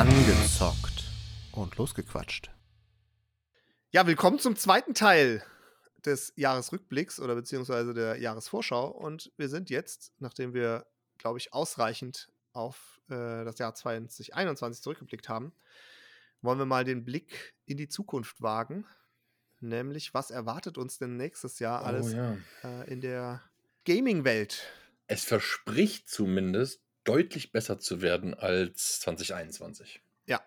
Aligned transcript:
Angezockt 0.00 1.04
und 1.52 1.76
losgequatscht. 1.76 2.50
Ja, 3.90 4.06
willkommen 4.06 4.38
zum 4.38 4.56
zweiten 4.56 4.94
Teil 4.94 5.44
des 6.06 6.32
Jahresrückblicks 6.36 7.20
oder 7.20 7.34
beziehungsweise 7.34 7.92
der 7.92 8.18
Jahresvorschau. 8.18 8.88
Und 8.88 9.30
wir 9.36 9.50
sind 9.50 9.68
jetzt, 9.68 10.14
nachdem 10.18 10.54
wir, 10.54 10.86
glaube 11.18 11.36
ich, 11.36 11.52
ausreichend 11.52 12.32
auf 12.54 13.02
äh, 13.10 13.44
das 13.44 13.58
Jahr 13.58 13.74
2021 13.74 14.82
zurückgeblickt 14.82 15.28
haben, 15.28 15.52
wollen 16.40 16.58
wir 16.58 16.64
mal 16.64 16.84
den 16.84 17.04
Blick 17.04 17.52
in 17.66 17.76
die 17.76 17.88
Zukunft 17.90 18.40
wagen. 18.40 18.86
Nämlich, 19.60 20.14
was 20.14 20.30
erwartet 20.30 20.78
uns 20.78 20.96
denn 20.96 21.18
nächstes 21.18 21.58
Jahr 21.58 21.82
Oh 21.82 21.84
alles 21.84 22.14
ja. 22.14 22.38
äh, 22.64 22.90
in 22.90 23.02
der 23.02 23.42
Gaming-Welt? 23.84 24.66
Es 25.08 25.24
verspricht 25.24 26.08
zumindest 26.08 26.80
deutlich 27.04 27.52
besser 27.52 27.78
zu 27.78 28.02
werden 28.02 28.34
als 28.34 29.00
2021. 29.00 30.02
Ja, 30.26 30.40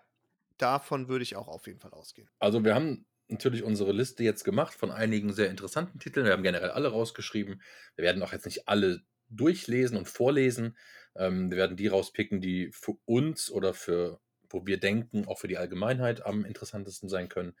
davon 0.58 1.08
würde 1.08 1.22
ich 1.22 1.36
auch 1.36 1.48
auf 1.48 1.66
jeden 1.66 1.80
Fall 1.80 1.92
ausgehen. 1.92 2.28
Also 2.38 2.64
wir 2.64 2.74
haben 2.74 3.06
natürlich 3.28 3.62
unsere 3.62 3.92
Liste 3.92 4.22
jetzt 4.22 4.44
gemacht 4.44 4.74
von 4.74 4.90
einigen 4.90 5.32
sehr 5.32 5.50
interessanten 5.50 5.98
Titeln. 5.98 6.26
Wir 6.26 6.32
haben 6.32 6.42
generell 6.42 6.70
alle 6.70 6.88
rausgeschrieben. 6.88 7.62
Wir 7.96 8.04
werden 8.04 8.22
auch 8.22 8.32
jetzt 8.32 8.44
nicht 8.46 8.68
alle 8.68 9.02
durchlesen 9.28 9.96
und 9.96 10.08
vorlesen. 10.08 10.76
Ähm, 11.16 11.50
wir 11.50 11.56
werden 11.56 11.76
die 11.76 11.86
rauspicken, 11.86 12.40
die 12.40 12.70
für 12.72 12.96
uns 13.04 13.50
oder 13.50 13.74
für, 13.74 14.20
wo 14.48 14.66
wir 14.66 14.78
denken, 14.78 15.26
auch 15.26 15.38
für 15.38 15.48
die 15.48 15.58
Allgemeinheit 15.58 16.24
am 16.24 16.44
interessantesten 16.44 17.08
sein 17.08 17.28
können. 17.28 17.54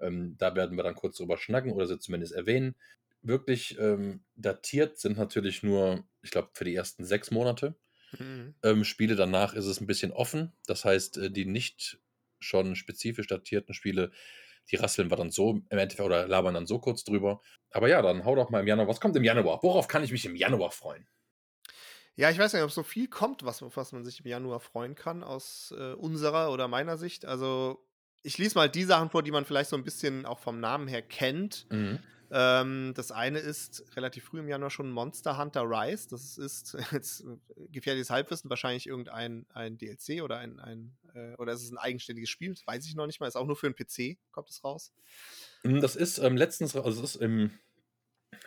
Ähm, 0.00 0.36
da 0.38 0.54
werden 0.54 0.76
wir 0.76 0.84
dann 0.84 0.94
kurz 0.94 1.16
drüber 1.16 1.38
schnacken 1.38 1.72
oder 1.72 1.86
sie 1.86 1.98
zumindest 1.98 2.32
erwähnen. 2.32 2.74
Wirklich 3.22 3.78
ähm, 3.78 4.22
datiert 4.36 4.98
sind 4.98 5.16
natürlich 5.16 5.62
nur, 5.62 6.04
ich 6.22 6.30
glaube, 6.30 6.50
für 6.52 6.64
die 6.64 6.74
ersten 6.74 7.04
sechs 7.04 7.30
Monate. 7.30 7.74
Mhm. 8.18 8.54
Ähm, 8.62 8.84
Spiele 8.84 9.16
danach 9.16 9.54
ist 9.54 9.66
es 9.66 9.80
ein 9.80 9.86
bisschen 9.86 10.12
offen. 10.12 10.52
Das 10.66 10.84
heißt, 10.84 11.18
äh, 11.18 11.30
die 11.30 11.44
nicht 11.44 11.98
schon 12.40 12.76
spezifisch 12.76 13.26
datierten 13.26 13.74
Spiele, 13.74 14.10
die 14.70 14.76
rasseln 14.76 15.10
wir 15.10 15.16
dann 15.16 15.30
so 15.30 15.50
im 15.50 15.78
Endeffekt 15.78 16.00
oder 16.06 16.26
labern 16.26 16.54
dann 16.54 16.66
so 16.66 16.78
kurz 16.78 17.04
drüber. 17.04 17.40
Aber 17.70 17.88
ja, 17.88 18.02
dann 18.02 18.24
hau 18.24 18.34
doch 18.34 18.50
mal 18.50 18.60
im 18.60 18.66
Januar. 18.66 18.88
Was 18.88 19.00
kommt 19.00 19.16
im 19.16 19.24
Januar? 19.24 19.62
Worauf 19.62 19.88
kann 19.88 20.04
ich 20.04 20.12
mich 20.12 20.24
im 20.24 20.36
Januar 20.36 20.70
freuen? 20.70 21.06
Ja, 22.16 22.30
ich 22.30 22.38
weiß 22.38 22.52
nicht, 22.52 22.62
ob 22.62 22.70
so 22.70 22.82
viel 22.82 23.08
kommt, 23.08 23.44
was, 23.44 23.62
auf 23.62 23.76
was 23.76 23.92
man 23.92 24.04
sich 24.04 24.20
im 24.20 24.26
Januar 24.26 24.60
freuen 24.60 24.94
kann, 24.94 25.24
aus 25.24 25.74
äh, 25.76 25.94
unserer 25.94 26.52
oder 26.52 26.68
meiner 26.68 26.96
Sicht. 26.96 27.24
Also, 27.24 27.84
ich 28.22 28.38
lese 28.38 28.56
mal 28.56 28.68
die 28.70 28.84
Sachen 28.84 29.10
vor, 29.10 29.22
die 29.22 29.32
man 29.32 29.44
vielleicht 29.44 29.70
so 29.70 29.76
ein 29.76 29.84
bisschen 29.84 30.24
auch 30.24 30.38
vom 30.38 30.60
Namen 30.60 30.86
her 30.86 31.02
kennt. 31.02 31.66
Mhm. 31.70 31.98
Ähm, 32.36 32.94
das 32.96 33.12
eine 33.12 33.38
ist 33.38 33.84
relativ 33.94 34.24
früh 34.24 34.40
im 34.40 34.48
Januar 34.48 34.68
schon 34.68 34.90
Monster 34.90 35.38
Hunter 35.38 35.62
Rise. 35.62 36.08
Das 36.10 36.36
ist 36.36 36.76
jetzt 36.92 37.20
äh, 37.20 37.68
gefährliches 37.68 38.10
Halbwissen, 38.10 38.50
wahrscheinlich 38.50 38.88
irgendein 38.88 39.46
ein 39.50 39.78
DLC 39.78 40.20
oder 40.20 40.38
ein, 40.38 40.58
ein 40.58 40.96
äh, 41.14 41.34
oder 41.36 41.52
ist 41.52 41.62
es 41.62 41.70
ein 41.70 41.78
eigenständiges 41.78 42.28
Spiel? 42.28 42.50
Das 42.50 42.66
weiß 42.66 42.86
ich 42.86 42.96
noch 42.96 43.06
nicht 43.06 43.20
mal. 43.20 43.28
Ist 43.28 43.36
auch 43.36 43.46
nur 43.46 43.54
für 43.54 43.68
einen 43.68 43.76
PC, 43.76 44.18
kommt 44.32 44.50
es 44.50 44.64
raus. 44.64 44.92
Mm, 45.62 45.78
Das 45.78 45.94
ist 45.94 46.18
ähm, 46.18 46.36
letztens, 46.36 46.74
also 46.74 47.04
es 47.04 47.14
ist 47.14 47.22
im, 47.22 47.52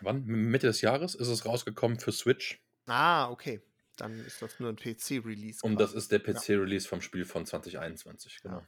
wann? 0.01 0.25
Mitte 0.25 0.67
des 0.67 0.81
Jahres 0.81 1.15
ist 1.15 1.29
es 1.29 1.45
rausgekommen 1.45 1.97
für 1.97 2.11
Switch. 2.11 2.61
Ah, 2.87 3.29
okay. 3.29 3.61
Dann 3.95 4.19
ist 4.25 4.41
das 4.41 4.59
nur 4.59 4.67
ein 4.69 4.75
PC-Release. 4.75 5.65
Und 5.65 5.79
das 5.79 5.93
ist 5.93 6.11
der 6.11 6.19
PC-Release 6.19 6.87
vom 6.89 7.01
Spiel 7.01 7.23
von 7.23 7.45
2021. 7.45 8.41
Genau. 8.43 8.57
Ja, 8.57 8.67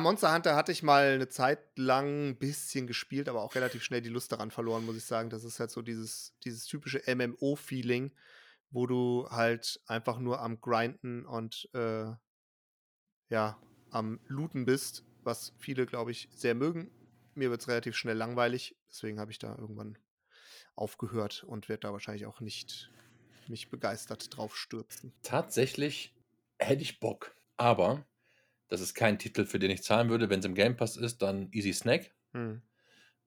Monster 0.00 0.34
Hunter 0.34 0.56
hatte 0.56 0.72
ich 0.72 0.82
mal 0.82 1.14
eine 1.14 1.28
Zeit 1.28 1.60
lang 1.76 2.30
ein 2.30 2.36
bisschen 2.36 2.86
gespielt, 2.86 3.28
aber 3.28 3.42
auch 3.42 3.54
relativ 3.54 3.82
schnell 3.82 4.02
die 4.02 4.08
Lust 4.08 4.32
daran 4.32 4.50
verloren, 4.50 4.84
muss 4.86 4.96
ich 4.96 5.04
sagen. 5.04 5.30
Das 5.30 5.44
ist 5.44 5.60
halt 5.60 5.70
so 5.70 5.82
dieses, 5.82 6.34
dieses 6.44 6.66
typische 6.66 7.02
MMO-Feeling, 7.06 8.12
wo 8.70 8.86
du 8.86 9.28
halt 9.30 9.80
einfach 9.86 10.18
nur 10.18 10.40
am 10.40 10.60
Grinden 10.60 11.26
und 11.26 11.68
äh, 11.74 12.12
ja, 13.28 13.60
am 13.90 14.20
Looten 14.26 14.64
bist, 14.64 15.04
was 15.22 15.52
viele, 15.58 15.86
glaube 15.86 16.10
ich, 16.10 16.28
sehr 16.34 16.54
mögen. 16.54 16.90
Mir 17.34 17.50
wird 17.50 17.60
es 17.62 17.68
relativ 17.68 17.96
schnell 17.96 18.16
langweilig, 18.16 18.76
deswegen 18.88 19.18
habe 19.18 19.30
ich 19.30 19.38
da 19.38 19.56
irgendwann 19.56 19.98
aufgehört 20.76 21.44
und 21.44 21.68
werde 21.68 21.80
da 21.80 21.92
wahrscheinlich 21.92 22.26
auch 22.26 22.40
nicht 22.40 22.90
mich 23.48 23.70
begeistert 23.70 24.36
drauf 24.36 24.56
stürzen. 24.56 25.12
Tatsächlich 25.22 26.14
hätte 26.58 26.82
ich 26.82 27.00
Bock, 27.00 27.36
aber 27.56 28.06
das 28.74 28.80
ist 28.80 28.94
kein 28.94 29.18
Titel, 29.18 29.44
für 29.46 29.58
den 29.58 29.70
ich 29.70 29.82
zahlen 29.82 30.08
würde. 30.10 30.28
Wenn 30.30 30.40
es 30.40 30.46
im 30.46 30.54
Game 30.54 30.76
Pass 30.76 30.96
ist, 30.96 31.22
dann 31.22 31.48
Easy 31.52 31.72
Snack. 31.72 32.10
Hm. 32.32 32.60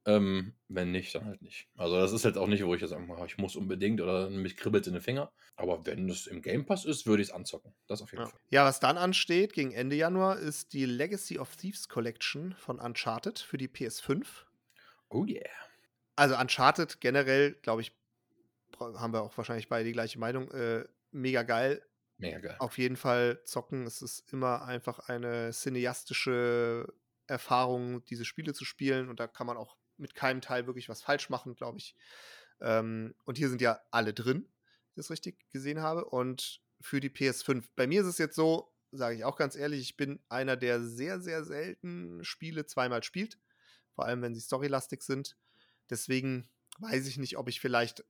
Ähm, 0.06 0.53
wenn 0.69 0.91
nicht, 0.91 1.13
dann 1.16 1.25
halt 1.25 1.41
nicht. 1.41 1.68
Also 1.75 1.97
das 1.97 2.13
ist 2.13 2.24
jetzt 2.24 2.38
auch 2.38 2.47
nicht, 2.47 2.63
wo 2.63 2.74
ich 2.74 2.80
jetzt 2.81 2.91
sage, 2.91 3.06
ich 3.25 3.38
muss 3.38 3.57
unbedingt 3.57 4.00
oder 4.00 4.30
mich 4.30 4.56
kribbelt 4.56 4.88
in 4.88 4.94
den 4.94 5.02
Finger. 5.02 5.31
Aber 5.57 5.86
wenn 5.86 6.07
es 6.09 6.28
im 6.28 6.41
Game 6.41 6.66
Pass 6.66 6.86
ist, 6.86 7.06
würde 7.07 7.22
ich 7.24 7.30
es 7.30 7.34
anzocken. 7.34 7.74
Das 7.88 8.02
auf 8.02 8.12
jeden 8.12 8.24
Ja. 8.24 8.30
Fall. 8.30 8.40
ja, 8.50 8.63
was 8.66 8.80
dann 8.80 8.97
ansteht 8.97 9.52
gegen 9.53 9.72
Ende 9.74 9.96
Januar 9.97 10.38
ist 10.40 10.72
die 10.74 10.86
Legacy 10.86 11.40
of 11.40 11.56
Thieves 11.57 11.90
Collection 11.90 12.53
von 12.57 12.80
Uncharted 12.80 13.40
für 13.40 13.57
die 13.57 13.68
PS5. 13.68 14.25
Oh 15.09 15.25
yeah. 15.25 15.41
Also 16.16 16.38
Uncharted 16.38 17.02
generell, 17.02 17.53
glaube 17.62 17.81
ich, 17.81 17.91
haben 18.80 19.12
wir 19.13 19.22
auch 19.24 19.38
wahrscheinlich 19.38 19.68
beide 19.68 19.86
die 19.86 19.94
gleiche 19.94 20.19
Meinung. 20.19 20.50
Äh, 20.52 20.86
mega 21.12 21.44
geil. 21.44 21.81
Mega 22.18 22.40
geil. 22.40 22.56
Auf 22.60 22.78
jeden 22.78 22.98
Fall 22.98 23.42
zocken. 23.44 23.86
Es 23.86 24.02
ist 24.02 24.32
immer 24.34 24.64
einfach 24.64 25.00
eine 25.00 25.52
cineastische 25.52 26.92
Erfahrung, 27.28 28.04
diese 28.06 28.26
Spiele 28.26 28.54
zu 28.54 28.66
spielen. 28.66 29.10
Und 29.10 29.20
da 29.20 29.28
kann 29.28 29.48
man 29.48 29.58
auch 29.58 29.78
mit 29.98 30.16
keinem 30.16 30.42
Teil 30.42 30.66
wirklich 30.66 30.90
was 30.90 31.02
falsch 31.02 31.30
machen, 31.30 31.56
glaube 31.56 31.78
ich. 31.78 31.96
Ähm, 32.60 33.14
und 33.26 33.38
hier 33.38 33.50
sind 33.50 33.62
ja 33.62 33.80
alle 33.92 34.14
drin, 34.14 34.44
wenn 34.44 34.90
ich 34.90 34.96
das 34.96 35.12
richtig 35.12 35.50
gesehen 35.52 35.82
habe. 35.82 36.06
Und 36.06 36.62
für 36.82 37.00
die 37.00 37.10
PS5. 37.10 37.64
Bei 37.76 37.88
mir 37.88 38.02
ist 38.02 38.08
es 38.08 38.18
jetzt 38.18 38.36
so, 38.36 38.74
sage 38.92 39.16
ich 39.16 39.24
auch 39.24 39.38
ganz 39.38 39.56
ehrlich, 39.56 39.82
ich 39.82 39.98
bin 39.98 40.20
einer, 40.30 40.56
der 40.56 40.82
sehr, 40.82 41.20
sehr 41.20 41.44
selten 41.44 42.24
Spiele 42.24 42.66
zweimal 42.66 43.04
spielt. 43.04 43.38
Vor 43.94 44.06
allem, 44.06 44.22
wenn 44.22 44.36
sie 44.36 44.42
storylastig 44.42 45.02
sind. 45.04 45.38
Deswegen 45.90 46.50
weiß 46.80 47.08
ich 47.08 47.18
nicht, 47.18 47.38
ob 47.38 47.48
ich 47.48 47.60
vielleicht. 47.60 48.04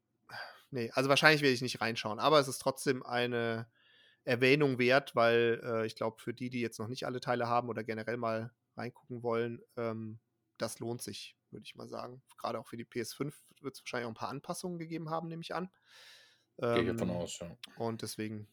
Nee, 0.69 0.91
also 0.93 1.09
wahrscheinlich 1.09 1.41
werde 1.41 1.53
ich 1.53 1.61
nicht 1.61 1.79
reinschauen. 1.79 2.19
Aber 2.19 2.39
es 2.39 2.47
ist 2.49 2.59
trotzdem 2.59 3.03
eine 3.03 3.67
Erwähnung 4.27 4.79
wert, 4.79 5.15
weil 5.15 5.61
äh, 5.63 5.85
ich 5.85 5.95
glaube, 5.95 6.21
für 6.21 6.33
die, 6.33 6.49
die 6.49 6.61
jetzt 6.61 6.79
noch 6.79 6.87
nicht 6.87 7.05
alle 7.05 7.19
Teile 7.21 7.47
haben 7.47 7.69
oder 7.69 7.83
generell 7.83 8.17
mal 8.17 8.53
reingucken 8.75 9.23
wollen, 9.23 9.61
ähm, 9.77 10.19
das 10.57 10.79
lohnt 10.79 11.01
sich, 11.01 11.37
würde 11.51 11.63
ich 11.65 11.75
mal 11.75 11.87
sagen. 11.87 12.23
Gerade 12.37 12.59
auch 12.59 12.67
für 12.67 12.77
die 12.77 12.85
PS5 12.85 13.35
wird 13.61 13.75
es 13.75 13.81
wahrscheinlich 13.81 14.05
auch 14.05 14.11
ein 14.11 14.15
paar 14.15 14.29
Anpassungen 14.29 14.79
gegeben 14.79 15.09
haben, 15.09 15.27
nehme 15.29 15.41
ich 15.41 15.55
an. 15.55 15.69
Gehe 16.71 16.83
ich 16.83 16.89
Ähm, 16.89 16.97
davon 16.97 17.09
aus, 17.09 17.39
ja. 17.39 17.57
Und 17.75 18.01
deswegen 18.01 18.47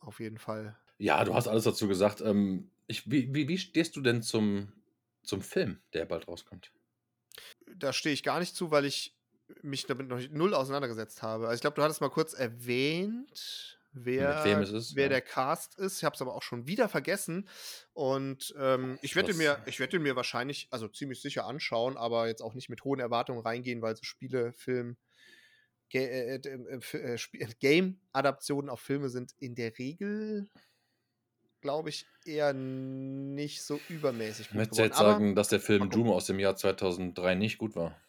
auf 0.00 0.20
jeden 0.20 0.38
Fall. 0.38 0.78
Ja, 0.98 1.24
du 1.24 1.34
hast 1.34 1.48
alles 1.48 1.64
dazu 1.64 1.88
gesagt. 1.88 2.20
Ähm, 2.20 2.70
ich, 2.86 3.10
wie, 3.10 3.34
wie, 3.34 3.48
wie 3.48 3.58
stehst 3.58 3.96
du 3.96 4.00
denn 4.00 4.22
zum, 4.22 4.72
zum 5.22 5.42
Film, 5.42 5.82
der 5.94 6.04
bald 6.04 6.28
rauskommt? 6.28 6.72
Da 7.76 7.92
stehe 7.92 8.12
ich 8.12 8.22
gar 8.22 8.40
nicht 8.40 8.54
zu, 8.54 8.70
weil 8.70 8.84
ich 8.84 9.16
mich 9.62 9.86
damit 9.86 10.08
noch 10.08 10.16
nicht, 10.16 10.32
null 10.32 10.54
auseinandergesetzt 10.54 11.22
habe. 11.22 11.44
Also 11.46 11.56
ich 11.56 11.60
glaube, 11.60 11.74
du 11.74 11.82
hattest 11.82 12.00
mal 12.00 12.08
kurz 12.10 12.32
erwähnt, 12.34 13.79
wer, 13.92 14.44
wer 14.44 15.02
ja. 15.04 15.08
der 15.08 15.20
Cast 15.20 15.78
ist. 15.78 15.98
Ich 15.98 16.04
habe 16.04 16.14
es 16.14 16.22
aber 16.22 16.34
auch 16.34 16.42
schon 16.42 16.66
wieder 16.66 16.88
vergessen. 16.88 17.48
Und 17.92 18.54
ähm, 18.58 18.98
ich 19.02 19.16
werde 19.16 19.34
mir, 19.34 19.62
ich 19.66 19.80
werde 19.80 19.98
mir 19.98 20.16
wahrscheinlich, 20.16 20.68
also 20.70 20.88
ziemlich 20.88 21.20
sicher 21.20 21.46
anschauen, 21.46 21.96
aber 21.96 22.28
jetzt 22.28 22.42
auch 22.42 22.54
nicht 22.54 22.68
mit 22.68 22.84
hohen 22.84 23.00
Erwartungen 23.00 23.40
reingehen, 23.40 23.82
weil 23.82 23.96
so 23.96 24.02
Spiele, 24.02 24.52
Film, 24.52 24.96
Ga 25.92 25.98
äh, 25.98 26.36
äh, 26.36 26.40
äh, 26.40 26.98
äh, 26.98 27.14
Sp- 27.18 27.42
Game-Adaptionen 27.58 28.70
auf 28.70 28.80
Filme 28.80 29.08
sind 29.08 29.32
in 29.38 29.56
der 29.56 29.76
Regel, 29.76 30.48
glaube 31.60 31.88
ich, 31.88 32.06
eher 32.24 32.52
nicht 32.52 33.62
so 33.62 33.80
übermäßig 33.88 34.46
Ich 34.46 34.48
gut 34.48 34.56
möchte 34.56 34.70
geworden. 34.70 34.86
jetzt 34.86 34.98
Aber, 34.98 35.12
sagen, 35.12 35.34
dass 35.34 35.48
der 35.48 35.60
Film. 35.60 35.90
Doom 35.90 36.10
aus 36.10 36.26
dem 36.26 36.38
Jahr 36.38 36.56
2003 36.56 37.34
nicht 37.34 37.58
gut 37.58 37.74
war. 37.76 38.00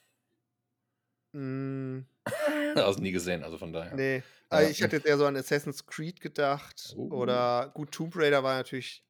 mh, 1.37 2.03
also 2.75 2.99
nie 3.01 3.11
gesehen, 3.11 3.43
also 3.43 3.57
von 3.57 3.73
daher. 3.73 3.95
Nee, 3.95 4.17
Ja. 4.17 4.23
also 4.49 4.69
ich 4.71 4.83
hatte 4.83 4.97
jetzt 4.97 5.05
eher 5.05 5.17
so 5.17 5.25
an 5.25 5.35
Assassin's 5.37 5.85
Creed 5.85 6.21
gedacht. 6.21 6.93
Oh. 6.97 7.09
Oder 7.11 7.71
gut, 7.73 7.91
Tomb 7.91 8.15
Raider 8.15 8.43
war 8.43 8.55
natürlich 8.57 9.03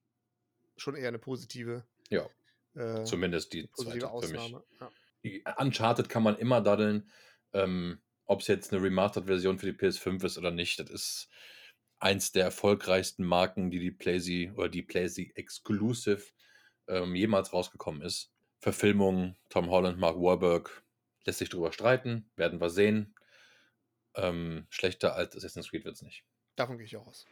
schon 0.78 0.96
eher 0.96 1.08
eine 1.10 1.20
positive, 1.20 1.84
Ja, 2.10 2.28
äh, 2.76 3.04
zumindest 3.04 3.54
die 3.54 3.68
positive 3.68 4.00
zweite 4.08 4.28
für 4.28 4.34
mich. 4.34 4.42
Ausnahme. 4.42 4.64
Ja. 4.80 4.90
Die 5.24 5.44
Uncharted 5.58 6.10
kann 6.10 6.24
man 6.24 6.38
immer 6.38 6.62
daddeln, 6.62 7.10
ähm, 7.54 8.00
ob 8.26 8.42
es 8.42 8.48
jetzt 8.48 8.72
eine 8.74 8.82
Remastered-Version 8.82 9.60
für 9.60 9.72
die 9.72 9.78
PS5 9.78 10.24
ist 10.26 10.38
oder 10.38 10.52
nicht. 10.52 10.80
Das 10.80 10.90
ist 10.90 11.30
eins 12.00 12.32
der 12.32 12.46
erfolgreichsten 12.46 13.24
Marken, 13.24 13.70
die 13.70 13.80
die 13.80 13.92
PlayStation 13.92 14.56
oder 14.56 14.70
die 14.70 14.82
PlayStation 14.82 15.36
Exclusive 15.36 16.24
ähm, 16.88 17.14
jemals 17.14 17.54
rausgekommen 17.54 18.02
ist. 18.02 18.32
Verfilmung, 18.60 19.36
Tom 19.50 19.70
Holland, 19.70 20.00
Mark 20.00 20.16
Wahlberg, 20.18 20.84
lässt 21.26 21.40
sich 21.40 21.50
drüber 21.50 21.72
streiten, 21.72 22.30
werden 22.36 22.60
wir 22.62 22.70
sehen. 22.70 23.16
Ähm, 24.16 24.68
schlechter 24.70 25.16
als 25.16 25.36
Assassin's 25.36 25.70
Creed 25.70 25.86
wird 25.86 25.96
es 25.96 26.02
nicht. 26.02 26.24
Davon 26.56 26.78
gehe 26.78 26.86
ich 26.86 26.98
auch 26.98 27.08
aus. 27.08 27.26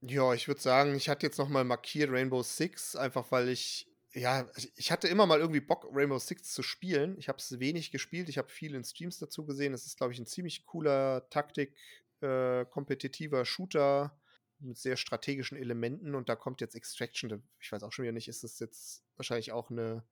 Ja, 0.00 0.32
ich 0.34 0.46
würde 0.46 0.60
sagen, 0.60 0.94
ich 0.94 1.08
hatte 1.08 1.26
jetzt 1.26 1.38
nochmal 1.38 1.64
markiert 1.64 2.10
Rainbow 2.10 2.42
Six, 2.42 2.94
einfach 2.96 3.32
weil 3.32 3.48
ich, 3.48 3.90
ja, 4.12 4.48
ich- 4.76 4.92
hatte 4.92 5.08
immer 5.08 5.26
mal 5.26 5.40
irgendwie 5.40 5.60
Bock, 5.60 5.86
Rainbow 5.90 6.18
Six 6.18 6.52
zu 6.52 6.62
spielen. 6.62 7.16
Ich 7.18 7.28
habe 7.28 7.38
es 7.38 7.58
wenig 7.58 7.90
gespielt, 7.90 8.28
ich 8.28 8.38
habe 8.38 8.48
viel 8.48 8.74
in 8.74 8.84
Streams 8.84 9.18
dazu 9.18 9.44
gesehen. 9.44 9.72
Es 9.74 9.86
ist, 9.86 9.96
glaube 9.96 10.12
ich, 10.12 10.18
ein 10.18 10.26
ziemlich 10.26 10.66
cooler 10.66 11.28
Taktik, 11.30 11.74
äh, 12.20 12.64
kompetitiver 12.66 13.44
Shooter. 13.44 14.18
mit 14.60 14.76
sehr 14.76 14.96
strategischen 14.96 15.56
Elementen 15.56 16.16
und 16.16 16.28
da 16.28 16.34
kommt 16.34 16.60
jetzt 16.60 16.74
Extraction. 16.74 17.44
Ich 17.60 17.70
weiß 17.70 17.84
auch 17.84 17.92
schon 17.92 18.02
wieder 18.02 18.10
nicht, 18.12 18.26
ist 18.26 18.42
das 18.42 18.58
jetzt 18.58 19.04
wahrscheinlich 19.16 19.52
auch 19.52 19.70
eine, 19.70 20.04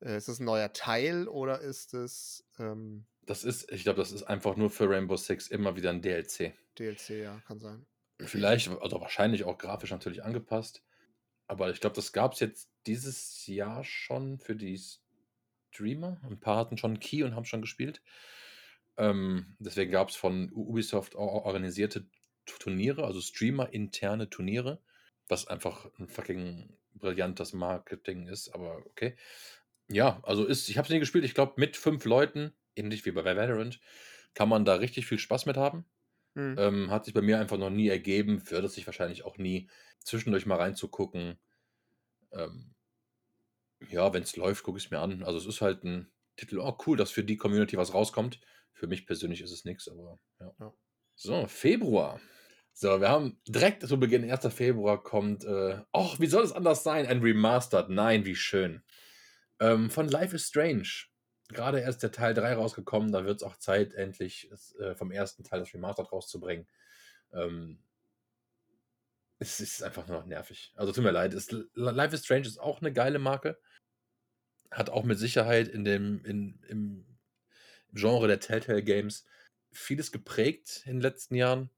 ist 0.00 0.28
das 0.28 0.38
ein 0.38 0.44
neuer 0.44 0.72
Teil 0.72 1.28
oder 1.28 1.60
ist 1.60 1.94
es. 1.94 2.44
Ähm, 2.58 3.06
das 3.26 3.44
ist, 3.44 3.70
ich 3.72 3.82
glaube, 3.82 3.98
das 3.98 4.12
ist 4.12 4.22
einfach 4.22 4.56
nur 4.56 4.70
für 4.70 4.88
Rainbow 4.88 5.16
Six 5.16 5.48
immer 5.48 5.76
wieder 5.76 5.90
ein 5.90 6.02
DLC. 6.02 6.54
DLC, 6.78 7.10
ja, 7.10 7.40
kann 7.46 7.60
sein. 7.60 7.86
Vielleicht, 8.20 8.68
also 8.68 9.00
wahrscheinlich 9.00 9.44
auch 9.44 9.58
grafisch 9.58 9.90
natürlich 9.90 10.24
angepasst. 10.24 10.82
Aber 11.46 11.70
ich 11.70 11.80
glaube, 11.80 11.96
das 11.96 12.12
gab 12.12 12.34
es 12.34 12.40
jetzt 12.40 12.70
dieses 12.86 13.46
Jahr 13.46 13.84
schon 13.84 14.38
für 14.38 14.56
die 14.56 14.80
Streamer. 15.70 16.20
Ein 16.22 16.40
paar 16.40 16.58
hatten 16.58 16.76
schon 16.76 16.92
einen 16.92 17.00
Key 17.00 17.22
und 17.22 17.34
haben 17.34 17.44
schon 17.44 17.60
gespielt. 17.60 18.02
Ähm, 18.96 19.56
deswegen 19.58 19.92
gab 19.92 20.08
es 20.08 20.16
von 20.16 20.50
Ubisoft 20.52 21.14
organisierte 21.14 22.06
Turniere, 22.44 23.04
also 23.04 23.20
Streamer-interne 23.20 24.28
Turniere, 24.28 24.82
was 25.28 25.46
einfach 25.46 25.88
ein 25.98 26.08
fucking 26.08 26.76
brillantes 26.94 27.52
Marketing 27.52 28.26
ist, 28.26 28.48
aber 28.54 28.84
okay. 28.86 29.16
Ja, 29.90 30.20
also 30.22 30.44
ist, 30.44 30.68
ich 30.68 30.76
habe 30.76 30.86
es 30.86 30.90
nie 30.92 30.98
gespielt, 30.98 31.24
ich 31.24 31.34
glaube, 31.34 31.54
mit 31.56 31.76
fünf 31.76 32.04
Leuten, 32.04 32.52
ähnlich 32.76 33.04
wie 33.06 33.10
bei 33.10 33.24
Valorant, 33.24 33.80
kann 34.34 34.48
man 34.48 34.64
da 34.64 34.74
richtig 34.74 35.06
viel 35.06 35.18
Spaß 35.18 35.46
mit 35.46 35.56
haben. 35.56 35.86
Mhm. 36.34 36.56
Ähm, 36.58 36.90
hat 36.90 37.06
sich 37.06 37.14
bei 37.14 37.22
mir 37.22 37.40
einfach 37.40 37.58
noch 37.58 37.70
nie 37.70 37.88
ergeben, 37.88 38.48
würde 38.50 38.68
sich 38.68 38.86
wahrscheinlich 38.86 39.24
auch 39.24 39.38
nie 39.38 39.70
zwischendurch 40.04 40.46
mal 40.46 40.56
reinzugucken. 40.56 41.38
Ähm, 42.32 42.74
ja, 43.88 44.12
wenn 44.12 44.22
es 44.22 44.36
läuft, 44.36 44.62
gucke 44.62 44.78
ich 44.78 44.86
es 44.86 44.90
mir 44.90 44.98
an. 44.98 45.22
Also 45.22 45.38
es 45.38 45.46
ist 45.46 45.60
halt 45.60 45.84
ein 45.84 46.10
Titel, 46.36 46.58
oh 46.58 46.76
cool, 46.86 46.96
dass 46.96 47.10
für 47.10 47.24
die 47.24 47.36
Community 47.36 47.76
was 47.76 47.94
rauskommt. 47.94 48.40
Für 48.72 48.86
mich 48.86 49.06
persönlich 49.06 49.40
ist 49.40 49.50
es 49.50 49.64
nichts, 49.64 49.88
aber 49.88 50.20
ja. 50.40 50.54
ja. 50.60 50.72
So, 51.14 51.46
Februar. 51.46 52.20
So, 52.72 53.00
wir 53.00 53.08
haben 53.08 53.40
direkt 53.48 53.84
zu 53.84 53.98
Beginn, 53.98 54.30
1. 54.30 54.54
Februar 54.54 55.02
kommt, 55.02 55.44
äh, 55.44 55.80
ach, 55.92 56.20
wie 56.20 56.26
soll 56.26 56.44
es 56.44 56.52
anders 56.52 56.84
sein? 56.84 57.06
Ein 57.06 57.22
Remastered. 57.22 57.88
Nein, 57.88 58.24
wie 58.24 58.36
schön. 58.36 58.84
Ähm, 59.60 59.90
von 59.90 60.08
Life 60.08 60.36
is 60.36 60.46
Strange. 60.46 60.88
Gerade 61.48 61.80
erst 61.80 62.02
der 62.02 62.12
Teil 62.12 62.34
3 62.34 62.54
rausgekommen, 62.54 63.10
da 63.10 63.24
wird 63.24 63.36
es 63.36 63.42
auch 63.42 63.56
Zeit, 63.56 63.94
endlich 63.94 64.50
äh, 64.78 64.94
vom 64.94 65.10
ersten 65.10 65.44
Teil 65.44 65.60
das 65.60 65.72
Remastered 65.72 66.12
rauszubringen. 66.12 66.66
Ähm, 67.32 67.78
es 69.38 69.60
ist 69.60 69.82
einfach 69.82 70.06
nur 70.08 70.18
noch 70.18 70.26
nervig. 70.26 70.72
Also 70.76 70.92
tut 70.92 71.04
mir 71.04 71.10
leid. 71.10 71.32
Es, 71.32 71.50
Life 71.74 72.14
is 72.14 72.24
Strange 72.24 72.46
ist 72.46 72.58
auch 72.58 72.80
eine 72.80 72.92
geile 72.92 73.18
Marke. 73.18 73.58
Hat 74.70 74.90
auch 74.90 75.04
mit 75.04 75.18
Sicherheit 75.18 75.68
in 75.68 75.84
dem, 75.84 76.24
in, 76.24 76.60
im 76.68 77.18
Genre 77.92 78.26
der 78.26 78.40
Telltale 78.40 78.82
Games 78.82 79.24
vieles 79.70 80.12
geprägt 80.12 80.82
in 80.84 80.96
den 80.96 81.00
letzten 81.00 81.36
Jahren. 81.36 81.70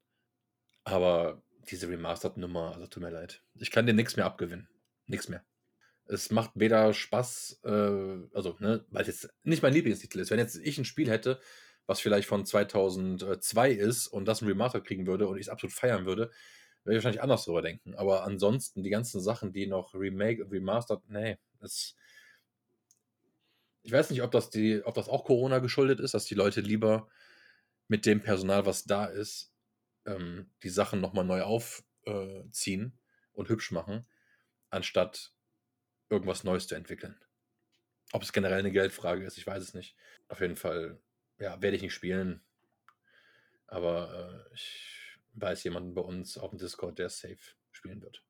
Aber 0.85 1.43
diese 1.71 1.89
Remastered-Nummer, 1.89 2.75
also 2.75 2.87
tut 2.87 3.03
mir 3.03 3.11
leid. 3.11 3.43
Ich 3.55 3.71
kann 3.71 3.87
dir 3.87 3.95
nichts 3.95 4.17
mehr 4.17 4.25
abgewinnen. 4.25 4.69
Nichts 5.07 5.29
mehr. 5.29 5.45
Es 6.11 6.31
macht 6.31 6.53
weder 6.55 6.93
Spaß, 6.93 7.61
äh, 7.65 7.71
also, 8.35 8.57
ne, 8.59 8.85
weil 8.91 9.03
es 9.03 9.07
jetzt 9.07 9.35
nicht 9.45 9.63
mein 9.63 9.73
Lieblingstitel 9.73 10.19
ist. 10.19 10.31
Wenn 10.31 10.39
jetzt 10.39 10.57
ich 10.57 10.79
ein 10.79 10.85
Spiel 10.85 11.09
hätte, 11.09 11.41
was 11.87 12.01
vielleicht 12.01 12.29
von 12.29 12.45
2002 12.45 13.71
ist 13.73 14.07
und 14.09 14.27
das 14.27 14.43
ein 14.43 14.49
Remastered 14.49 14.85
kriegen 14.85 15.07
würde 15.07 15.29
und 15.29 15.37
ich 15.37 15.43
es 15.43 15.49
absolut 15.49 15.75
feiern 15.75 16.07
würde, 16.07 16.31
würde 16.85 16.97
ich 16.97 17.05
wahrscheinlich 17.05 17.23
anders 17.23 17.45
darüber 17.45 17.63
denken. 17.63 17.95
Aber 17.95 18.25
ansonsten, 18.25 18.83
die 18.83 18.91
ganzen 18.91 19.21
Sachen, 19.21 19.53
die 19.53 19.67
noch 19.67 19.95
Remake 19.95 20.45
und 20.45 20.53
Remastered, 20.53 21.09
nee, 21.09 21.39
das. 21.59 21.95
Ich 23.83 23.93
weiß 23.93 24.11
nicht, 24.11 24.23
ob 24.23 24.31
das, 24.31 24.51
die, 24.51 24.83
ob 24.85 24.95
das 24.95 25.09
auch 25.09 25.25
Corona 25.25 25.59
geschuldet 25.59 26.01
ist, 26.01 26.13
dass 26.13 26.27
die 26.27 26.35
Leute 26.35 26.61
lieber 26.61 27.09
mit 27.89 28.05
dem 28.05 28.21
Personal, 28.21 28.67
was 28.67 28.85
da 28.85 29.07
ist, 29.07 29.53
ähm, 30.07 30.51
die 30.63 30.69
Sachen 30.69 31.01
nochmal 31.01 31.25
neu 31.25 31.43
aufziehen 31.43 32.93
äh, 32.93 32.99
und 33.33 33.49
hübsch 33.49 33.71
machen, 33.73 34.07
anstatt 34.69 35.33
irgendwas 36.11 36.45
Neues 36.45 36.67
zu 36.67 36.75
entwickeln. 36.75 37.19
Ob 38.13 38.23
es 38.23 38.33
generell 38.33 38.59
eine 38.59 38.73
Geldfrage 38.73 39.25
ist, 39.25 39.39
ich 39.39 39.47
weiß 39.47 39.63
es 39.63 39.75
nicht. 39.75 39.97
Auf 40.29 40.41
jeden 40.41 40.57
Fall, 40.57 41.01
ja, 41.39 41.63
werde 41.63 41.77
ich 41.77 41.83
nicht 41.83 41.95
spielen. 41.95 42.43
Aber 43.69 44.45
äh, 44.51 44.55
ich 44.55 45.17
weiß 45.35 45.63
jemanden 45.65 45.95
bei 45.95 46.03
uns 46.03 46.37
auf 46.37 46.51
dem 46.51 46.59
Discord, 46.59 46.99
der 46.99 47.09
safe 47.09 47.39
spielen 47.71 48.03
wird. 48.03 48.23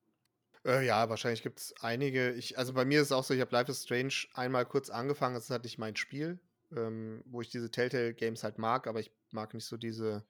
Äh, 0.66 0.84
ja, 0.84 1.08
wahrscheinlich 1.08 1.42
gibt 1.42 1.60
es 1.60 1.74
einige. 1.80 2.32
Ich, 2.32 2.58
also 2.58 2.74
bei 2.74 2.84
mir 2.84 3.00
ist 3.00 3.06
es 3.06 3.12
auch 3.12 3.24
so, 3.24 3.32
ich 3.32 3.40
habe 3.40 3.52
Life 3.52 3.70
is 3.70 3.82
Strange 3.82 4.14
einmal 4.34 4.66
kurz 4.66 4.90
angefangen, 4.90 5.34
das 5.34 5.44
ist 5.44 5.50
halt 5.50 5.64
nicht 5.64 5.78
mein 5.78 5.96
Spiel, 5.96 6.38
ähm, 6.76 7.22
wo 7.24 7.40
ich 7.40 7.48
diese 7.48 7.70
Telltale-Games 7.70 8.44
halt 8.44 8.58
mag, 8.58 8.86
aber 8.86 9.00
ich 9.00 9.10
mag 9.30 9.54
nicht 9.54 9.64
so 9.64 9.78
diese 9.78 10.26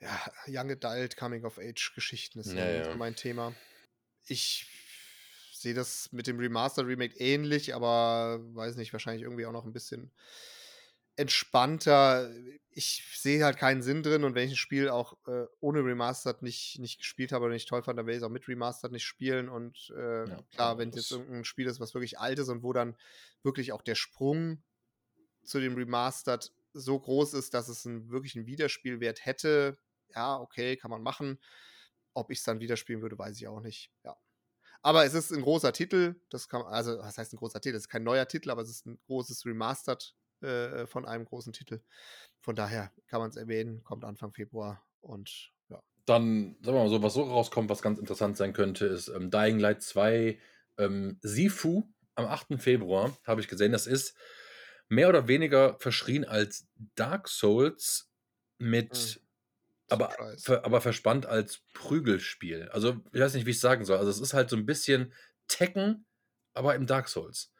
ja, 0.00 0.20
Young 0.48 0.72
Adult, 0.72 1.16
Coming 1.16 1.44
of 1.44 1.58
Age 1.58 1.92
Geschichten 1.94 2.40
ist 2.40 2.52
ja, 2.52 2.68
ja. 2.68 2.96
mein 2.96 3.14
Thema. 3.14 3.54
Ich 4.26 4.66
sehe 5.62 5.74
das 5.74 6.10
mit 6.12 6.26
dem 6.26 6.38
Remaster 6.38 6.86
Remake 6.86 7.16
ähnlich, 7.18 7.74
aber 7.74 8.40
weiß 8.54 8.76
nicht, 8.76 8.92
wahrscheinlich 8.92 9.22
irgendwie 9.22 9.46
auch 9.46 9.52
noch 9.52 9.64
ein 9.64 9.72
bisschen 9.72 10.12
entspannter. 11.16 12.30
Ich 12.70 13.04
sehe 13.18 13.44
halt 13.44 13.58
keinen 13.58 13.82
Sinn 13.82 14.02
drin 14.02 14.24
und 14.24 14.34
wenn 14.34 14.46
ich 14.46 14.54
ein 14.54 14.56
Spiel 14.56 14.88
auch 14.88 15.16
äh, 15.26 15.44
ohne 15.60 15.84
Remastered 15.84 16.42
nicht, 16.42 16.78
nicht 16.78 16.98
gespielt 16.98 17.32
habe 17.32 17.44
oder 17.44 17.54
nicht 17.54 17.68
toll 17.68 17.82
fand, 17.82 17.98
dann 17.98 18.06
werde 18.06 18.16
ich 18.16 18.22
es 18.22 18.26
auch 18.26 18.32
mit 18.32 18.48
Remastered 18.48 18.92
nicht 18.92 19.04
spielen. 19.04 19.48
Und 19.48 19.92
äh, 19.96 20.28
ja, 20.28 20.42
klar, 20.52 20.78
wenn 20.78 20.88
es 20.88 20.96
jetzt 20.96 21.10
irgendein 21.12 21.44
Spiel 21.44 21.66
ist, 21.66 21.80
was 21.80 21.94
wirklich 21.94 22.18
alt 22.18 22.38
ist 22.38 22.48
und 22.48 22.62
wo 22.62 22.72
dann 22.72 22.96
wirklich 23.42 23.72
auch 23.72 23.82
der 23.82 23.94
Sprung 23.94 24.62
zu 25.44 25.60
dem 25.60 25.74
Remastered 25.74 26.50
so 26.72 26.98
groß 26.98 27.34
ist, 27.34 27.52
dass 27.52 27.68
es 27.68 27.86
einen 27.86 28.10
wirklichen 28.10 28.46
Wiederspielwert 28.46 29.26
hätte, 29.26 29.78
ja, 30.14 30.38
okay, 30.38 30.76
kann 30.76 30.90
man 30.90 31.02
machen. 31.02 31.38
Ob 32.14 32.30
ich 32.30 32.38
es 32.38 32.44
dann 32.44 32.60
wieder 32.60 32.76
spielen 32.76 33.02
würde, 33.02 33.18
weiß 33.18 33.36
ich 33.36 33.48
auch 33.48 33.60
nicht. 33.60 33.90
Ja. 34.04 34.16
Aber 34.82 35.04
es 35.04 35.14
ist 35.14 35.32
ein 35.32 35.42
großer 35.42 35.72
Titel. 35.72 36.16
Das 36.28 36.48
kann, 36.48 36.62
also, 36.62 36.98
was 36.98 37.16
heißt 37.16 37.32
ein 37.32 37.36
großer 37.36 37.60
Titel? 37.60 37.76
Es 37.76 37.84
ist 37.84 37.88
kein 37.88 38.02
neuer 38.02 38.26
Titel, 38.26 38.50
aber 38.50 38.62
es 38.62 38.70
ist 38.70 38.86
ein 38.86 38.98
großes 39.06 39.46
Remastered 39.46 40.14
äh, 40.40 40.86
von 40.86 41.06
einem 41.06 41.24
großen 41.24 41.52
Titel. 41.52 41.80
Von 42.40 42.56
daher 42.56 42.92
kann 43.06 43.20
man 43.20 43.30
es 43.30 43.36
erwähnen, 43.36 43.84
kommt 43.84 44.04
Anfang 44.04 44.32
Februar 44.32 44.84
und 45.00 45.52
ja. 45.68 45.80
Dann, 46.04 46.56
sagen 46.62 46.76
wir 46.76 46.82
mal 46.82 46.88
so, 46.88 47.02
was 47.02 47.14
so 47.14 47.22
rauskommt, 47.22 47.70
was 47.70 47.80
ganz 47.80 47.98
interessant 48.00 48.36
sein 48.36 48.52
könnte, 48.52 48.86
ist 48.86 49.08
ähm, 49.08 49.30
Dying 49.30 49.60
Light 49.60 49.82
2 49.82 50.38
ähm, 50.78 51.18
Sifu 51.22 51.84
am 52.16 52.26
8. 52.26 52.60
Februar, 52.60 53.16
habe 53.24 53.40
ich 53.40 53.48
gesehen. 53.48 53.72
Das 53.72 53.86
ist 53.86 54.16
mehr 54.88 55.08
oder 55.08 55.28
weniger 55.28 55.78
verschrien 55.78 56.24
als 56.24 56.66
Dark 56.96 57.28
Souls 57.28 58.10
mit 58.58 58.92
mhm 58.92 59.22
aber, 59.92 60.36
ver, 60.38 60.64
aber 60.64 60.80
verspannt 60.80 61.26
als 61.26 61.62
Prügelspiel. 61.74 62.68
Also, 62.70 63.00
ich 63.12 63.20
weiß 63.20 63.34
nicht, 63.34 63.46
wie 63.46 63.50
ich 63.50 63.56
es 63.56 63.62
sagen 63.62 63.84
soll. 63.84 63.98
Also, 63.98 64.10
es 64.10 64.20
ist 64.20 64.34
halt 64.34 64.50
so 64.50 64.56
ein 64.56 64.66
bisschen 64.66 65.12
Tekken, 65.48 66.06
aber 66.54 66.74
im 66.74 66.86
Dark 66.86 67.08
Souls. 67.08 67.52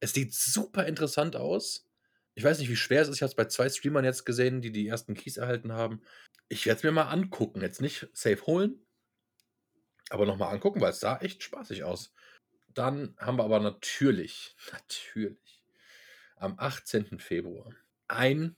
Es 0.00 0.12
sieht 0.12 0.34
super 0.34 0.86
interessant 0.86 1.36
aus. 1.36 1.86
Ich 2.34 2.44
weiß 2.44 2.58
nicht, 2.58 2.68
wie 2.68 2.76
schwer 2.76 3.02
es 3.02 3.08
ist. 3.08 3.16
Ich 3.16 3.22
habe 3.22 3.30
es 3.30 3.36
bei 3.36 3.46
zwei 3.46 3.68
Streamern 3.68 4.04
jetzt 4.04 4.24
gesehen, 4.24 4.60
die 4.60 4.72
die 4.72 4.86
ersten 4.86 5.14
Keys 5.14 5.36
erhalten 5.36 5.72
haben. 5.72 6.02
Ich 6.48 6.66
werde 6.66 6.78
es 6.78 6.84
mir 6.84 6.92
mal 6.92 7.08
angucken. 7.10 7.60
Jetzt 7.60 7.80
nicht 7.80 8.08
safe 8.12 8.46
holen, 8.46 8.84
aber 10.10 10.26
nochmal 10.26 10.52
angucken, 10.52 10.80
weil 10.80 10.90
es 10.90 11.00
sah 11.00 11.18
echt 11.18 11.42
spaßig 11.42 11.84
aus. 11.84 12.12
Dann 12.74 13.14
haben 13.18 13.38
wir 13.38 13.44
aber 13.44 13.60
natürlich, 13.60 14.56
natürlich, 14.72 15.62
am 16.36 16.54
18. 16.58 17.18
Februar 17.18 17.72
ein 18.08 18.56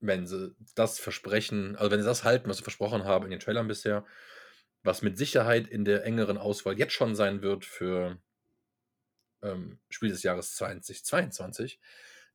wenn 0.00 0.26
sie 0.26 0.54
das 0.74 0.98
versprechen, 0.98 1.76
also 1.76 1.90
wenn 1.90 2.00
sie 2.00 2.06
das 2.06 2.24
halten, 2.24 2.48
was 2.48 2.58
sie 2.58 2.62
versprochen 2.62 3.04
haben 3.04 3.24
in 3.24 3.30
den 3.30 3.40
Trailern 3.40 3.68
bisher, 3.68 4.04
was 4.82 5.02
mit 5.02 5.18
Sicherheit 5.18 5.66
in 5.66 5.84
der 5.84 6.04
engeren 6.04 6.38
Auswahl 6.38 6.78
jetzt 6.78 6.92
schon 6.92 7.14
sein 7.16 7.42
wird 7.42 7.64
für 7.64 8.18
ähm, 9.42 9.80
Spiel 9.90 10.10
des 10.10 10.22
Jahres 10.22 10.54
2022, 10.54 11.80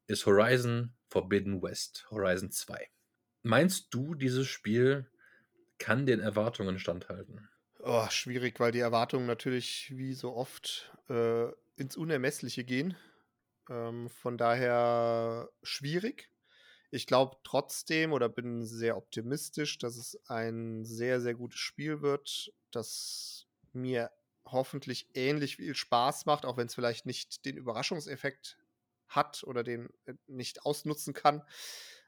ist 0.08 0.26
Horizon 0.26 0.94
Forbidden 1.10 1.62
West, 1.62 2.06
Horizon 2.10 2.52
2. 2.52 2.90
Meinst 3.44 3.94
du, 3.94 4.16
dieses 4.16 4.48
Spiel 4.48 5.10
kann 5.78 6.06
den 6.06 6.20
Erwartungen 6.20 6.80
standhalten? 6.80 7.50
Oh, 7.80 8.08
schwierig, 8.10 8.60
weil 8.60 8.72
die 8.72 8.80
Erwartungen 8.80 9.26
natürlich 9.26 9.92
wie 9.96 10.14
so 10.14 10.34
oft 10.34 10.94
äh, 11.10 11.50
ins 11.76 11.98
Unermessliche 11.98 12.64
gehen. 12.64 12.96
Ähm, 13.70 14.10
von 14.10 14.38
daher 14.38 15.50
schwierig. 15.64 16.30
Ich 16.94 17.08
glaube 17.08 17.38
trotzdem 17.44 18.14
oder 18.14 18.30
bin 18.30 18.68
sehr 18.68 18.98
optimistisch, 18.98 19.80
dass 19.80 19.98
es 19.98 20.16
ein 20.28 20.86
sehr, 20.86 21.22
sehr 21.22 21.34
gutes 21.34 21.60
Spiel 21.60 22.04
wird, 22.04 22.54
das 22.70 23.48
mir 23.72 24.12
hoffentlich 24.46 25.10
ähnlich 25.16 25.56
viel 25.56 25.74
Spaß 25.74 26.28
macht, 26.28 26.46
auch 26.46 26.56
wenn 26.56 26.68
es 26.68 26.76
vielleicht 26.76 27.08
nicht 27.08 27.46
den 27.46 27.58
Überraschungseffekt 27.58 28.60
hat 29.08 29.44
oder 29.44 29.64
den 29.64 29.90
äh, 30.06 30.14
nicht 30.28 30.68
ausnutzen 30.68 31.16
kann. 31.16 31.42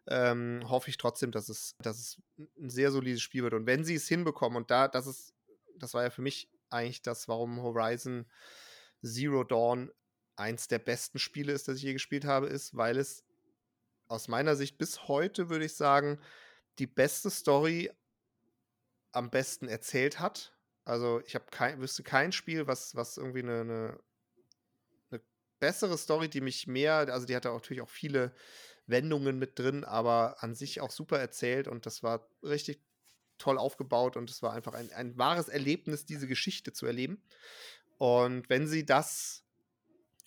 Ähm, 0.08 0.62
hoffe 0.70 0.92
ich 0.92 0.98
trotzdem, 0.98 1.32
dass 1.32 1.50
es, 1.50 1.76
dass 1.80 1.98
es 1.98 2.22
ein 2.38 2.70
sehr 2.70 2.92
solides 2.92 3.24
Spiel 3.24 3.42
wird. 3.42 3.56
Und 3.56 3.66
wenn 3.66 3.84
sie 3.84 3.96
es 3.96 4.08
hinbekommen, 4.08 4.56
und 4.56 4.70
da, 4.70 4.88
das 4.88 5.08
ist, 5.08 5.34
das 5.78 5.96
war 5.96 6.04
ja 6.04 6.12
für 6.12 6.22
mich 6.22 6.48
eigentlich 6.70 7.02
das, 7.02 7.28
warum 7.28 7.60
Horizon 7.60 8.28
Zero 9.04 9.44
Dawn 9.44 9.92
eins 10.36 10.68
der 10.68 10.78
besten 10.78 11.18
Spiele 11.18 11.54
ist, 11.54 11.68
das 11.68 11.78
ich 11.78 11.84
je 11.84 11.94
gespielt 11.94 12.26
habe, 12.26 12.46
ist, 12.46 12.76
weil 12.78 13.00
es 13.00 13.24
aus 14.08 14.28
meiner 14.28 14.56
Sicht 14.56 14.78
bis 14.78 15.08
heute, 15.08 15.50
würde 15.50 15.66
ich 15.66 15.76
sagen, 15.76 16.20
die 16.80 16.88
beste 16.88 17.30
Story 17.30 17.92
am 19.12 19.30
besten 19.30 19.68
erzählt 19.68 20.20
hat. 20.20 20.54
Also 20.84 21.22
ich 21.26 21.36
habe 21.36 21.46
kein, 21.50 21.80
wüsste 21.80 22.04
kein 22.04 22.32
Spiel, 22.32 22.68
was, 22.68 22.96
was 22.96 23.18
irgendwie 23.18 23.40
eine, 23.40 23.62
eine, 23.62 24.00
eine 25.10 25.22
bessere 25.60 25.98
Story, 25.98 26.30
die 26.30 26.42
mich 26.42 26.68
mehr, 26.68 26.96
also 26.96 27.26
die 27.26 27.36
hatte 27.36 27.50
natürlich 27.50 27.82
auch 27.82 27.90
viele 27.90 28.34
Wendungen 28.88 29.40
mit 29.40 29.58
drin, 29.58 29.84
aber 29.84 30.44
an 30.44 30.54
sich 30.54 30.82
auch 30.82 30.92
super 30.92 31.18
erzählt 31.18 31.68
und 31.68 31.86
das 31.86 32.04
war 32.04 32.30
richtig 32.44 32.82
toll 33.38 33.58
aufgebaut 33.58 34.16
und 34.16 34.30
es 34.30 34.42
war 34.44 34.54
einfach 34.54 34.74
ein, 34.74 34.92
ein 34.94 35.18
wahres 35.18 35.50
Erlebnis, 35.50 36.06
diese 36.06 36.28
Geschichte 36.28 36.72
zu 36.72 36.86
erleben. 36.86 37.22
Und 37.98 38.50
wenn 38.50 38.68
sie 38.68 38.86
das 38.86 39.45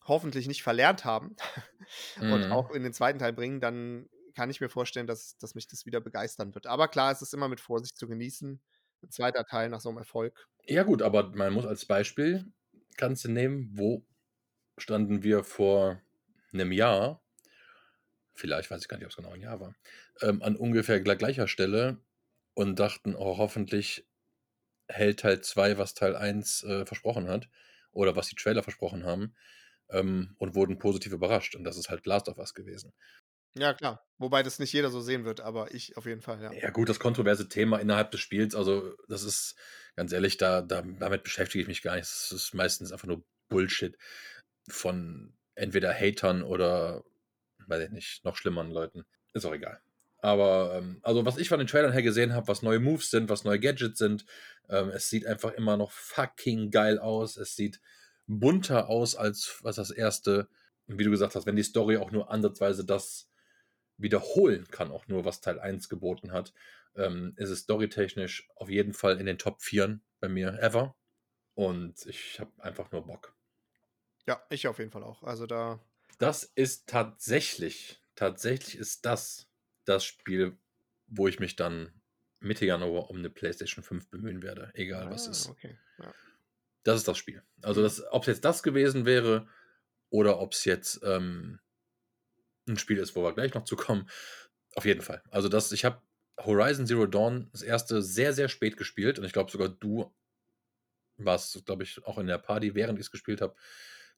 hoffentlich 0.08 0.48
nicht 0.48 0.62
verlernt 0.62 1.04
haben 1.04 1.36
und 2.26 2.44
Mhm. 2.44 2.50
auch 2.50 2.70
in 2.70 2.82
den 2.82 2.92
zweiten 2.94 3.18
Teil 3.18 3.32
bringen, 3.32 3.60
dann 3.60 4.08
kann 4.34 4.50
ich 4.50 4.60
mir 4.60 4.68
vorstellen, 4.70 5.06
dass, 5.06 5.36
dass 5.38 5.54
mich 5.54 5.66
das 5.68 5.86
wieder 5.86 6.00
begeistern 6.00 6.54
wird. 6.54 6.66
Aber 6.66 6.88
klar, 6.88 7.12
es 7.12 7.22
ist 7.22 7.34
immer 7.34 7.48
mit 7.48 7.60
Vorsicht 7.60 7.96
zu 7.98 8.08
genießen. 8.08 8.62
Ein 9.02 9.10
zweiter 9.10 9.44
Teil 9.44 9.68
nach 9.70 9.80
so 9.80 9.88
einem 9.90 9.98
Erfolg. 9.98 10.48
Ja, 10.66 10.82
gut, 10.84 11.02
aber 11.02 11.30
man 11.34 11.52
muss 11.52 11.66
als 11.66 11.84
Beispiel, 11.86 12.52
kannst 12.96 13.24
du 13.24 13.30
nehmen, 13.30 13.70
wo 13.72 14.06
standen 14.78 15.22
wir 15.24 15.44
vor 15.44 16.02
einem 16.52 16.72
Jahr, 16.72 17.22
vielleicht 18.34 18.70
weiß 18.70 18.82
ich 18.82 18.88
gar 18.88 18.96
nicht, 18.98 19.06
ob 19.06 19.10
es 19.10 19.16
genau 19.16 19.30
ein 19.32 19.40
Jahr 19.40 19.60
war, 19.60 19.74
ähm, 20.22 20.42
an 20.42 20.56
ungefähr 20.56 21.02
gl- 21.02 21.16
gleicher 21.16 21.48
Stelle 21.48 21.98
und 22.54 22.78
dachten, 22.78 23.14
oh, 23.14 23.38
hoffentlich 23.38 24.06
hält 24.88 25.20
Teil 25.20 25.42
2, 25.42 25.78
was 25.78 25.94
Teil 25.94 26.16
1 26.16 26.64
äh, 26.64 26.86
versprochen 26.86 27.28
hat 27.28 27.50
oder 27.92 28.16
was 28.16 28.28
die 28.28 28.36
Trailer 28.36 28.62
versprochen 28.64 29.04
haben 29.04 29.34
ähm, 29.90 30.34
und 30.38 30.54
wurden 30.54 30.78
positiv 30.78 31.12
überrascht. 31.12 31.54
Und 31.54 31.64
das 31.64 31.76
ist 31.76 31.90
halt 31.90 32.06
Last 32.06 32.28
of 32.28 32.38
Us 32.38 32.54
gewesen. 32.54 32.92
Ja, 33.56 33.74
klar. 33.74 34.04
Wobei 34.18 34.42
das 34.42 34.58
nicht 34.58 34.72
jeder 34.72 34.90
so 34.90 35.00
sehen 35.00 35.24
wird, 35.24 35.40
aber 35.40 35.74
ich 35.74 35.96
auf 35.96 36.06
jeden 36.06 36.22
Fall, 36.22 36.40
ja. 36.42 36.52
Ja, 36.52 36.70
gut, 36.70 36.88
das 36.88 37.00
kontroverse 37.00 37.48
Thema 37.48 37.78
innerhalb 37.78 38.10
des 38.10 38.20
Spiels, 38.20 38.54
also 38.54 38.94
das 39.08 39.22
ist 39.22 39.56
ganz 39.96 40.12
ehrlich, 40.12 40.36
da, 40.36 40.62
da, 40.62 40.82
damit 40.82 41.24
beschäftige 41.24 41.62
ich 41.62 41.68
mich 41.68 41.82
gar 41.82 41.96
nicht. 41.96 42.02
Das 42.02 42.32
ist 42.32 42.54
meistens 42.54 42.92
einfach 42.92 43.08
nur 43.08 43.24
Bullshit 43.48 43.96
von 44.68 45.34
entweder 45.54 45.92
Hatern 45.92 46.42
oder, 46.42 47.04
weiß 47.66 47.84
ich 47.84 47.90
nicht, 47.90 48.24
noch 48.24 48.36
schlimmeren 48.36 48.70
Leuten. 48.70 49.04
Ist 49.32 49.44
auch 49.44 49.54
egal. 49.54 49.80
Aber, 50.20 50.74
ähm, 50.74 50.98
also 51.02 51.24
was 51.24 51.38
ich 51.38 51.48
von 51.48 51.58
den 51.58 51.68
Trailern 51.68 51.92
her 51.92 52.02
gesehen 52.02 52.34
habe, 52.34 52.48
was 52.48 52.62
neue 52.62 52.80
Moves 52.80 53.10
sind, 53.10 53.28
was 53.28 53.44
neue 53.44 53.60
Gadgets 53.60 53.98
sind, 53.98 54.24
ähm, 54.68 54.90
es 54.90 55.08
sieht 55.08 55.26
einfach 55.26 55.52
immer 55.52 55.76
noch 55.76 55.92
fucking 55.92 56.70
geil 56.70 56.98
aus. 56.98 57.36
Es 57.36 57.54
sieht 57.54 57.80
bunter 58.28 58.88
aus 58.90 59.16
als 59.16 59.60
was 59.62 59.76
das 59.76 59.90
erste. 59.90 60.48
Und 60.86 60.98
wie 61.00 61.04
du 61.04 61.10
gesagt 61.10 61.34
hast, 61.36 61.46
wenn 61.46 61.56
die 61.56 61.64
Story 61.64 61.98
auch 61.98 62.12
nur 62.12 62.30
ansatzweise 62.30 62.84
das 62.86 63.30
wiederholen 63.98 64.68
kann, 64.70 64.92
auch 64.92 65.08
nur 65.08 65.24
was 65.24 65.40
Teil 65.40 65.60
1 65.60 65.88
geboten 65.88 66.32
hat, 66.32 66.54
ähm, 66.96 67.34
ist 67.36 67.50
es 67.50 67.60
storytechnisch 67.60 68.48
auf 68.56 68.70
jeden 68.70 68.94
Fall 68.94 69.20
in 69.20 69.26
den 69.26 69.38
Top 69.38 69.62
4 69.62 70.00
bei 70.20 70.28
mir 70.28 70.60
ever. 70.62 70.96
Und 71.54 72.06
ich 72.06 72.40
habe 72.40 72.52
einfach 72.62 72.92
nur 72.92 73.06
Bock. 73.06 73.36
Ja, 74.26 74.42
ich 74.50 74.68
auf 74.68 74.78
jeden 74.78 74.90
Fall 74.90 75.02
auch. 75.02 75.22
Also 75.22 75.46
da. 75.46 75.80
Das 76.18 76.44
ist 76.44 76.88
tatsächlich, 76.88 78.02
tatsächlich 78.14 78.76
ist 78.76 79.04
das 79.06 79.48
das 79.84 80.04
Spiel, 80.04 80.58
wo 81.06 81.28
ich 81.28 81.40
mich 81.40 81.56
dann 81.56 82.02
Mitte 82.40 82.66
Januar 82.66 83.10
um 83.10 83.18
eine 83.18 83.30
PlayStation 83.30 83.82
5 83.82 84.10
bemühen 84.10 84.42
werde, 84.42 84.70
egal 84.74 85.10
was 85.10 85.26
Ah, 85.26 85.30
ist. 85.30 85.48
Okay. 85.48 85.76
Ja. 85.98 86.14
Das 86.84 86.96
ist 86.96 87.08
das 87.08 87.18
Spiel. 87.18 87.42
Also, 87.62 87.82
das, 87.82 88.02
ob 88.10 88.22
es 88.22 88.28
jetzt 88.28 88.44
das 88.44 88.62
gewesen 88.62 89.04
wäre 89.04 89.48
oder 90.10 90.40
ob 90.40 90.52
es 90.52 90.64
jetzt 90.64 91.00
ähm, 91.02 91.60
ein 92.68 92.78
Spiel 92.78 92.98
ist, 92.98 93.16
wo 93.16 93.22
wir 93.22 93.34
gleich 93.34 93.54
noch 93.54 93.64
zu 93.64 93.76
kommen, 93.76 94.08
auf 94.74 94.84
jeden 94.84 95.02
Fall. 95.02 95.22
Also, 95.30 95.48
das, 95.48 95.72
ich 95.72 95.84
habe 95.84 96.02
Horizon 96.40 96.86
Zero 96.86 97.06
Dawn 97.06 97.48
das 97.52 97.62
erste 97.62 98.02
sehr, 98.02 98.32
sehr 98.32 98.48
spät 98.48 98.76
gespielt 98.76 99.18
und 99.18 99.24
ich 99.24 99.32
glaube 99.32 99.50
sogar 99.50 99.68
du 99.68 100.14
warst, 101.16 101.64
glaube 101.66 101.82
ich, 101.82 102.04
auch 102.06 102.18
in 102.18 102.26
der 102.26 102.38
Party, 102.38 102.74
während 102.74 102.98
ich 102.98 103.06
es 103.06 103.10
gespielt 103.10 103.40
habe, 103.40 103.56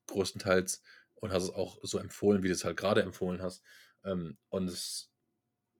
größtenteils 0.07 0.83
und 1.14 1.33
hast 1.33 1.45
es 1.45 1.50
auch 1.50 1.79
so 1.83 1.99
empfohlen, 1.99 2.43
wie 2.43 2.49
du 2.49 2.55
es 2.55 2.64
halt 2.64 2.76
gerade 2.76 3.02
empfohlen 3.02 3.43
hast. 3.43 3.62
Ähm, 4.05 4.38
und 4.49 4.69
es 4.69 5.11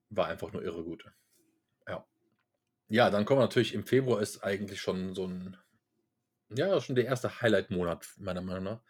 war 0.09 0.27
einfach 0.27 0.51
nur 0.51 0.63
irre 0.63 0.83
gut. 0.83 1.05
Ja. 1.87 2.07
Ja, 2.89 3.09
dann 3.09 3.25
kommen 3.25 3.39
wir 3.39 3.45
natürlich 3.45 3.73
im 3.73 3.85
Februar 3.85 4.21
ist 4.21 4.43
eigentlich 4.43 4.81
schon 4.81 5.15
so 5.15 5.27
ein, 5.27 5.57
ja, 6.55 6.79
schon 6.81 6.95
der 6.95 7.05
erste 7.05 7.41
Highlight-Monat, 7.41 8.07
meiner 8.17 8.41
Meinung 8.41 8.63
nach. 8.63 8.81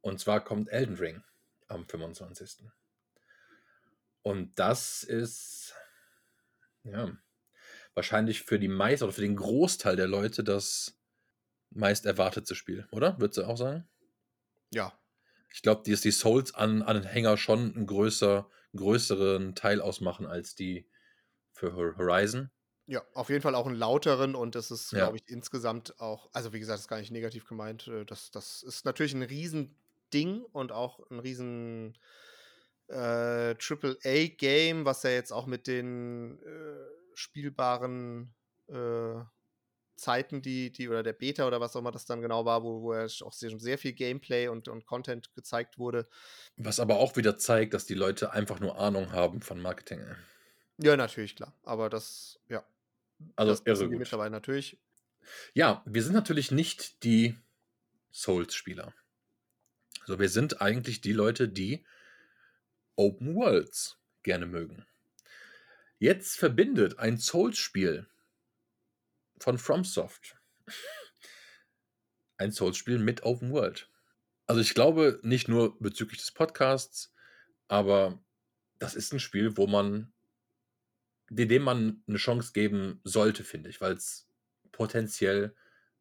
Und 0.00 0.20
zwar 0.20 0.42
kommt 0.42 0.68
Elden 0.68 0.96
Ring 0.96 1.22
am 1.68 1.86
25. 1.86 2.66
Und 4.22 4.58
das 4.58 5.02
ist, 5.02 5.74
ja, 6.84 7.16
wahrscheinlich 7.94 8.42
für 8.42 8.58
die 8.58 8.68
meisten 8.68 9.04
oder 9.04 9.12
für 9.12 9.20
den 9.20 9.36
Großteil 9.36 9.96
der 9.96 10.06
Leute 10.06 10.44
das 10.44 10.98
meist 11.70 12.06
erwartete 12.06 12.54
Spiel, 12.54 12.86
oder? 12.90 13.18
Würdest 13.18 13.38
du 13.38 13.44
auch 13.44 13.56
sagen? 13.56 13.88
Ja. 14.70 14.98
Ich 15.52 15.62
glaube, 15.62 15.88
dass 15.88 16.00
die 16.00 16.12
Souls-Anhänger 16.12 17.36
schon 17.36 17.74
einen 17.74 17.86
größer, 17.86 18.48
größeren 18.76 19.54
Teil 19.54 19.80
ausmachen 19.80 20.26
als 20.26 20.54
die 20.54 20.88
für 21.52 21.74
Hor- 21.74 21.96
Horizon. 21.96 22.50
Ja, 22.90 23.04
auf 23.14 23.28
jeden 23.28 23.40
Fall 23.40 23.54
auch 23.54 23.66
einen 23.66 23.76
lauteren 23.76 24.34
und 24.34 24.56
das 24.56 24.72
ist, 24.72 24.90
Ja. 24.90 24.98
glaube 25.04 25.16
ich, 25.18 25.22
insgesamt 25.28 26.00
auch, 26.00 26.28
also 26.32 26.52
wie 26.52 26.58
gesagt, 26.58 26.74
das 26.74 26.80
ist 26.82 26.88
gar 26.88 26.98
nicht 26.98 27.12
negativ 27.12 27.46
gemeint. 27.46 27.86
äh, 27.86 28.04
Das, 28.04 28.32
das 28.32 28.64
ist 28.64 28.84
natürlich 28.84 29.14
ein 29.14 29.22
Riesending 29.22 30.42
und 30.52 30.72
auch 30.72 30.98
ein 31.08 31.20
riesen 31.20 31.96
äh, 32.88 33.54
AAA-Game, 33.54 34.84
was 34.84 35.04
ja 35.04 35.10
jetzt 35.10 35.32
auch 35.32 35.46
mit 35.46 35.68
den 35.68 36.40
äh, 36.42 36.88
spielbaren 37.14 38.34
äh, 38.66 39.20
Zeiten, 39.94 40.42
die, 40.42 40.72
die, 40.72 40.88
oder 40.88 41.04
der 41.04 41.12
Beta 41.12 41.46
oder 41.46 41.60
was 41.60 41.76
auch 41.76 41.80
immer 41.80 41.92
das 41.92 42.06
dann 42.06 42.22
genau 42.22 42.44
war, 42.44 42.64
wo, 42.64 42.82
wo 42.82 42.94
ja 42.94 43.04
auch 43.22 43.32
sehr, 43.32 43.56
sehr 43.60 43.78
viel 43.78 43.92
Gameplay 43.92 44.48
und, 44.48 44.66
und 44.66 44.86
Content 44.86 45.32
gezeigt 45.34 45.78
wurde. 45.78 46.08
Was 46.56 46.80
aber 46.80 46.96
auch 46.96 47.16
wieder 47.16 47.36
zeigt, 47.36 47.74
dass 47.74 47.86
die 47.86 47.94
Leute 47.94 48.32
einfach 48.32 48.60
nur 48.60 48.78
Ahnung 48.78 49.12
haben 49.12 49.42
von 49.42 49.60
Marketing. 49.60 50.00
Ja, 50.78 50.96
natürlich, 50.96 51.36
klar. 51.36 51.54
Aber 51.62 51.90
das, 51.90 52.38
ja. 52.48 52.64
Also 53.36 53.52
das 53.52 53.62
irre 53.66 53.88
gut. 53.88 53.98
mittlerweile 53.98 54.30
natürlich. 54.30 54.78
Ja, 55.54 55.82
wir 55.86 56.02
sind 56.02 56.14
natürlich 56.14 56.50
nicht 56.50 57.02
die 57.04 57.36
Souls-Spieler. 58.12 58.94
Also 60.00 60.18
wir 60.18 60.28
sind 60.28 60.60
eigentlich 60.60 61.00
die 61.00 61.12
Leute, 61.12 61.48
die 61.48 61.84
Open 62.96 63.34
Worlds 63.34 63.98
gerne 64.22 64.46
mögen. 64.46 64.86
Jetzt 65.98 66.38
verbindet 66.38 66.98
ein 66.98 67.18
Souls-Spiel 67.18 68.06
von 69.38 69.58
FromSoft 69.58 70.36
ein 72.38 72.52
Souls-Spiel 72.52 72.98
mit 72.98 73.22
Open 73.22 73.52
World. 73.52 73.88
Also 74.46 74.60
ich 74.60 74.74
glaube 74.74 75.20
nicht 75.22 75.46
nur 75.46 75.78
bezüglich 75.78 76.20
des 76.20 76.32
Podcasts, 76.32 77.14
aber 77.68 78.18
das 78.78 78.94
ist 78.94 79.12
ein 79.12 79.20
Spiel, 79.20 79.56
wo 79.56 79.66
man 79.66 80.12
dem 81.30 81.62
man 81.62 82.02
eine 82.08 82.18
Chance 82.18 82.52
geben 82.52 83.00
sollte, 83.04 83.44
finde 83.44 83.70
ich, 83.70 83.80
weil 83.80 83.94
es 83.94 84.28
potenziell 84.72 85.56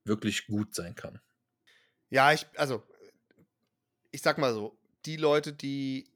wirklich 0.05 0.48
gut 0.48 0.75
sein 0.75 0.95
kann. 0.95 1.21
Ja, 2.09 2.33
ich, 2.33 2.48
also, 2.57 2.83
ich 4.12 4.21
sag 4.21 4.38
mal 4.38 4.53
so, 4.53 4.77
die 5.05 5.17
Leute, 5.17 5.53
die 5.53 6.12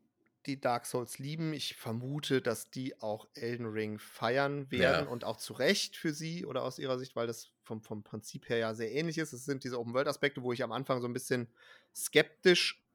die 0.45 0.59
Dark 0.59 0.85
Souls 0.85 1.19
lieben, 1.19 1.53
ich 1.53 1.77
vermute, 1.77 2.41
dass 2.41 2.69
die 2.69 2.99
auch 3.01 3.29
Elden 3.33 3.65
Ring 3.65 3.97
feiern 3.97 4.69
werden 4.71 5.07
Ja. 5.07 5.07
und 5.07 5.23
auch 5.23 5.37
zu 5.37 5.53
Recht 5.53 5.95
für 5.95 6.13
sie 6.13 6.45
oder 6.45 6.63
aus 6.63 6.79
ihrer 6.79 6.99
Sicht, 6.99 7.15
weil 7.15 7.27
das 7.27 7.51
vom, 7.63 7.81
vom 7.81 8.03
Prinzip 8.03 8.49
her 8.49 8.57
ja 8.57 8.73
sehr 8.73 8.91
ähnlich 8.91 9.17
ist. 9.17 9.31
Es 9.31 9.45
sind 9.45 9.63
diese 9.63 9.79
Open-World-Aspekte, 9.79 10.43
wo 10.43 10.51
ich 10.51 10.61
am 10.61 10.73
Anfang 10.73 10.99
so 10.99 11.07
ein 11.07 11.13
bisschen 11.13 11.53
skeptisch, 11.95 12.85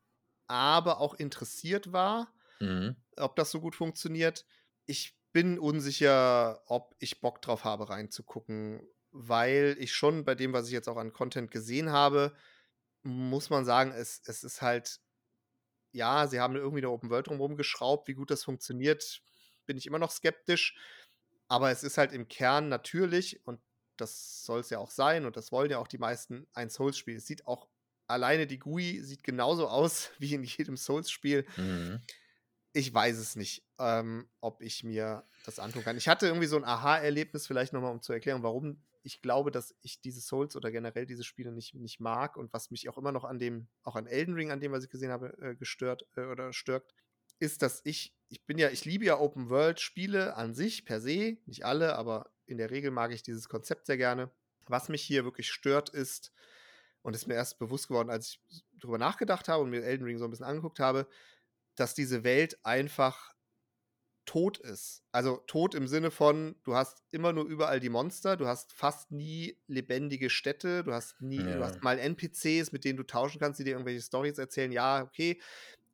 aber 0.46 1.00
auch 1.00 1.14
interessiert 1.14 1.92
war, 1.92 2.34
Mhm. 2.60 2.96
ob 3.16 3.36
das 3.36 3.50
so 3.50 3.60
gut 3.60 3.76
funktioniert. 3.76 4.46
Ich 4.86 5.17
bin 5.32 5.58
unsicher, 5.58 6.62
ob 6.66 6.94
ich 6.98 7.20
Bock 7.20 7.42
drauf 7.42 7.64
habe, 7.64 7.88
reinzugucken, 7.88 8.80
weil 9.10 9.76
ich 9.78 9.92
schon 9.92 10.24
bei 10.24 10.34
dem, 10.34 10.52
was 10.52 10.66
ich 10.66 10.72
jetzt 10.72 10.88
auch 10.88 10.96
an 10.96 11.12
Content 11.12 11.50
gesehen 11.50 11.90
habe, 11.90 12.34
muss 13.02 13.50
man 13.50 13.64
sagen, 13.64 13.92
es, 13.92 14.20
es 14.26 14.44
ist 14.44 14.62
halt, 14.62 15.00
ja, 15.92 16.26
sie 16.26 16.40
haben 16.40 16.56
irgendwie 16.56 16.80
eine 16.80 16.90
Open 16.90 17.10
World 17.10 17.28
drumherum 17.28 17.56
geschraubt. 17.56 18.08
Wie 18.08 18.14
gut 18.14 18.30
das 18.30 18.44
funktioniert, 18.44 19.22
bin 19.66 19.76
ich 19.76 19.86
immer 19.86 19.98
noch 19.98 20.10
skeptisch. 20.10 20.76
Aber 21.48 21.70
es 21.70 21.82
ist 21.82 21.98
halt 21.98 22.12
im 22.12 22.28
Kern 22.28 22.68
natürlich, 22.68 23.46
und 23.46 23.60
das 23.96 24.44
soll 24.44 24.60
es 24.60 24.70
ja 24.70 24.78
auch 24.78 24.90
sein, 24.90 25.24
und 25.24 25.36
das 25.36 25.50
wollen 25.50 25.70
ja 25.70 25.78
auch 25.78 25.88
die 25.88 25.98
meisten, 25.98 26.46
ein 26.52 26.70
Souls-Spiel. 26.70 27.16
Es 27.16 27.26
sieht 27.26 27.46
auch, 27.46 27.68
alleine 28.06 28.46
die 28.46 28.58
GUI 28.58 29.00
sieht 29.02 29.22
genauso 29.24 29.68
aus 29.68 30.10
wie 30.18 30.34
in 30.34 30.44
jedem 30.44 30.76
Souls-Spiel 30.76 31.46
Mhm. 31.56 32.02
Ich 32.78 32.94
weiß 32.94 33.18
es 33.18 33.34
nicht, 33.34 33.66
ähm, 33.80 34.28
ob 34.40 34.62
ich 34.62 34.84
mir 34.84 35.24
das 35.44 35.58
antun 35.58 35.82
kann. 35.82 35.96
Ich 35.96 36.06
hatte 36.06 36.26
irgendwie 36.26 36.46
so 36.46 36.56
ein 36.56 36.64
Aha-Erlebnis, 36.64 37.44
vielleicht 37.44 37.72
nochmal, 37.72 37.90
um 37.90 38.00
zu 38.00 38.12
erklären, 38.12 38.44
warum 38.44 38.80
ich 39.02 39.20
glaube, 39.20 39.50
dass 39.50 39.74
ich 39.80 40.00
diese 40.00 40.20
Souls 40.20 40.54
oder 40.54 40.70
generell 40.70 41.04
diese 41.04 41.24
Spiele 41.24 41.50
nicht, 41.50 41.74
nicht 41.74 41.98
mag 41.98 42.36
und 42.36 42.52
was 42.52 42.70
mich 42.70 42.88
auch 42.88 42.96
immer 42.96 43.10
noch 43.10 43.24
an 43.24 43.40
dem, 43.40 43.66
auch 43.82 43.96
an 43.96 44.06
Elden 44.06 44.34
Ring, 44.34 44.52
an 44.52 44.60
dem, 44.60 44.70
was 44.70 44.84
ich 44.84 44.90
gesehen 44.90 45.10
habe, 45.10 45.36
äh, 45.40 45.56
gestört 45.56 46.06
äh, 46.16 46.26
oder 46.26 46.52
stört, 46.52 46.86
ist, 47.40 47.62
dass 47.62 47.80
ich, 47.82 48.14
ich 48.28 48.46
bin 48.46 48.58
ja, 48.58 48.68
ich 48.70 48.84
liebe 48.84 49.04
ja 49.04 49.18
Open 49.18 49.50
World-Spiele 49.50 50.36
an 50.36 50.54
sich, 50.54 50.84
per 50.84 51.00
se, 51.00 51.38
nicht 51.46 51.64
alle, 51.64 51.96
aber 51.96 52.30
in 52.46 52.58
der 52.58 52.70
Regel 52.70 52.92
mag 52.92 53.12
ich 53.12 53.24
dieses 53.24 53.48
Konzept 53.48 53.86
sehr 53.86 53.96
gerne. 53.96 54.30
Was 54.66 54.88
mich 54.88 55.02
hier 55.02 55.24
wirklich 55.24 55.50
stört, 55.50 55.88
ist, 55.88 56.32
und 57.02 57.14
ist 57.14 57.26
mir 57.26 57.34
erst 57.34 57.58
bewusst 57.58 57.88
geworden, 57.88 58.10
als 58.10 58.38
ich 58.48 58.64
darüber 58.78 58.98
nachgedacht 58.98 59.48
habe 59.48 59.62
und 59.62 59.70
mir 59.70 59.82
Elden 59.82 60.04
Ring 60.04 60.18
so 60.18 60.24
ein 60.24 60.30
bisschen 60.30 60.46
angeguckt 60.46 60.80
habe, 60.80 61.08
dass 61.78 61.94
diese 61.94 62.24
Welt 62.24 62.58
einfach 62.64 63.32
tot 64.28 64.58
ist. 64.58 65.02
Also 65.10 65.38
tot 65.46 65.74
im 65.74 65.88
Sinne 65.88 66.10
von, 66.10 66.54
du 66.62 66.74
hast 66.74 67.02
immer 67.10 67.32
nur 67.32 67.46
überall 67.46 67.80
die 67.80 67.88
Monster, 67.88 68.36
du 68.36 68.46
hast 68.46 68.74
fast 68.74 69.10
nie 69.10 69.56
lebendige 69.68 70.28
Städte, 70.28 70.84
du 70.84 70.92
hast 70.92 71.18
nie, 71.22 71.38
ja. 71.38 71.56
du 71.56 71.64
hast 71.64 71.82
mal 71.82 71.98
NPCs, 71.98 72.72
mit 72.72 72.84
denen 72.84 72.98
du 72.98 73.04
tauschen 73.04 73.40
kannst, 73.40 73.58
die 73.58 73.64
dir 73.64 73.70
irgendwelche 73.70 74.02
Stories 74.02 74.36
erzählen, 74.36 74.70
ja, 74.70 75.02
okay. 75.02 75.40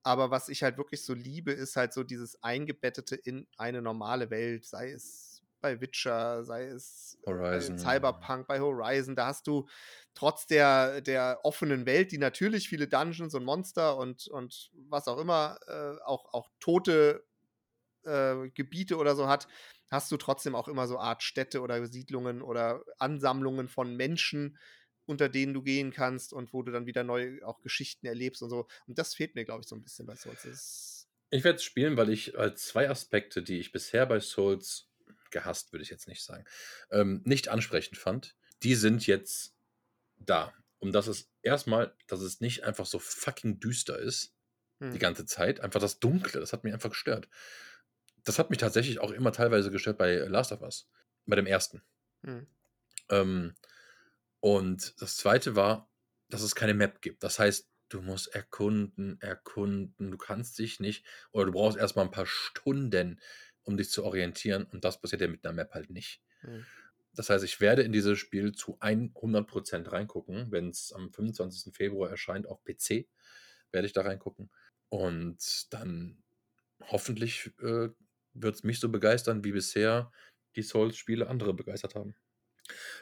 Aber 0.02 0.32
was 0.32 0.48
ich 0.48 0.64
halt 0.64 0.78
wirklich 0.78 1.04
so 1.04 1.14
liebe, 1.14 1.52
ist 1.52 1.76
halt 1.76 1.92
so 1.92 2.02
dieses 2.02 2.42
Eingebettete 2.42 3.14
in 3.14 3.46
eine 3.56 3.80
normale 3.80 4.30
Welt, 4.30 4.64
sei 4.64 4.90
es 4.90 5.33
bei 5.64 5.80
Witcher, 5.80 6.44
sei 6.44 6.66
es 6.66 7.18
Horizon. 7.24 7.76
bei 7.76 7.82
Cyberpunk, 7.82 8.46
bei 8.46 8.60
Horizon, 8.60 9.16
da 9.16 9.28
hast 9.28 9.46
du 9.46 9.66
trotz 10.12 10.46
der, 10.46 11.00
der 11.00 11.40
offenen 11.42 11.86
Welt, 11.86 12.12
die 12.12 12.18
natürlich 12.18 12.68
viele 12.68 12.86
Dungeons 12.86 13.34
und 13.34 13.46
Monster 13.46 13.96
und, 13.96 14.28
und 14.28 14.70
was 14.90 15.08
auch 15.08 15.18
immer, 15.18 15.58
äh, 15.66 16.02
auch, 16.04 16.34
auch 16.34 16.50
tote 16.60 17.24
äh, 18.02 18.50
Gebiete 18.50 18.98
oder 18.98 19.16
so 19.16 19.26
hat, 19.26 19.48
hast 19.90 20.12
du 20.12 20.18
trotzdem 20.18 20.54
auch 20.54 20.68
immer 20.68 20.86
so 20.86 20.98
Art 20.98 21.22
Städte 21.22 21.62
oder 21.62 21.86
Siedlungen 21.86 22.42
oder 22.42 22.84
Ansammlungen 22.98 23.68
von 23.68 23.96
Menschen, 23.96 24.58
unter 25.06 25.30
denen 25.30 25.54
du 25.54 25.62
gehen 25.62 25.92
kannst 25.92 26.34
und 26.34 26.52
wo 26.52 26.62
du 26.62 26.72
dann 26.72 26.84
wieder 26.84 27.04
neu 27.04 27.42
auch 27.42 27.62
Geschichten 27.62 28.06
erlebst 28.06 28.42
und 28.42 28.50
so. 28.50 28.66
Und 28.86 28.98
das 28.98 29.14
fehlt 29.14 29.34
mir, 29.34 29.46
glaube 29.46 29.62
ich, 29.62 29.68
so 29.68 29.76
ein 29.76 29.82
bisschen 29.82 30.04
bei 30.04 30.14
Souls. 30.14 31.08
Ich 31.30 31.42
werde 31.42 31.56
es 31.56 31.64
spielen, 31.64 31.96
weil 31.96 32.10
ich 32.10 32.38
als 32.38 32.66
zwei 32.66 32.90
Aspekte, 32.90 33.42
die 33.42 33.58
ich 33.58 33.72
bisher 33.72 34.04
bei 34.04 34.20
Souls 34.20 34.90
gehasst, 35.30 35.72
würde 35.72 35.82
ich 35.82 35.90
jetzt 35.90 36.08
nicht 36.08 36.22
sagen, 36.22 36.44
ähm, 36.90 37.22
nicht 37.24 37.48
ansprechend 37.48 37.98
fand, 37.98 38.36
die 38.62 38.74
sind 38.74 39.06
jetzt 39.06 39.54
da. 40.16 40.52
Um 40.78 40.92
das 40.92 41.06
es 41.06 41.30
erstmal, 41.42 41.94
dass 42.06 42.20
es 42.20 42.40
nicht 42.40 42.64
einfach 42.64 42.86
so 42.86 42.98
fucking 42.98 43.60
düster 43.60 43.98
ist, 43.98 44.34
hm. 44.80 44.92
die 44.92 44.98
ganze 44.98 45.24
Zeit. 45.24 45.60
Einfach 45.60 45.80
das 45.80 46.00
Dunkle, 46.00 46.40
das 46.40 46.52
hat 46.52 46.64
mich 46.64 46.72
einfach 46.72 46.90
gestört. 46.90 47.28
Das 48.24 48.38
hat 48.38 48.50
mich 48.50 48.58
tatsächlich 48.58 48.98
auch 48.98 49.10
immer 49.10 49.32
teilweise 49.32 49.70
gestört 49.70 49.98
bei 49.98 50.16
Last 50.16 50.52
of 50.52 50.62
Us. 50.62 50.88
Bei 51.26 51.36
dem 51.36 51.46
ersten. 51.46 51.82
Hm. 52.22 52.46
Ähm, 53.10 53.54
und 54.40 55.00
das 55.00 55.16
zweite 55.16 55.56
war, 55.56 55.90
dass 56.28 56.42
es 56.42 56.54
keine 56.54 56.74
Map 56.74 57.00
gibt. 57.00 57.22
Das 57.22 57.38
heißt, 57.38 57.68
du 57.88 58.02
musst 58.02 58.34
erkunden, 58.34 59.20
erkunden. 59.20 60.10
Du 60.10 60.18
kannst 60.18 60.58
dich 60.58 60.80
nicht, 60.80 61.06
oder 61.32 61.46
du 61.46 61.52
brauchst 61.52 61.78
erstmal 61.78 62.04
ein 62.04 62.10
paar 62.10 62.26
Stunden, 62.26 63.20
um 63.64 63.76
dich 63.76 63.90
zu 63.90 64.04
orientieren. 64.04 64.64
Und 64.64 64.84
das 64.84 65.00
passiert 65.00 65.20
ja 65.20 65.28
mit 65.28 65.44
einer 65.44 65.54
Map 65.54 65.74
halt 65.74 65.90
nicht. 65.90 66.22
Hm. 66.40 66.64
Das 67.14 67.30
heißt, 67.30 67.44
ich 67.44 67.60
werde 67.60 67.82
in 67.82 67.92
dieses 67.92 68.18
Spiel 68.18 68.52
zu 68.52 68.78
100% 68.80 69.92
reingucken. 69.92 70.50
Wenn 70.50 70.68
es 70.68 70.92
am 70.92 71.12
25. 71.12 71.74
Februar 71.74 72.10
erscheint 72.10 72.46
auf 72.46 72.64
PC, 72.64 73.06
werde 73.70 73.86
ich 73.86 73.92
da 73.92 74.02
reingucken. 74.02 74.50
Und 74.88 75.72
dann 75.72 76.22
hoffentlich 76.80 77.52
äh, 77.60 77.88
wird 78.32 78.54
es 78.54 78.64
mich 78.64 78.80
so 78.80 78.88
begeistern, 78.88 79.44
wie 79.44 79.52
bisher 79.52 80.10
die 80.56 80.62
Souls-Spiele 80.62 81.28
andere 81.28 81.54
begeistert 81.54 81.94
haben. 81.94 82.14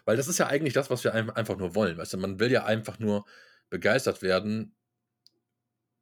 Weil 0.04 0.16
das 0.16 0.28
ist 0.28 0.38
ja 0.38 0.46
eigentlich 0.46 0.74
das, 0.74 0.90
was 0.90 1.04
wir 1.04 1.14
einfach 1.14 1.56
nur 1.56 1.74
wollen. 1.74 1.96
Weißt 1.96 2.12
du, 2.12 2.18
man 2.18 2.38
will 2.38 2.50
ja 2.50 2.64
einfach 2.64 2.98
nur 2.98 3.24
begeistert 3.70 4.22
werden 4.22 4.74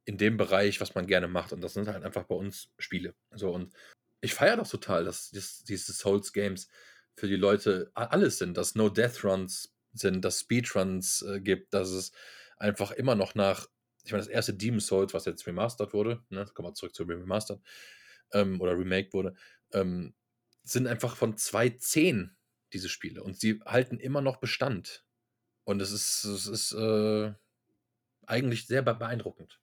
in 0.05 0.17
dem 0.17 0.37
Bereich, 0.37 0.81
was 0.81 0.95
man 0.95 1.07
gerne 1.07 1.27
macht. 1.27 1.53
Und 1.53 1.61
das 1.61 1.73
sind 1.73 1.87
halt 1.87 2.03
einfach 2.03 2.23
bei 2.23 2.35
uns 2.35 2.71
Spiele. 2.79 3.15
So, 3.31 3.53
und 3.53 3.73
ich 4.21 4.33
feiere 4.33 4.57
das 4.57 4.69
total, 4.69 5.03
dass, 5.03 5.31
dass 5.31 5.63
diese 5.63 5.93
Souls-Games 5.93 6.67
für 7.15 7.27
die 7.27 7.35
Leute 7.35 7.91
alles 7.93 8.37
sind, 8.37 8.55
dass 8.55 8.75
No 8.75 8.89
Death 8.89 9.23
Runs 9.23 9.75
sind, 9.93 10.23
dass 10.23 10.41
Speedruns 10.41 11.23
äh, 11.23 11.41
gibt, 11.41 11.73
dass 11.73 11.89
es 11.89 12.11
einfach 12.57 12.91
immer 12.91 13.15
noch 13.15 13.35
nach, 13.35 13.67
ich 14.03 14.11
meine, 14.11 14.23
das 14.23 14.31
erste 14.31 14.53
Demon 14.53 14.79
Souls, 14.79 15.13
was 15.13 15.25
jetzt 15.25 15.45
remastered 15.45 15.93
wurde, 15.93 16.23
ne, 16.29 16.45
kommen 16.53 16.69
wir 16.69 16.73
zurück 16.73 16.95
zu 16.95 17.03
Remastered, 17.03 17.59
ähm, 18.33 18.61
oder 18.61 18.77
remake 18.77 19.11
wurde, 19.13 19.35
ähm, 19.73 20.13
sind 20.63 20.87
einfach 20.87 21.15
von 21.15 21.35
2.10 21.35 22.29
diese 22.71 22.87
Spiele 22.87 23.23
und 23.23 23.37
sie 23.37 23.59
halten 23.65 23.99
immer 23.99 24.21
noch 24.21 24.37
Bestand. 24.37 25.03
Und 25.63 25.81
es 25.81 25.91
ist, 25.91 26.23
es 26.23 26.47
ist 26.47 26.71
äh, 26.73 27.33
eigentlich 28.25 28.67
sehr 28.67 28.81
beeindruckend. 28.81 29.59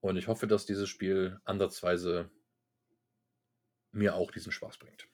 Und 0.00 0.16
ich 0.16 0.28
hoffe, 0.28 0.46
dass 0.46 0.66
dieses 0.66 0.88
Spiel 0.88 1.40
ansatzweise 1.44 2.30
mir 3.92 4.14
auch 4.14 4.30
diesen 4.30 4.52
Spaß 4.52 4.78
bringt. 4.78 5.08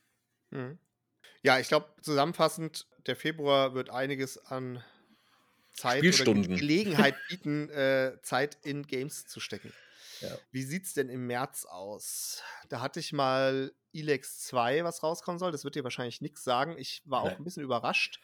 Mhm. 0.50 0.78
Ja, 1.42 1.58
ich 1.58 1.68
glaube, 1.68 1.88
zusammenfassend, 2.00 2.86
der 3.06 3.16
Februar 3.16 3.74
wird 3.74 3.90
einiges 3.90 4.38
an 4.46 4.82
Zeit 5.72 6.02
oder 6.20 6.34
Gelegenheit 6.34 7.14
bieten, 7.28 7.68
äh, 7.70 8.18
Zeit 8.22 8.58
in 8.62 8.86
Games 8.86 9.26
zu 9.26 9.40
stecken. 9.40 9.72
Ja. 10.20 10.38
Wie 10.52 10.62
sieht 10.62 10.84
es 10.84 10.94
denn 10.94 11.08
im 11.08 11.26
März 11.26 11.66
aus? 11.66 12.42
Da 12.68 12.80
hatte 12.80 13.00
ich 13.00 13.12
mal 13.12 13.72
Elex 13.92 14.40
2, 14.44 14.84
was 14.84 15.02
rauskommen 15.02 15.38
soll. 15.38 15.52
Das 15.52 15.64
wird 15.64 15.74
dir 15.74 15.84
wahrscheinlich 15.84 16.20
nichts 16.20 16.44
sagen. 16.44 16.76
Ich 16.78 17.02
war 17.04 17.22
auch 17.22 17.36
ein 17.36 17.44
bisschen 17.44 17.62
überrascht. 17.62 18.20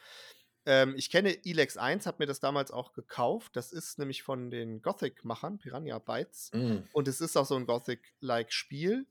Ähm, 0.67 0.95
ich 0.97 1.11
kenne 1.11 1.45
Elex 1.45 1.77
1, 1.77 2.07
habe 2.07 2.19
mir 2.21 2.27
das 2.27 2.41
damals 2.41 2.71
auch 2.71 2.93
gekauft. 2.93 3.57
Das 3.57 3.73
ist 3.73 3.99
nämlich 3.99 4.23
von 4.23 4.51
den 4.51 4.83
Gothic-Machern, 4.83 5.59
Piranha 5.59 5.99
Bytes. 5.99 6.51
Mm. 6.53 6.79
Und 6.93 7.09
es 7.09 7.21
ist 7.21 7.37
auch 7.37 7.47
so 7.47 7.57
ein 7.57 7.67
Gothic-like 7.67 8.53
Spiel. 8.53 9.07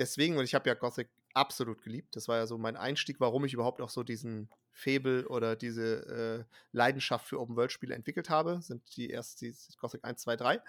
Deswegen, 0.00 0.38
und 0.38 0.44
ich 0.44 0.54
habe 0.54 0.66
ja 0.66 0.74
Gothic 0.74 1.10
absolut 1.34 1.82
geliebt. 1.82 2.16
Das 2.16 2.26
war 2.26 2.38
ja 2.38 2.46
so 2.46 2.56
mein 2.56 2.74
Einstieg, 2.74 3.20
warum 3.20 3.44
ich 3.44 3.52
überhaupt 3.52 3.82
auch 3.82 3.90
so 3.90 4.02
diesen 4.02 4.48
Fable 4.72 5.28
oder 5.28 5.56
diese 5.56 6.06
äh, 6.06 6.42
Leidenschaft 6.72 7.28
für 7.28 7.38
Open-World-Spiele 7.38 7.94
entwickelt 7.94 8.30
habe. 8.30 8.62
Sind 8.62 8.96
die 8.96 9.10
erst 9.10 9.42
die 9.42 9.54
Gothic 9.78 10.02
1, 10.02 10.22
2, 10.22 10.36
3. 10.36 10.62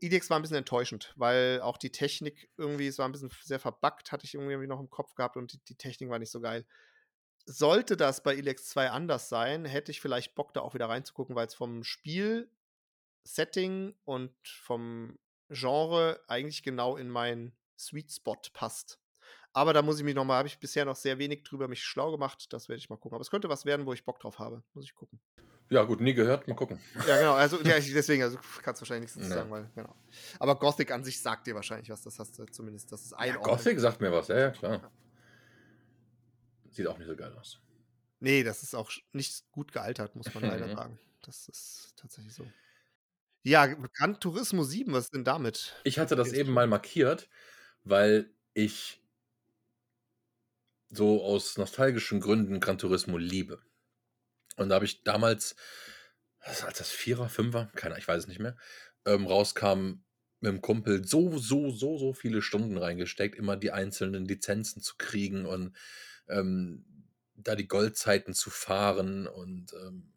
EDX 0.00 0.30
war 0.30 0.38
ein 0.38 0.42
bisschen 0.42 0.58
enttäuschend, 0.58 1.12
weil 1.16 1.60
auch 1.62 1.78
die 1.78 1.90
Technik 1.90 2.48
irgendwie, 2.56 2.86
es 2.86 2.98
war 2.98 3.08
ein 3.08 3.12
bisschen 3.12 3.32
sehr 3.42 3.58
verbuggt, 3.58 4.12
hatte 4.12 4.24
ich 4.24 4.34
irgendwie 4.34 4.68
noch 4.68 4.78
im 4.78 4.88
Kopf 4.88 5.16
gehabt 5.16 5.36
und 5.36 5.52
die, 5.52 5.58
die 5.64 5.74
Technik 5.74 6.08
war 6.08 6.20
nicht 6.20 6.30
so 6.30 6.40
geil. 6.40 6.64
Sollte 7.46 7.96
das 7.96 8.22
bei 8.22 8.36
ELEX 8.36 8.66
2 8.66 8.90
anders 8.90 9.28
sein, 9.28 9.64
hätte 9.64 9.90
ich 9.90 10.00
vielleicht 10.00 10.36
Bock, 10.36 10.54
da 10.54 10.60
auch 10.60 10.74
wieder 10.74 10.88
reinzugucken, 10.88 11.34
weil 11.34 11.48
es 11.48 11.54
vom 11.54 11.82
Spiel-Setting 11.82 13.96
und 14.04 14.32
vom 14.44 15.18
Genre 15.48 16.22
eigentlich 16.28 16.62
genau 16.62 16.96
in 16.96 17.08
meinen 17.08 17.56
Sweet 17.80 18.12
Spot 18.12 18.36
passt. 18.52 18.98
Aber 19.52 19.72
da 19.72 19.82
muss 19.82 19.98
ich 19.98 20.04
mich 20.04 20.14
nochmal, 20.14 20.38
habe 20.38 20.48
ich 20.48 20.58
bisher 20.58 20.84
noch 20.84 20.96
sehr 20.96 21.18
wenig 21.18 21.42
drüber 21.42 21.66
mich 21.66 21.82
schlau 21.82 22.12
gemacht. 22.12 22.52
Das 22.52 22.68
werde 22.68 22.78
ich 22.78 22.88
mal 22.88 22.96
gucken. 22.96 23.16
Aber 23.16 23.22
es 23.22 23.30
könnte 23.30 23.48
was 23.48 23.64
werden, 23.64 23.86
wo 23.86 23.92
ich 23.92 24.04
Bock 24.04 24.20
drauf 24.20 24.38
habe. 24.38 24.62
Muss 24.74 24.84
ich 24.84 24.94
gucken. 24.94 25.20
Ja, 25.70 25.84
gut, 25.84 26.00
nie 26.00 26.14
gehört, 26.14 26.48
mal 26.48 26.54
gucken. 26.54 26.80
Ja, 27.06 27.16
genau, 27.16 27.34
also 27.34 27.56
ja, 27.62 27.78
deswegen, 27.78 28.24
also 28.24 28.38
kannst 28.62 28.80
du 28.80 28.82
wahrscheinlich 28.82 29.14
nichts 29.14 29.14
dazu 29.14 29.28
sagen, 29.28 29.50
weil, 29.52 29.70
genau. 29.76 29.94
Aber 30.40 30.58
Gothic 30.58 30.90
an 30.90 31.04
sich 31.04 31.20
sagt 31.22 31.46
dir 31.46 31.54
wahrscheinlich 31.54 31.88
was, 31.90 32.02
das 32.02 32.18
hast 32.18 32.38
du 32.40 32.46
zumindest, 32.46 32.90
das 32.90 33.04
ist 33.04 33.12
ein 33.12 33.28
ja, 33.28 33.36
Gothic 33.36 33.78
sagt 33.78 34.00
mir 34.00 34.10
was, 34.10 34.28
ja, 34.28 34.38
ja, 34.38 34.50
klar. 34.50 34.90
Sieht 36.70 36.88
auch 36.88 36.98
nicht 36.98 37.06
so 37.06 37.14
geil 37.14 37.32
aus. 37.38 37.60
Nee, 38.18 38.42
das 38.42 38.64
ist 38.64 38.74
auch 38.74 38.90
nicht 39.12 39.50
gut 39.52 39.72
gealtert, 39.72 40.16
muss 40.16 40.34
man 40.34 40.42
leider 40.42 40.68
sagen. 40.76 40.98
Das 41.22 41.48
ist 41.48 41.94
tatsächlich 41.96 42.34
so. 42.34 42.46
Ja, 43.42 43.66
Gran 43.66 44.18
Turismo 44.18 44.64
7, 44.64 44.92
was 44.92 45.04
ist 45.04 45.14
denn 45.14 45.24
damit? 45.24 45.76
Ich 45.84 46.00
hatte 46.00 46.16
das 46.16 46.32
eben 46.32 46.52
mal 46.52 46.66
markiert, 46.66 47.28
weil 47.84 48.32
ich 48.54 49.00
so 50.88 51.22
aus 51.22 51.56
nostalgischen 51.56 52.20
Gründen 52.20 52.60
Gran 52.60 52.78
Turismo 52.78 53.16
liebe. 53.16 53.62
Und 54.56 54.68
da 54.68 54.74
habe 54.74 54.84
ich 54.84 55.02
damals, 55.04 55.56
als 56.40 56.78
das 56.78 56.90
Vierer, 56.90 57.28
Fünfer, 57.28 57.70
keiner, 57.76 57.98
ich 57.98 58.08
weiß 58.08 58.24
es 58.24 58.28
nicht 58.28 58.40
mehr, 58.40 58.56
ähm, 59.06 59.26
rauskam, 59.26 60.02
mit 60.40 60.52
dem 60.52 60.62
Kumpel 60.62 61.06
so, 61.06 61.38
so, 61.38 61.70
so, 61.70 61.98
so 61.98 62.12
viele 62.14 62.42
Stunden 62.42 62.78
reingesteckt, 62.78 63.36
immer 63.36 63.56
die 63.56 63.72
einzelnen 63.72 64.24
Lizenzen 64.24 64.80
zu 64.82 64.94
kriegen 64.96 65.44
und 65.44 65.76
ähm, 66.28 66.84
da 67.34 67.54
die 67.54 67.68
Goldzeiten 67.68 68.34
zu 68.34 68.50
fahren 68.50 69.26
und 69.26 69.72
ähm, 69.74 70.12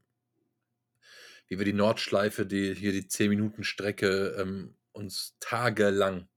wie 1.48 1.58
wir 1.58 1.66
die 1.66 1.74
Nordschleife, 1.74 2.46
die 2.46 2.74
hier 2.74 2.94
die 2.94 3.04
10-Minuten-Strecke 3.04 4.38
ähm, 4.40 4.76
uns 4.94 5.36
tagelang 5.40 6.28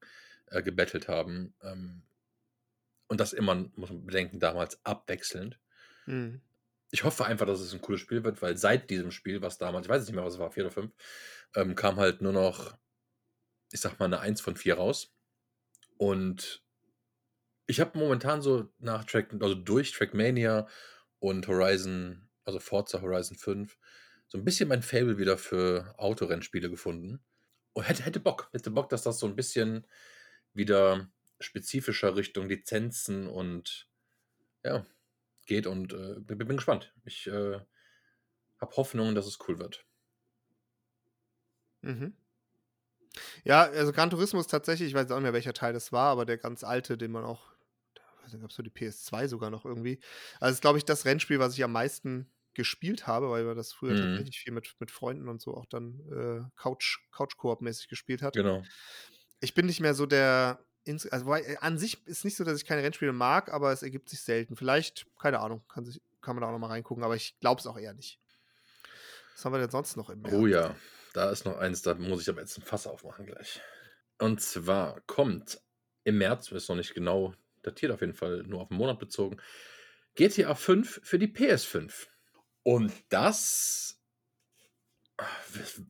äh, 0.47 0.63
gebettelt 0.63 1.09
haben. 1.09 1.55
Ähm, 1.63 2.03
und 3.09 3.21
das 3.21 3.33
immer, 3.33 3.55
muss 3.77 3.91
man 3.91 4.07
bedenken, 4.07 4.41
damals 4.41 4.85
abwechselnd. 4.85 5.59
Mhm 6.07 6.41
ich 6.91 7.05
hoffe 7.05 7.25
einfach, 7.25 7.47
dass 7.47 7.61
es 7.61 7.73
ein 7.73 7.81
cooles 7.81 8.01
Spiel 8.01 8.25
wird, 8.25 8.41
weil 8.43 8.57
seit 8.57 8.91
diesem 8.91 9.11
Spiel, 9.11 9.43
was 9.43 9.59
damals, 9.59 9.87
ich 9.87 9.91
weiß 9.91 10.03
nicht 10.07 10.15
mehr, 10.15 10.25
was 10.25 10.35
es 10.35 10.39
war, 10.39 10.51
4 10.51 10.65
oder 10.65 10.73
5, 10.73 10.93
ähm, 11.57 11.75
kam 11.75 11.97
halt 11.97 12.23
nur 12.23 12.33
noch, 12.33 12.77
ich 13.73 13.81
sag 13.81 13.99
mal, 13.99 14.07
eine 14.07 14.21
1 14.21 14.41
von 14.41 14.57
4 14.57 14.75
raus. 14.75 15.13
Und 15.97 16.63
ich 17.67 17.81
habe 17.81 17.99
momentan 17.99 18.41
so 18.43 18.73
nach 18.79 19.05
Track, 19.05 19.33
also 19.41 19.55
durch 19.55 19.93
Trackmania 19.93 20.69
und 21.19 21.49
Horizon, 21.49 22.29
also 22.45 22.61
Forza 22.61 23.03
Horizon 23.03 23.37
5, 23.37 23.77
so 24.29 24.39
ein 24.39 24.45
bisschen 24.45 24.69
mein 24.69 24.83
Fable 24.83 25.19
wieder 25.19 25.39
für 25.39 25.95
Autorennspiele 25.99 26.71
gefunden. 26.71 27.21
Und 27.73 27.85
hätte, 27.85 28.05
hätte 28.05 28.21
Bock, 28.21 28.49
hätte 28.53 28.71
Bock, 28.71 28.89
dass 28.89 29.03
das 29.03 29.19
so 29.19 29.27
ein 29.27 29.37
bisschen 29.37 29.87
wieder 30.57 31.09
spezifischer 31.40 32.16
Richtung 32.16 32.49
Lizenzen 32.49 33.27
und 33.29 33.88
ja, 34.64 34.87
geht 35.47 35.66
und 35.66 35.92
äh, 35.95 36.21
bin, 36.21 36.38
bin 36.38 36.57
gespannt. 36.57 36.95
Ich 37.05 37.27
äh, 37.29 37.61
habe 38.61 38.77
Hoffnung, 38.77 39.14
dass 39.14 39.27
es 39.27 39.38
cool 39.49 39.59
wird. 39.59 39.87
Mhm. 41.83 42.16
Ja, 43.45 43.62
also 43.64 43.92
Gran 43.92 44.11
Turismo 44.11 44.40
ist 44.40 44.51
tatsächlich, 44.51 44.88
ich 44.88 44.95
weiß 44.95 45.11
auch 45.11 45.16
nicht 45.16 45.23
mehr, 45.25 45.33
welcher 45.33 45.53
Teil 45.55 45.73
das 45.73 45.92
war, 45.92 46.11
aber 46.11 46.27
der 46.27 46.38
ganz 46.38 46.64
alte, 46.64 46.99
den 46.99 47.12
man 47.12 47.25
auch, 47.25 47.53
da 48.31 48.38
gab 48.38 48.51
es 48.51 48.57
so 48.57 48.62
die 48.62 48.71
PS2 48.71 49.29
sogar 49.29 49.51
noch 49.51 49.64
irgendwie. 49.64 50.01
Also 50.40 50.55
ist, 50.55 50.61
glaube 50.62 50.79
ich, 50.79 50.85
das 50.85 51.05
Rennspiel, 51.05 51.38
was 51.38 51.55
ich 51.57 51.64
am 51.64 51.73
meisten 51.73 52.31
gespielt 52.55 53.07
habe, 53.07 53.31
weil 53.31 53.45
man 53.45 53.57
das 53.57 53.73
früher 53.73 53.95
Mhm. 53.95 53.97
tatsächlich 53.97 54.38
viel 54.40 54.53
mit, 54.53 54.75
mit 54.81 54.90
Freunden 54.90 55.29
und 55.29 55.40
so 55.42 55.55
auch 55.55 55.66
dann 55.66 56.01
äh, 56.12 56.51
Couch, 56.61 57.01
Couch-Koop-mäßig 57.12 57.88
gespielt 57.88 58.23
hat. 58.23 58.37
Genau. 58.37 58.69
Ich 59.40 59.55
bin 59.55 59.66
nicht 59.66 59.81
mehr 59.81 59.94
so 59.94 60.07
der, 60.07 60.59
also 61.11 61.35
äh, 61.35 61.57
an 61.61 61.79
sich 61.79 62.07
ist 62.07 62.25
nicht 62.25 62.37
so, 62.37 62.44
dass 62.44 62.59
ich 62.59 62.66
keine 62.66 62.83
Rennspiele 62.83 63.12
mag, 63.12 63.53
aber 63.53 63.72
es 63.72 63.83
ergibt 63.83 64.09
sich 64.09 64.20
selten. 64.20 64.57
Vielleicht, 64.57 65.07
keine 65.20 65.40
Ahnung, 65.40 65.62
kann, 65.68 65.85
sich, 65.85 66.01
kann 66.20 66.37
man 66.37 66.42
da 66.42 66.49
auch 66.49 66.53
noch 66.53 66.59
mal 66.59 66.68
reingucken, 66.68 67.05
aber 67.05 67.16
ich 67.16 67.38
glaube 67.40 67.61
es 67.61 67.66
auch 67.66 67.79
eher 67.79 67.94
nicht. 67.94 68.20
Was 69.35 69.44
haben 69.44 69.53
wir 69.53 69.59
denn 69.59 69.70
sonst 69.70 69.96
noch 69.96 70.09
im 70.11 70.22
März? 70.22 70.35
Oh 70.35 70.46
ja, 70.46 70.75
da 71.12 71.31
ist 71.31 71.44
noch 71.44 71.59
eins, 71.59 71.83
da 71.83 71.94
muss 71.94 72.22
ich 72.22 72.29
aber 72.29 72.40
jetzt 72.40 72.57
ein 72.57 72.62
Fass 72.62 72.87
aufmachen 72.87 73.27
gleich. 73.27 73.61
Und 74.18 74.40
zwar 74.40 75.01
kommt 75.03 75.61
im 76.05 76.18
März, 76.18 76.51
ist 76.53 76.68
noch 76.68 76.77
nicht 76.77 76.94
genau 76.94 77.35
datiert, 77.62 77.92
auf 77.92 78.01
jeden 78.01 78.14
Fall 78.14 78.44
nur 78.44 78.62
auf 78.62 78.68
den 78.68 78.79
Monat 78.79 78.99
bezogen, 78.99 79.37
GTA 80.14 80.55
5 80.55 81.01
für 81.03 81.18
die 81.18 81.29
PS5. 81.29 82.07
Und 82.62 82.92
das, 83.11 84.01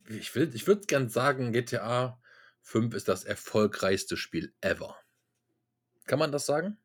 ich, 0.09 0.35
will, 0.35 0.53
ich 0.53 0.67
würde 0.67 0.85
gern 0.85 1.09
sagen, 1.09 1.53
GTA 1.53 2.21
5 2.67 2.93
ist 2.95 3.07
das 3.07 3.23
erfolgreichste 3.23 4.17
Spiel 4.17 4.53
ever. 4.59 4.97
Kann 6.05 6.19
man 6.19 6.33
das 6.33 6.45
sagen? 6.45 6.77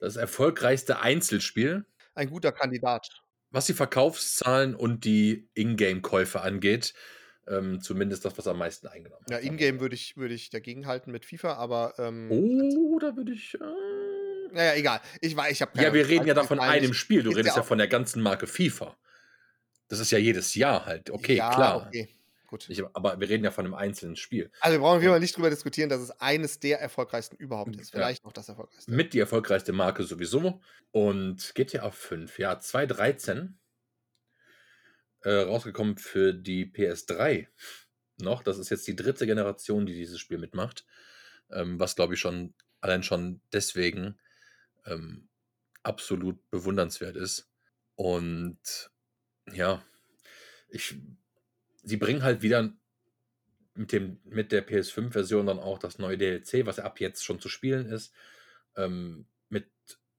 Das 0.00 0.16
erfolgreichste 0.16 1.00
Einzelspiel, 1.00 1.86
Ein 2.14 2.30
guter 2.30 2.50
Kandidat. 2.50 3.08
was 3.50 3.66
die 3.66 3.74
Verkaufszahlen 3.74 4.74
und 4.74 5.04
die 5.04 5.48
Ingame-Käufe 5.54 6.40
angeht. 6.40 6.94
Ähm, 7.46 7.80
zumindest 7.80 8.24
das, 8.24 8.36
was 8.36 8.46
am 8.48 8.58
meisten 8.58 8.88
eingenommen 8.88 9.22
hat. 9.24 9.30
Ja, 9.30 9.38
Ingame 9.38 9.80
würde 9.80 9.94
ich, 9.94 10.16
würde 10.16 10.34
ich 10.34 10.50
dagegen 10.50 10.86
halten 10.86 11.12
mit 11.12 11.24
FIFA, 11.24 11.54
aber 11.54 11.94
ähm, 11.98 12.30
Oh, 12.30 12.98
da 12.98 13.16
würde 13.16 13.32
ich. 13.32 13.54
Äh... 13.54 14.52
naja, 14.52 14.74
egal. 14.74 15.00
Ich 15.20 15.34
weiß, 15.34 15.52
ich 15.52 15.62
habe 15.62 15.80
Ja, 15.80 15.94
wir 15.94 16.06
reden 16.08 16.26
ja 16.26 16.34
da 16.34 16.42
von 16.44 16.58
einem 16.60 16.92
Spiel. 16.92 17.22
Du 17.22 17.30
redest 17.30 17.56
ja 17.56 17.62
ja 17.62 17.66
von 17.66 17.78
der 17.78 17.88
ganzen 17.88 18.20
Marke 18.20 18.46
FIFA. 18.46 18.98
Das 19.86 20.00
ist 20.00 20.10
ja 20.10 20.18
jedes 20.18 20.54
Jahr 20.56 20.84
halt. 20.84 21.08
Okay, 21.08 21.36
ja, 21.36 21.50
klar. 21.54 21.86
Okay, 21.86 22.08
gut. 22.48 22.68
Ich, 22.68 22.82
aber 22.94 23.20
wir 23.20 23.28
reden 23.28 23.44
ja 23.44 23.52
von 23.52 23.64
einem 23.64 23.74
einzelnen 23.74 24.16
Spiel. 24.16 24.50
also 24.60 24.74
wir 24.74 24.80
brauchen 24.80 25.00
Fall 25.02 25.20
nicht 25.20 25.36
drüber 25.36 25.50
diskutieren, 25.50 25.88
dass 25.88 26.00
es 26.00 26.10
eines 26.10 26.58
der 26.58 26.80
erfolgreichsten 26.80 27.36
überhaupt 27.36 27.76
ist. 27.76 27.92
Ja. 27.92 28.00
Vielleicht 28.00 28.24
noch 28.24 28.32
das 28.32 28.48
erfolgreichste. 28.48 28.90
Mit 28.90 29.12
die 29.12 29.20
erfolgreichste 29.20 29.72
Marke 29.72 30.02
sowieso. 30.02 30.60
Und 30.90 31.54
GTA 31.54 31.90
5, 31.90 32.38
ja, 32.38 32.58
2013 32.58 33.58
äh, 35.22 35.30
rausgekommen 35.30 35.98
für 35.98 36.32
die 36.32 36.66
PS3 36.66 37.46
noch. 38.16 38.42
Das 38.42 38.58
ist 38.58 38.70
jetzt 38.70 38.86
die 38.86 38.96
dritte 38.96 39.26
Generation, 39.26 39.86
die 39.86 39.94
dieses 39.94 40.18
Spiel 40.18 40.38
mitmacht. 40.38 40.84
Ähm, 41.50 41.78
was, 41.78 41.94
glaube 41.94 42.14
ich, 42.14 42.20
schon 42.20 42.54
allein 42.80 43.02
schon 43.02 43.40
deswegen 43.52 44.18
ähm, 44.86 45.28
absolut 45.82 46.48
bewundernswert 46.50 47.16
ist. 47.16 47.50
Und 47.94 48.90
ja, 49.52 49.82
ich, 50.68 50.96
sie 51.88 51.96
bringen 51.96 52.22
halt 52.22 52.42
wieder 52.42 52.72
mit, 53.74 53.92
dem, 53.92 54.20
mit 54.24 54.52
der 54.52 54.66
PS5-Version 54.66 55.46
dann 55.46 55.58
auch 55.58 55.78
das 55.78 55.98
neue 55.98 56.18
DLC, 56.18 56.66
was 56.66 56.78
ab 56.78 57.00
jetzt 57.00 57.24
schon 57.24 57.40
zu 57.40 57.48
spielen 57.48 57.86
ist. 57.86 58.12
Ähm, 58.76 59.26
mit, 59.48 59.70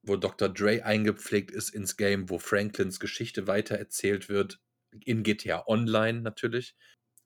wo 0.02 0.16
Dr. 0.16 0.48
Dre 0.48 0.84
eingepflegt 0.84 1.50
ist 1.50 1.70
ins 1.70 1.96
Game, 1.96 2.30
wo 2.30 2.38
Franklins 2.38 3.00
Geschichte 3.00 3.46
weitererzählt 3.46 4.28
wird. 4.28 4.60
In 5.04 5.22
GTA 5.22 5.66
Online 5.66 6.20
natürlich. 6.22 6.74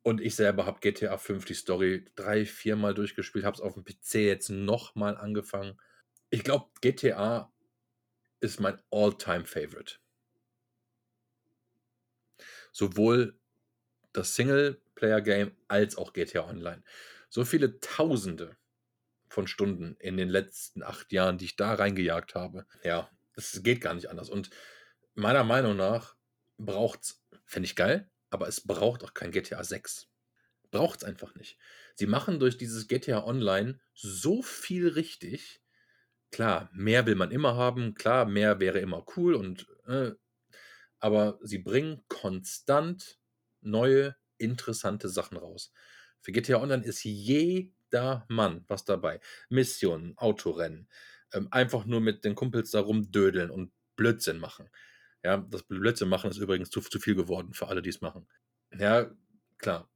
Und 0.03 0.21
ich 0.21 0.35
selber 0.35 0.67
habe 0.67 0.81
GTA 0.81 1.17
5 1.17 1.47
die 1.47 1.55
Story 1.55 2.05
drei, 2.15 2.45
viermal 2.45 2.93
durchgespielt, 2.93 3.47
habe 3.47 3.55
es 3.55 3.63
auf 3.63 3.73
dem 3.73 3.85
PC 3.85 4.17
jetzt 4.17 4.51
nochmal 4.51 5.17
angefangen. 5.17 5.81
Ich 6.29 6.45
glaube, 6.45 6.67
GTA 6.83 7.51
ist 8.41 8.61
mein 8.61 8.79
All-Time-Favorite. 8.91 9.95
Sowohl 12.73 13.39
das 14.15 14.35
Singleplayer-Game 14.35 15.53
als 15.69 15.97
auch 15.97 16.13
GTA 16.13 16.49
Online. 16.49 16.83
So 17.29 17.45
viele 17.45 17.81
Tausende 17.81 18.57
von 19.29 19.47
Stunden 19.47 19.97
in 19.99 20.17
den 20.17 20.29
letzten 20.29 20.83
acht 20.83 21.13
Jahren, 21.13 21.39
die 21.39 21.47
ich 21.47 21.57
da 21.57 21.75
reingejagt 21.75 22.35
habe. 22.35 22.67
Ja, 22.83 23.11
es 23.37 23.63
geht 23.63 23.81
gar 23.81 23.95
nicht 23.95 24.09
anders. 24.09 24.31
Und 24.31 24.51
meiner 25.15 25.45
Meinung 25.45 25.77
nach 25.77 26.17
braucht 26.57 27.03
es, 27.03 27.25
fände 27.45 27.67
ich 27.67 27.77
geil, 27.77 28.09
aber 28.31 28.49
es 28.49 28.61
braucht 28.61 29.03
auch 29.03 29.13
kein 29.13 29.33
GTA 29.33 29.63
6. 29.63 30.09
Braucht 30.71 31.03
es 31.03 31.05
einfach 31.05 31.35
nicht. 31.35 31.59
Sie 31.97 32.07
machen 32.07 32.39
durch 32.39 32.57
dieses 32.59 32.89
GTA 32.89 33.25
Online 33.25 33.81
so 33.93 34.43
viel 34.43 34.89
richtig. 34.89 35.61
Klar, 36.31 36.69
mehr 36.73 37.07
will 37.07 37.15
man 37.15 37.31
immer 37.31 37.57
haben, 37.57 37.95
klar, 37.95 38.25
mehr 38.25 38.59
wäre 38.61 38.81
immer 38.81 39.05
cool 39.17 39.35
und 39.35 39.67
äh, 39.87 40.13
aber 40.99 41.39
sie 41.43 41.59
bringen 41.59 42.03
konstant 42.09 43.19
neue, 43.65 44.17
interessante 44.39 45.09
Sachen 45.09 45.37
raus. 45.39 45.73
Für 46.21 46.33
GTA 46.33 46.61
Online 46.61 46.85
ist 46.85 47.05
jeder 47.05 48.25
Mann 48.29 48.65
was 48.69 48.85
dabei. 48.85 49.21
Missionen, 49.49 50.17
Autorennen, 50.17 50.89
ähm, 51.33 51.49
einfach 51.51 51.85
nur 51.85 52.01
mit 52.01 52.25
den 52.25 52.35
Kumpels 52.35 52.71
da 52.71 52.81
rumdödeln 52.81 53.51
und 53.51 53.73
Blödsinn 53.97 54.39
machen. 54.39 54.69
Ja, 55.23 55.39
das 55.39 55.63
Blödsinn 55.63 56.09
machen 56.09 56.31
ist 56.31 56.39
übrigens 56.39 56.71
zu, 56.71 56.81
zu 56.81 56.99
viel 56.99 57.15
geworden 57.15 57.55
für 57.55 57.69
alle, 57.69 57.83
die 57.83 57.91
es 57.91 58.01
machen. 58.01 58.27
Ja, 58.79 59.11
klar. 59.59 59.91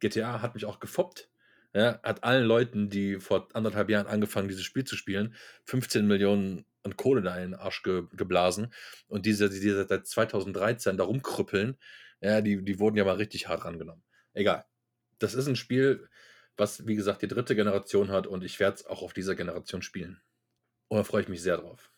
GTA 0.00 0.42
hat 0.42 0.54
mich 0.54 0.64
auch 0.64 0.80
gefoppt. 0.80 1.30
Ja, 1.74 2.00
hat 2.02 2.22
allen 2.22 2.46
Leuten, 2.46 2.88
die 2.88 3.18
vor 3.18 3.48
anderthalb 3.52 3.90
Jahren 3.90 4.06
angefangen, 4.06 4.48
dieses 4.48 4.64
Spiel 4.64 4.84
zu 4.84 4.96
spielen, 4.96 5.34
15 5.64 6.06
Millionen 6.06 6.64
an 6.84 6.96
Kohle 6.96 7.20
da 7.20 7.36
in 7.36 7.50
den 7.50 7.54
Arsch 7.54 7.82
ge 7.82 8.04
geblasen. 8.12 8.72
Und 9.08 9.26
diese, 9.26 9.50
die 9.50 9.70
seit 9.70 10.06
2013 10.06 10.96
da 10.96 11.04
rumkrüppeln, 11.04 11.76
ja, 12.20 12.40
die, 12.40 12.62
die 12.62 12.78
wurden 12.78 12.96
ja 12.96 13.04
mal 13.04 13.16
richtig 13.16 13.48
hart 13.48 13.64
rangenommen. 13.64 14.02
Egal. 14.32 14.64
Das 15.18 15.34
ist 15.34 15.46
ein 15.46 15.56
Spiel, 15.56 16.08
was, 16.56 16.86
wie 16.86 16.94
gesagt, 16.94 17.22
die 17.22 17.28
dritte 17.28 17.56
Generation 17.56 18.10
hat 18.10 18.26
und 18.26 18.44
ich 18.44 18.60
werde 18.60 18.76
es 18.76 18.86
auch 18.86 19.02
auf 19.02 19.12
dieser 19.12 19.34
Generation 19.34 19.82
spielen. 19.82 20.20
Und 20.88 20.98
da 20.98 21.04
freue 21.04 21.22
ich 21.22 21.28
mich 21.28 21.42
sehr 21.42 21.56
drauf. 21.56 21.90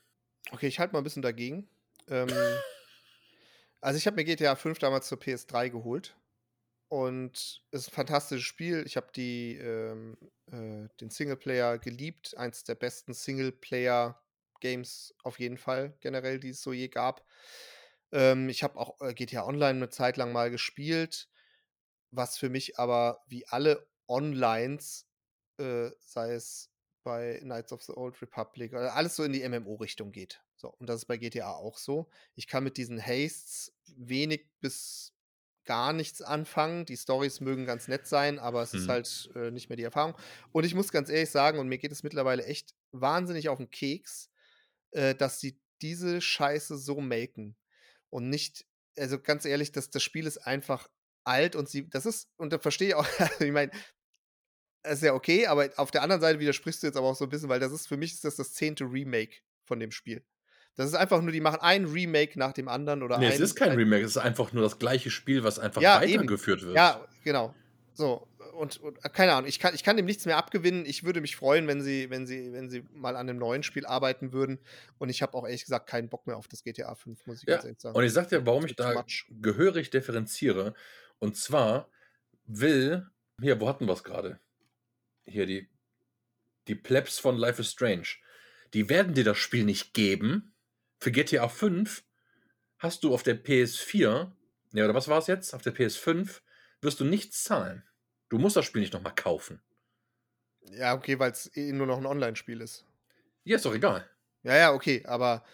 Okay, 0.50 0.68
ich 0.68 0.79
halte 0.79 0.92
mal 0.92 1.00
ein 1.00 1.05
bisschen 1.05 1.22
dagegen. 1.22 1.68
Ähm, 2.09 2.29
also 3.81 3.98
ich 3.98 4.07
habe 4.07 4.16
mir 4.16 4.24
GTA 4.24 4.55
5 4.55 4.79
damals 4.79 5.09
zur 5.09 5.18
PS3 5.18 5.70
geholt. 5.70 6.16
Und 6.88 7.62
es 7.72 7.83
ist 7.83 7.88
ein 7.88 7.94
fantastisches 7.94 8.44
Spiel. 8.44 8.85
Ich 8.87 8.96
habe 8.96 9.09
die, 9.14 9.57
ähm, 9.57 10.16
äh, 10.46 10.88
den 11.00 11.11
Singleplayer 11.11 11.79
geliebt. 11.79 12.37
Eins 12.37 12.62
der 12.62 12.76
besten 12.76 13.12
Singleplayer-Games 13.12 15.14
auf 15.24 15.40
jeden 15.40 15.59
Fall 15.59 15.96
generell, 16.00 16.38
die 16.38 16.50
es 16.50 16.62
so 16.62 16.72
je 16.72 16.88
gab. 16.88 17.26
Ähm, 18.16 18.50
ich 18.50 18.64
habe 18.64 18.79
auch 18.81 19.00
äh, 19.02 19.14
GTA 19.14 19.46
Online 19.46 19.79
eine 19.79 19.90
Zeit 19.90 20.18
lang 20.18 20.33
mal 20.33 20.50
gespielt, 20.50 21.31
was 22.11 22.38
für 22.38 22.48
mich 22.48 22.79
aber 22.79 23.22
wie 23.29 23.46
alle 23.48 23.88
Onlines, 24.09 25.09
äh, 25.59 25.90
sei 26.00 26.35
es 26.35 26.70
bei 27.05 27.38
Knights 27.40 27.72
of 27.72 27.83
the 27.83 27.92
Old 27.94 28.20
Republic, 28.22 28.72
oder 28.72 28.94
alles 28.94 29.16
so 29.16 29.24
in 29.24 29.33
die 29.33 29.42
MMO-Richtung 29.42 30.12
geht. 30.12 30.42
So, 30.57 30.70
und 30.70 30.88
das 30.88 30.98
ist 31.02 31.07
bei 31.07 31.18
GTA 31.18 31.52
auch 31.52 31.79
so. 31.79 32.11
Ich 32.35 32.48
kann 32.48 32.64
mit 32.64 32.76
diesen 32.79 33.00
Hastes 33.00 33.74
wenig 33.87 34.48
bis 34.61 35.12
gar 35.64 35.92
nichts 35.92 36.22
anfangen. 36.22 36.87
Die 36.87 36.96
Stories 36.96 37.40
mögen 37.40 37.66
ganz 37.66 37.88
nett 37.88 38.07
sein, 38.07 38.38
aber 38.38 38.62
es 38.62 38.74
ist 38.74 38.88
Mhm. 38.88 38.88
halt 38.88 39.31
äh, 39.35 39.50
nicht 39.50 39.68
mehr 39.68 39.76
die 39.76 39.83
Erfahrung. 39.85 40.16
Und 40.52 40.64
ich 40.64 40.74
muss 40.74 40.92
ganz 40.92 41.11
ehrlich 41.11 41.31
sagen, 41.31 41.59
und 41.59 41.68
mir 41.68 41.79
geht 41.79 41.92
es 41.92 42.02
mittlerweile 42.05 42.44
echt 42.44 42.74
wahnsinnig 42.92 43.48
auf 43.48 43.59
den 43.59 43.70
Keks, 43.70 44.31
äh, 44.92 45.14
dass 45.14 45.40
sie 45.40 45.61
diese 45.83 46.20
Scheiße 46.20 46.79
so 46.79 47.00
melken. 47.00 47.57
Und 48.10 48.30
nicht, 48.30 48.64
also 48.98 49.18
ganz 49.18 49.44
ehrlich, 49.44 49.72
das, 49.72 49.90
das 49.90 50.02
Spiel 50.02 50.26
ist 50.26 50.38
einfach 50.38 50.88
alt 51.24 51.56
und 51.56 51.68
sie, 51.68 51.88
das 51.88 52.06
ist, 52.06 52.28
und 52.36 52.52
da 52.52 52.58
verstehe 52.58 52.88
ich 52.88 52.94
auch, 52.94 53.06
ich 53.40 53.52
meine, 53.52 53.70
ist 54.84 55.02
ja 55.02 55.14
okay, 55.14 55.46
aber 55.46 55.70
auf 55.76 55.90
der 55.90 56.02
anderen 56.02 56.20
Seite 56.20 56.38
widersprichst 56.38 56.82
du 56.82 56.86
jetzt 56.86 56.96
aber 56.96 57.08
auch 57.08 57.16
so 57.16 57.24
ein 57.24 57.30
bisschen, 57.30 57.48
weil 57.48 57.60
das 57.60 57.72
ist 57.72 57.88
für 57.88 57.96
mich 57.96 58.12
ist 58.12 58.24
das 58.24 58.36
das 58.36 58.52
zehnte 58.52 58.84
Remake 58.84 59.38
von 59.64 59.80
dem 59.80 59.90
Spiel. 59.90 60.24
Das 60.76 60.86
ist 60.86 60.94
einfach 60.94 61.22
nur, 61.22 61.32
die 61.32 61.40
machen 61.40 61.60
ein 61.60 61.86
Remake 61.86 62.38
nach 62.38 62.52
dem 62.52 62.68
anderen 62.68 63.02
oder 63.02 63.18
Nee, 63.18 63.26
ein, 63.26 63.32
es 63.32 63.40
ist 63.40 63.54
kein 63.56 63.70
ein, 63.70 63.78
Remake, 63.78 64.04
es 64.04 64.12
ist 64.12 64.18
einfach 64.18 64.52
nur 64.52 64.62
das 64.62 64.78
gleiche 64.78 65.10
Spiel, 65.10 65.42
was 65.42 65.58
einfach 65.58 65.80
Ja, 65.80 66.02
eben. 66.02 66.14
weitergeführt 66.14 66.62
wird. 66.62 66.76
Ja, 66.76 67.06
genau. 67.24 67.54
So, 67.96 68.28
und, 68.52 68.78
und 68.80 69.04
äh, 69.04 69.09
keine 69.09 69.32
Ahnung, 69.32 69.48
ich 69.48 69.59
kann, 69.59 69.74
ich 69.74 69.82
kann 69.82 69.96
dem 69.96 70.04
nichts 70.04 70.26
mehr 70.26 70.37
abgewinnen. 70.37 70.85
Ich 70.85 71.04
würde 71.04 71.20
mich 71.20 71.35
freuen, 71.35 71.66
wenn 71.66 71.80
sie, 71.82 72.11
wenn 72.11 72.26
sie, 72.26 72.52
wenn 72.52 72.68
sie 72.68 72.85
mal 72.92 73.16
an 73.16 73.28
einem 73.28 73.38
neuen 73.38 73.62
Spiel 73.62 73.87
arbeiten 73.87 74.32
würden. 74.32 74.59
Und 74.98 75.09
ich 75.09 75.22
habe 75.22 75.35
auch 75.35 75.44
ehrlich 75.44 75.64
gesagt 75.64 75.88
keinen 75.88 76.09
Bock 76.09 76.26
mehr 76.26 76.37
auf 76.37 76.46
das 76.46 76.62
GTA 76.62 76.94
5, 76.94 77.26
muss 77.26 77.42
ich 77.42 77.48
Ja, 77.48 77.54
ganz 77.54 77.64
ehrlich 77.64 77.80
sagen. 77.80 77.96
Und 77.96 78.04
ich 78.04 78.12
sag 78.12 78.28
dir, 78.28 78.44
warum 78.44 78.66
ich 78.66 78.76
da 78.76 78.92
much. 78.92 79.26
gehörig 79.40 79.90
differenziere. 79.90 80.74
Und 81.18 81.37
zwar 81.37 81.90
will, 82.44 83.06
hier, 83.40 83.61
wo 83.61 83.68
hatten 83.68 83.87
wir 83.87 83.94
es 83.94 84.04
gerade? 84.04 84.40
Hier, 85.24 85.46
die, 85.46 85.70
die 86.68 86.74
Plebs 86.74 87.18
von 87.18 87.37
Life 87.37 87.61
is 87.62 87.72
Strange. 87.72 88.09
Die 88.74 88.88
werden 88.90 89.14
dir 89.14 89.24
das 89.24 89.38
Spiel 89.38 89.64
nicht 89.64 89.94
geben, 89.94 90.54
für 90.98 91.12
GTA 91.12 91.48
5 91.48 92.04
hast 92.78 93.04
du 93.04 93.14
auf 93.14 93.22
der 93.22 93.42
PS4, 93.42 94.32
ja, 94.72 94.85
oder 94.85 94.94
was 94.94 95.09
war 95.09 95.18
es 95.18 95.26
jetzt? 95.26 95.54
Auf 95.54 95.62
der 95.62 95.74
PS5 95.74 96.40
wirst 96.80 97.00
du 97.00 97.04
nichts 97.04 97.42
zahlen. 97.44 97.84
Du 98.28 98.38
musst 98.38 98.56
das 98.56 98.64
Spiel 98.64 98.80
nicht 98.80 98.92
nochmal 98.92 99.14
kaufen. 99.14 99.62
Ja, 100.72 100.94
okay, 100.94 101.18
weil 101.18 101.30
es 101.30 101.54
eh 101.56 101.72
nur 101.72 101.86
noch 101.86 101.98
ein 101.98 102.06
Online-Spiel 102.06 102.60
ist. 102.60 102.84
Ja, 103.44 103.56
ist 103.56 103.64
doch 103.64 103.74
egal. 103.74 104.08
Ja, 104.42 104.56
ja, 104.56 104.72
okay, 104.72 105.04
aber 105.06 105.44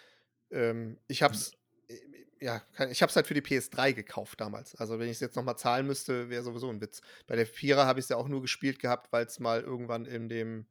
ähm, 0.50 0.98
ich 1.06 1.22
hab's, 1.22 1.52
äh, 1.88 1.98
ja, 2.40 2.62
ich 2.90 3.02
hab's 3.02 3.16
halt 3.16 3.26
für 3.26 3.34
die 3.34 3.42
PS3 3.42 3.92
gekauft 3.92 4.40
damals. 4.40 4.74
Also 4.76 4.98
wenn 4.98 5.06
ich 5.08 5.14
es 5.14 5.20
jetzt 5.20 5.36
nochmal 5.36 5.58
zahlen 5.58 5.86
müsste, 5.86 6.30
wäre 6.30 6.42
sowieso 6.42 6.70
ein 6.70 6.80
Witz. 6.80 7.02
Bei 7.26 7.36
der 7.36 7.46
Vierer 7.46 7.86
habe 7.86 8.00
ich 8.00 8.04
es 8.04 8.08
ja 8.08 8.16
auch 8.16 8.28
nur 8.28 8.40
gespielt 8.40 8.78
gehabt, 8.78 9.12
weil 9.12 9.26
es 9.26 9.38
mal 9.38 9.60
irgendwann 9.60 10.06
in 10.06 10.28
dem 10.28 10.66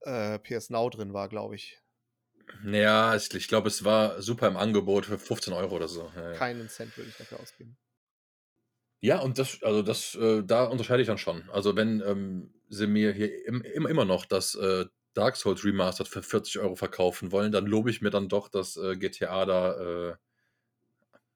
äh, 0.00 0.38
PS 0.38 0.70
Now 0.70 0.90
drin 0.90 1.12
war, 1.14 1.28
glaube 1.28 1.54
ich. 1.54 1.80
Ja, 2.64 3.14
ich, 3.14 3.32
ich 3.34 3.48
glaube, 3.48 3.68
es 3.68 3.84
war 3.84 4.22
super 4.22 4.48
im 4.48 4.56
Angebot 4.56 5.06
für 5.06 5.18
15 5.18 5.52
Euro 5.52 5.76
oder 5.76 5.88
so. 5.88 6.10
Ja. 6.16 6.32
Keinen 6.32 6.68
Cent 6.68 6.96
würde 6.96 7.10
ich 7.10 7.16
dafür 7.16 7.40
ausgeben. 7.40 7.76
Ja, 9.00 9.20
und 9.20 9.38
das, 9.38 9.62
also 9.62 9.82
das, 9.82 10.14
äh, 10.16 10.42
da 10.44 10.64
unterscheide 10.64 11.02
ich 11.02 11.06
dann 11.06 11.18
schon. 11.18 11.48
Also 11.50 11.76
wenn 11.76 12.00
ähm, 12.00 12.52
sie 12.68 12.86
mir 12.86 13.12
hier 13.12 13.46
im, 13.46 13.62
im, 13.62 13.86
immer 13.86 14.04
noch 14.04 14.24
das 14.24 14.54
äh, 14.56 14.86
Dark 15.14 15.36
Souls 15.36 15.64
Remastered 15.64 16.08
für 16.08 16.22
40 16.22 16.58
Euro 16.58 16.74
verkaufen 16.74 17.30
wollen, 17.32 17.52
dann 17.52 17.66
lobe 17.66 17.90
ich 17.90 18.02
mir 18.02 18.10
dann 18.10 18.28
doch, 18.28 18.48
dass 18.48 18.76
äh, 18.76 18.96
GTA 18.96 19.46
da 19.46 20.10
äh, 20.10 20.16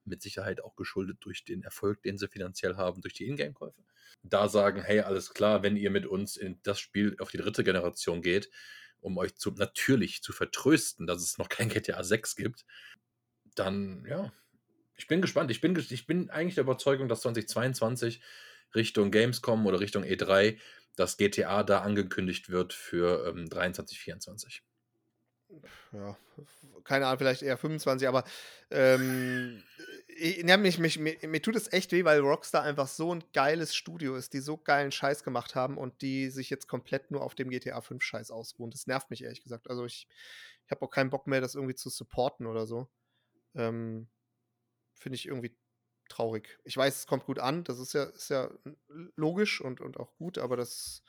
mit 0.04 0.22
Sicherheit 0.22 0.62
auch 0.62 0.74
geschuldet 0.76 1.18
durch 1.20 1.44
den 1.44 1.62
Erfolg, 1.62 2.02
den 2.02 2.18
sie 2.18 2.28
finanziell 2.28 2.76
haben, 2.76 3.00
durch 3.00 3.14
die 3.14 3.26
Ingame-Käufe, 3.26 3.82
da 4.22 4.48
sagen, 4.48 4.82
hey, 4.82 5.00
alles 5.00 5.32
klar, 5.32 5.62
wenn 5.62 5.76
ihr 5.76 5.90
mit 5.90 6.06
uns 6.06 6.36
in 6.36 6.58
das 6.62 6.80
Spiel 6.80 7.16
auf 7.20 7.30
die 7.30 7.38
dritte 7.38 7.64
Generation 7.64 8.22
geht, 8.22 8.50
um 9.00 9.18
euch 9.18 9.36
zu, 9.36 9.52
natürlich 9.52 10.22
zu 10.22 10.32
vertrösten, 10.32 11.06
dass 11.06 11.22
es 11.22 11.38
noch 11.38 11.48
kein 11.48 11.68
GTA 11.68 12.02
6 12.02 12.36
gibt, 12.36 12.64
dann 13.54 14.04
ja, 14.08 14.32
ich 14.96 15.06
bin 15.06 15.22
gespannt. 15.22 15.50
Ich 15.50 15.60
bin, 15.60 15.76
ich 15.76 16.06
bin 16.06 16.30
eigentlich 16.30 16.54
der 16.54 16.64
Überzeugung, 16.64 17.08
dass 17.08 17.22
2022 17.22 18.22
Richtung 18.74 19.10
Gamescom 19.10 19.66
oder 19.66 19.80
Richtung 19.80 20.04
E3 20.04 20.58
das 20.96 21.16
GTA 21.16 21.62
da 21.62 21.80
angekündigt 21.80 22.50
wird 22.50 22.72
für 22.72 23.26
ähm, 23.26 23.48
23, 23.48 23.98
24. 23.98 24.62
Ja, 25.92 26.16
keine 26.84 27.06
Ahnung, 27.06 27.18
vielleicht 27.18 27.42
eher 27.42 27.58
25, 27.58 28.08
aber 28.08 28.24
ähm, 28.70 29.62
ich, 30.08 30.38
ja, 30.38 30.56
mich, 30.56 30.78
mich, 30.78 30.98
mir, 30.98 31.16
mir 31.26 31.42
tut 31.42 31.56
es 31.56 31.72
echt 31.72 31.92
weh, 31.92 32.04
weil 32.04 32.20
Rockstar 32.20 32.62
einfach 32.62 32.88
so 32.88 33.14
ein 33.14 33.22
geiles 33.34 33.74
Studio 33.74 34.16
ist, 34.16 34.32
die 34.32 34.40
so 34.40 34.56
geilen 34.56 34.92
Scheiß 34.92 35.24
gemacht 35.24 35.54
haben 35.54 35.76
und 35.76 36.00
die 36.00 36.30
sich 36.30 36.48
jetzt 36.48 36.68
komplett 36.68 37.10
nur 37.10 37.22
auf 37.22 37.34
dem 37.34 37.50
GTA 37.50 37.80
5 37.80 38.02
Scheiß 38.02 38.30
ausruhen. 38.30 38.70
Das 38.70 38.86
nervt 38.86 39.10
mich 39.10 39.22
ehrlich 39.24 39.42
gesagt. 39.42 39.68
Also 39.68 39.84
ich, 39.84 40.08
ich 40.64 40.70
habe 40.70 40.82
auch 40.82 40.90
keinen 40.90 41.10
Bock 41.10 41.26
mehr, 41.26 41.40
das 41.40 41.54
irgendwie 41.54 41.74
zu 41.74 41.90
supporten 41.90 42.46
oder 42.46 42.66
so. 42.66 42.88
Ähm, 43.54 44.08
Finde 45.02 45.16
ich 45.16 45.26
irgendwie 45.26 45.56
traurig. 46.08 46.60
Ich 46.62 46.76
weiß, 46.76 46.96
es 46.96 47.06
kommt 47.08 47.24
gut 47.24 47.40
an, 47.40 47.64
das 47.64 47.80
ist 47.80 47.92
ja, 47.92 48.04
ist 48.04 48.30
ja 48.30 48.50
logisch 49.16 49.60
und, 49.60 49.80
und 49.80 49.98
auch 49.98 50.14
gut, 50.14 50.38
aber 50.38 50.56
das 50.56 51.02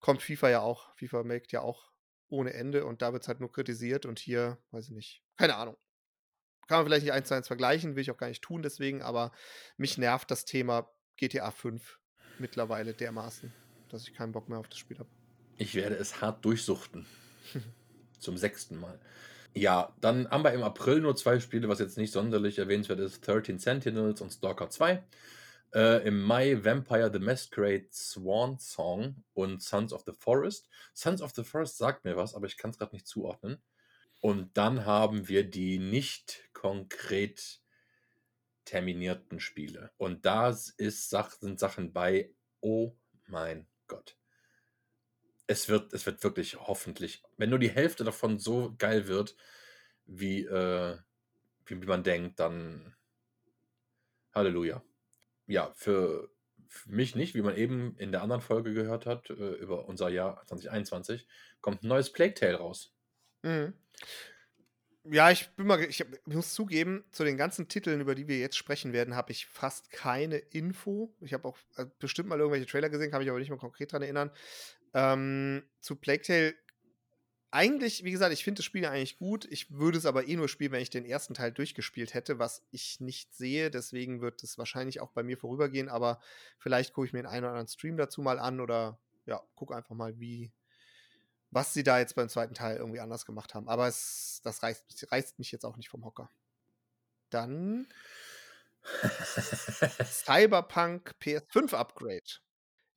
kommt 0.00 0.20
FIFA 0.20 0.48
ja 0.48 0.60
auch. 0.62 0.92
FIFA 0.96 1.22
maked 1.22 1.52
ja 1.52 1.60
auch 1.60 1.92
ohne 2.28 2.54
Ende 2.54 2.84
und 2.84 3.02
da 3.02 3.12
wird 3.12 3.22
es 3.22 3.28
halt 3.28 3.38
nur 3.38 3.52
kritisiert 3.52 4.04
und 4.04 4.18
hier, 4.18 4.58
weiß 4.72 4.86
ich 4.86 4.90
nicht, 4.90 5.22
keine 5.36 5.54
Ahnung. 5.54 5.76
Kann 6.66 6.78
man 6.78 6.86
vielleicht 6.86 7.04
nicht 7.04 7.12
eins 7.12 7.28
zu 7.28 7.34
eins 7.34 7.46
vergleichen, 7.46 7.94
will 7.94 8.02
ich 8.02 8.10
auch 8.10 8.16
gar 8.16 8.26
nicht 8.26 8.42
tun 8.42 8.62
deswegen, 8.62 9.00
aber 9.00 9.30
mich 9.76 9.96
nervt 9.96 10.28
das 10.32 10.44
Thema 10.44 10.90
GTA 11.16 11.52
5 11.52 12.00
mittlerweile 12.40 12.94
dermaßen, 12.94 13.52
dass 13.90 14.08
ich 14.08 14.14
keinen 14.14 14.32
Bock 14.32 14.48
mehr 14.48 14.58
auf 14.58 14.68
das 14.68 14.78
Spiel 14.78 14.98
habe. 14.98 15.08
Ich 15.56 15.76
werde 15.76 15.94
es 15.94 16.20
hart 16.20 16.44
durchsuchten. 16.44 17.06
Zum 18.18 18.36
sechsten 18.36 18.80
Mal. 18.80 18.98
Ja, 19.56 19.96
dann 20.02 20.28
haben 20.28 20.44
wir 20.44 20.52
im 20.52 20.62
April 20.62 21.00
nur 21.00 21.16
zwei 21.16 21.40
Spiele, 21.40 21.66
was 21.66 21.78
jetzt 21.78 21.96
nicht 21.96 22.12
sonderlich 22.12 22.58
erwähnenswert 22.58 23.00
ist: 23.00 23.26
13 23.26 23.58
Sentinels 23.58 24.20
und 24.20 24.30
Stalker 24.30 24.68
2. 24.68 25.02
Äh, 25.74 26.06
Im 26.06 26.20
Mai 26.20 26.62
Vampire 26.62 27.10
the 27.10 27.18
Masquerade 27.18 27.86
Swan 27.90 28.58
Song 28.58 29.24
und 29.32 29.62
Sons 29.62 29.94
of 29.94 30.02
the 30.04 30.12
Forest. 30.12 30.68
Sons 30.92 31.22
of 31.22 31.32
the 31.34 31.42
Forest 31.42 31.78
sagt 31.78 32.04
mir 32.04 32.18
was, 32.18 32.34
aber 32.34 32.44
ich 32.44 32.58
kann 32.58 32.70
es 32.70 32.78
gerade 32.78 32.94
nicht 32.94 33.06
zuordnen. 33.06 33.62
Und 34.20 34.54
dann 34.58 34.84
haben 34.84 35.26
wir 35.26 35.48
die 35.48 35.78
nicht 35.78 36.50
konkret 36.52 37.62
terminierten 38.66 39.40
Spiele. 39.40 39.90
Und 39.96 40.26
da 40.26 40.50
ist, 40.50 40.76
sind 40.76 41.58
Sachen 41.58 41.94
bei, 41.94 42.30
oh 42.60 42.94
mein 43.26 43.66
Gott 43.86 44.18
es 45.46 45.68
wird, 45.68 45.92
es 45.92 46.06
wird 46.06 46.22
wirklich 46.24 46.56
hoffentlich, 46.56 47.22
wenn 47.36 47.50
nur 47.50 47.58
die 47.58 47.70
Hälfte 47.70 48.04
davon 48.04 48.38
so 48.38 48.74
geil 48.78 49.06
wird, 49.06 49.36
wie, 50.06 50.44
äh, 50.44 50.96
wie, 51.66 51.82
wie 51.82 51.86
man 51.86 52.02
denkt, 52.02 52.40
dann 52.40 52.94
Halleluja. 54.34 54.82
Ja, 55.46 55.72
für, 55.74 56.30
für 56.68 56.90
mich 56.90 57.14
nicht, 57.14 57.34
wie 57.34 57.42
man 57.42 57.56
eben 57.56 57.96
in 57.98 58.12
der 58.12 58.22
anderen 58.22 58.42
Folge 58.42 58.74
gehört 58.74 59.06
hat, 59.06 59.30
äh, 59.30 59.34
über 59.34 59.88
unser 59.88 60.08
Jahr 60.08 60.44
2021, 60.46 61.26
kommt 61.60 61.82
ein 61.82 61.88
neues 61.88 62.12
Plague 62.12 62.34
Tale 62.34 62.56
raus. 62.56 62.92
Mhm. 63.42 63.72
Ja, 65.08 65.30
ich 65.30 65.48
bin 65.50 65.68
mal, 65.68 65.80
ich, 65.84 66.04
muss 66.24 66.52
zugeben, 66.52 67.04
zu 67.12 67.22
den 67.22 67.36
ganzen 67.36 67.68
Titeln, 67.68 68.00
über 68.00 68.16
die 68.16 68.26
wir 68.26 68.38
jetzt 68.38 68.56
sprechen 68.56 68.92
werden, 68.92 69.14
habe 69.14 69.30
ich 69.30 69.46
fast 69.46 69.92
keine 69.92 70.36
Info. 70.36 71.14
Ich 71.20 71.32
habe 71.32 71.46
auch 71.46 71.56
äh, 71.76 71.86
bestimmt 72.00 72.28
mal 72.28 72.40
irgendwelche 72.40 72.66
Trailer 72.66 72.88
gesehen, 72.88 73.12
kann 73.12 73.20
mich 73.20 73.30
aber 73.30 73.38
nicht 73.38 73.50
mehr 73.50 73.58
konkret 73.58 73.92
daran 73.92 74.02
erinnern. 74.02 74.32
Ähm, 74.96 75.62
zu 75.82 75.94
Plague 75.94 76.22
Tale, 76.22 76.54
eigentlich, 77.50 78.02
wie 78.02 78.10
gesagt, 78.10 78.32
ich 78.32 78.42
finde 78.42 78.60
das 78.60 78.64
Spiel 78.64 78.86
eigentlich 78.86 79.18
gut. 79.18 79.44
Ich 79.44 79.70
würde 79.70 79.98
es 79.98 80.06
aber 80.06 80.26
eh 80.26 80.36
nur 80.36 80.48
spielen, 80.48 80.72
wenn 80.72 80.80
ich 80.80 80.88
den 80.88 81.04
ersten 81.04 81.34
Teil 81.34 81.52
durchgespielt 81.52 82.14
hätte, 82.14 82.38
was 82.38 82.62
ich 82.70 82.98
nicht 83.00 83.34
sehe. 83.34 83.70
Deswegen 83.70 84.22
wird 84.22 84.42
es 84.42 84.56
wahrscheinlich 84.56 85.00
auch 85.00 85.10
bei 85.10 85.22
mir 85.22 85.36
vorübergehen. 85.36 85.90
Aber 85.90 86.18
vielleicht 86.58 86.94
gucke 86.94 87.06
ich 87.06 87.12
mir 87.12 87.20
den 87.20 87.26
einen 87.26 87.44
oder 87.44 87.50
anderen 87.50 87.68
Stream 87.68 87.98
dazu 87.98 88.22
mal 88.22 88.38
an 88.38 88.58
oder 88.58 88.98
ja, 89.26 89.42
gucke 89.54 89.76
einfach 89.76 89.94
mal, 89.94 90.18
wie, 90.18 90.50
was 91.50 91.74
sie 91.74 91.82
da 91.82 91.98
jetzt 91.98 92.14
beim 92.14 92.30
zweiten 92.30 92.54
Teil 92.54 92.78
irgendwie 92.78 93.00
anders 93.00 93.26
gemacht 93.26 93.54
haben. 93.54 93.68
Aber 93.68 93.86
es, 93.86 94.40
das 94.44 94.62
reißt, 94.62 95.12
reißt 95.12 95.38
mich 95.38 95.52
jetzt 95.52 95.64
auch 95.64 95.76
nicht 95.76 95.90
vom 95.90 96.06
Hocker. 96.06 96.30
Dann 97.28 97.86
Cyberpunk 100.04 101.14
PS5 101.20 101.74
Upgrade. 101.74 102.40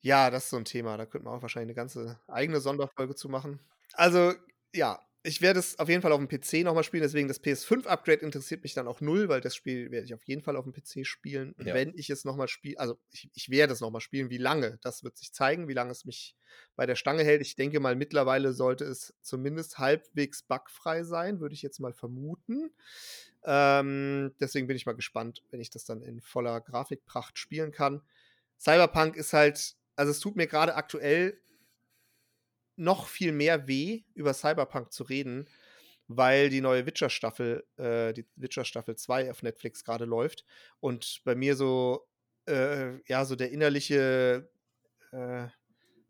Ja, 0.02 0.30
das 0.30 0.46
ist 0.46 0.50
so 0.52 0.58
ein 0.58 0.66
Thema. 0.66 0.98
Da 0.98 1.06
könnte 1.06 1.26
man 1.26 1.38
auch 1.38 1.42
wahrscheinlich 1.42 1.68
eine 1.68 1.76
ganze 1.76 2.20
eigene 2.28 2.62
Sonderfolge 2.62 3.16
zu 3.16 3.30
machen. 3.30 3.60
Also, 3.94 4.34
ja, 4.74 5.02
ich 5.22 5.42
werde 5.42 5.60
es 5.60 5.78
auf 5.80 5.90
jeden 5.90 6.02
Fall 6.02 6.14
auf 6.14 6.26
dem 6.26 6.30
PC 6.30 6.64
nochmal 6.64 6.84
spielen, 6.84 7.04
deswegen 7.04 7.28
das 7.28 7.44
PS5-Upgrade 7.44 8.22
interessiert 8.22 8.64
mich 8.64 8.74
dann 8.74 8.88
auch 8.88 9.02
null, 9.02 9.28
weil 9.28 9.42
das 9.42 9.54
Spiel 9.54 9.92
werde 9.92 10.06
ich 10.06 10.14
auf 10.14 10.24
jeden 10.24 10.42
Fall 10.42 10.56
auf 10.56 10.64
dem 10.64 10.72
PC 10.72 11.06
spielen. 11.06 11.54
Ja. 11.60 11.74
Wenn 11.74 11.94
ich 11.98 12.10
es 12.10 12.24
nochmal 12.24 12.48
spiele, 12.48 12.80
also 12.80 12.98
ich, 13.12 13.30
ich, 13.34 13.50
werde 13.50 13.74
es 13.74 13.82
nochmal 13.82 14.00
spielen, 14.00 14.30
wie 14.30 14.38
lange, 14.38 14.80
das 14.82 15.04
wird 15.04 15.18
sich 15.18 15.34
zeigen, 15.34 15.68
wie 15.68 15.74
lange 15.74 15.92
es 15.92 16.06
mich 16.06 16.38
bei 16.78 16.86
der 16.86 16.96
Stange 16.96 17.24
hält. 17.24 17.42
Ich 17.42 17.58
denke 17.58 17.82
mal, 17.82 17.98
mittlerweile 17.98 18.54
sollte 18.54 18.86
es 18.86 19.14
zumindest 19.22 19.78
halbwegs 19.78 20.42
bugfrei 20.44 21.04
sein, 21.04 21.42
würde 21.42 21.54
ich 21.54 21.62
jetzt 21.64 21.80
mal 21.80 21.94
vermuten. 21.94 22.72
Ähm, 23.44 24.34
deswegen 24.40 24.68
bin 24.68 24.78
ich 24.78 24.86
mal 24.86 24.96
gespannt, 24.96 25.44
wenn 25.52 25.60
ich 25.60 25.70
das 25.70 25.84
dann 25.84 26.02
in 26.02 26.22
voller 26.22 26.62
Grafikpracht 26.62 27.38
spielen 27.38 27.74
kann. 27.74 28.02
Cyberpunk 28.58 29.18
ist 29.18 29.34
halt, 29.34 29.76
also 30.00 30.12
es 30.12 30.22
tut 30.22 30.38
mir 30.38 30.48
gerade 30.48 30.76
aktuell 30.76 31.38
noch 32.78 33.08
viel 33.08 33.34
mehr 33.34 33.68
weh, 33.68 34.04
über 34.14 34.34
Cyberpunk 34.34 34.94
zu 34.94 35.04
reden, 35.04 35.50
weil 36.08 36.50
die 36.50 36.62
neue 36.62 36.86
Witcher-Staffel, 36.86 37.66
äh, 37.76 38.14
die 38.14 38.26
Witcher-Staffel 38.38 38.96
2 38.96 39.30
auf 39.30 39.44
Netflix 39.44 39.84
gerade 39.84 40.06
läuft 40.06 40.46
und 40.80 41.20
bei 41.26 41.36
mir 41.36 41.58
so, 41.58 42.08
äh, 42.48 43.02
ja, 43.10 43.26
so 43.26 43.36
der 43.36 43.52
innerliche, 43.52 44.50
äh, 45.12 45.48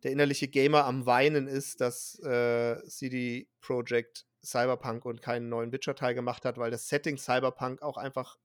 der 0.04 0.12
innerliche 0.12 0.48
Gamer 0.48 0.86
am 0.86 1.08
Weinen 1.08 1.48
ist, 1.48 1.82
dass 1.82 2.20
äh, 2.20 2.88
CD 2.88 3.50
Projekt 3.60 4.28
Cyberpunk 4.46 5.04
und 5.04 5.24
keinen 5.24 5.50
neuen 5.50 5.72
Witcher-Teil 5.72 6.14
gemacht 6.14 6.46
hat, 6.46 6.60
weil 6.60 6.70
das 6.70 6.88
Setting 6.88 7.18
Cyberpunk 7.18 7.82
auch 7.82 7.98
einfach 7.98 8.38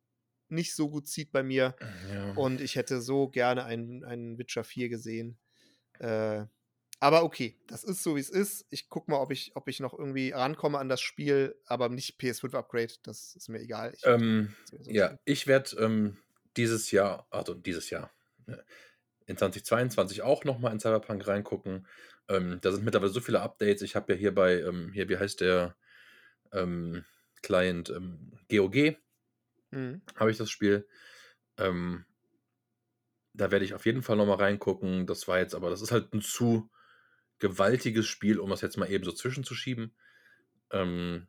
nicht 0.49 0.75
so 0.75 0.91
gut 0.91 1.09
zieht 1.09 1.33
bei 1.33 1.43
mir. 1.43 1.75
Ja. 2.13 2.33
Und 2.33 2.61
ich 2.61 2.77
hätte 2.77 3.01
so 3.01 3.29
gerne 3.29 3.65
einen, 3.65 4.05
einen 4.05 4.39
Witcher 4.39 4.65
4 4.65 4.89
gesehen. 4.89 5.39
Äh, 5.99 6.45
aber 7.01 7.23
okay, 7.25 7.59
das 7.67 7.85
ist 7.85 8.03
so, 8.03 8.17
wie 8.17 8.21
es 8.21 8.31
ist. 8.31 8.67
Ich 8.71 8.89
gucke 8.89 9.11
mal, 9.11 9.19
ob 9.19 9.31
ich, 9.31 9.53
ob 9.55 9.69
ich 9.69 9.81
noch 9.81 9.93
irgendwie 9.93 10.31
rankomme 10.31 10.79
an 10.79 10.89
das 10.89 11.01
Spiel, 11.01 11.55
aber 11.67 11.89
nicht 11.89 12.19
PS5-Upgrade, 12.21 12.95
das 13.03 13.37
ist 13.37 13.49
mir 13.49 13.61
egal. 13.61 13.93
Ich 13.95 14.07
ähm, 14.07 14.55
ja, 14.87 15.19
ich 15.25 15.47
werde 15.47 15.77
ähm, 15.77 16.17
dieses 16.57 16.91
Jahr, 16.91 17.27
also 17.31 17.55
dieses 17.55 17.91
Jahr, 17.91 18.11
ne, 18.47 18.65
in 19.27 19.37
2022 19.37 20.23
auch 20.23 20.45
nochmal 20.45 20.73
in 20.73 20.81
Cyberpunk 20.81 21.27
reingucken. 21.27 21.87
Ähm, 22.29 22.59
da 22.63 22.73
sind 22.73 22.85
mittlerweile 22.85 23.13
so 23.13 23.21
viele 23.21 23.41
Updates. 23.41 23.83
Ich 23.83 23.97
habe 23.97 24.13
ja 24.13 24.19
hier 24.19 24.35
bei, 24.35 24.61
ähm, 24.61 24.91
hier, 24.93 25.09
wie 25.09 25.19
heißt 25.19 25.41
der 25.41 25.77
ähm, 26.53 27.05
Client, 27.43 27.93
GOG, 28.51 28.77
ähm, 28.77 28.97
mhm. 29.75 30.03
habe 30.17 30.31
ich 30.31 30.39
das 30.39 30.51
Spiel. 30.51 30.87
da 31.57 33.51
werde 33.51 33.65
ich 33.65 33.75
auf 33.75 33.87
jeden 33.87 34.03
Fall 34.03 34.17
nochmal 34.17 34.39
reingucken. 34.39 35.07
Das 35.07 35.29
war 35.29 35.39
jetzt 35.39 35.55
aber, 35.55 35.71
das 35.71 35.83
ist 35.83 35.93
halt 35.93 36.13
ein 36.15 36.21
zu 36.23 36.71
gewaltiges 37.39 38.07
Spiel, 38.07 38.39
um 38.39 38.51
das 38.51 38.61
jetzt 38.61 38.77
mal 38.77 38.91
eben 38.91 39.05
so 39.05 39.13
zwischenzuschieben. 39.13 39.95
Ähm, 40.71 41.27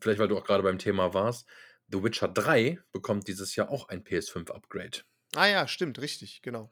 vielleicht 0.00 0.18
weil 0.18 0.28
du 0.28 0.36
auch 0.38 0.44
gerade 0.44 0.62
beim 0.62 0.78
Thema 0.78 1.14
warst, 1.14 1.48
The 1.88 2.02
Witcher 2.02 2.28
3 2.28 2.80
bekommt 2.92 3.28
dieses 3.28 3.56
Jahr 3.56 3.70
auch 3.70 3.88
ein 3.88 4.04
PS5-Upgrade. 4.04 4.98
Ah 5.34 5.46
ja, 5.46 5.68
stimmt, 5.68 6.00
richtig, 6.00 6.42
genau. 6.42 6.70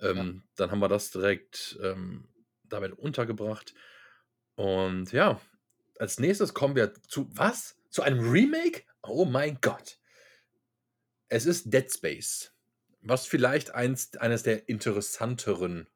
Ähm, 0.00 0.44
Dann 0.56 0.70
haben 0.70 0.80
wir 0.80 0.88
das 0.88 1.10
direkt 1.10 1.78
ähm, 1.82 2.28
damit 2.64 2.92
untergebracht. 2.92 3.74
Und 4.54 5.12
ja, 5.12 5.40
als 5.98 6.18
nächstes 6.18 6.54
kommen 6.54 6.76
wir 6.76 6.94
zu 6.94 7.28
was? 7.32 7.76
Zu 7.88 8.02
einem 8.02 8.30
Remake? 8.30 8.84
Oh 9.02 9.24
mein 9.24 9.58
Gott. 9.60 9.99
Es 11.30 11.46
ist 11.46 11.72
Dead 11.72 11.90
Space, 11.90 12.54
was 13.00 13.26
vielleicht 13.26 13.74
eins, 13.74 14.14
eines 14.18 14.42
der 14.42 14.68
interessanteren 14.68 15.88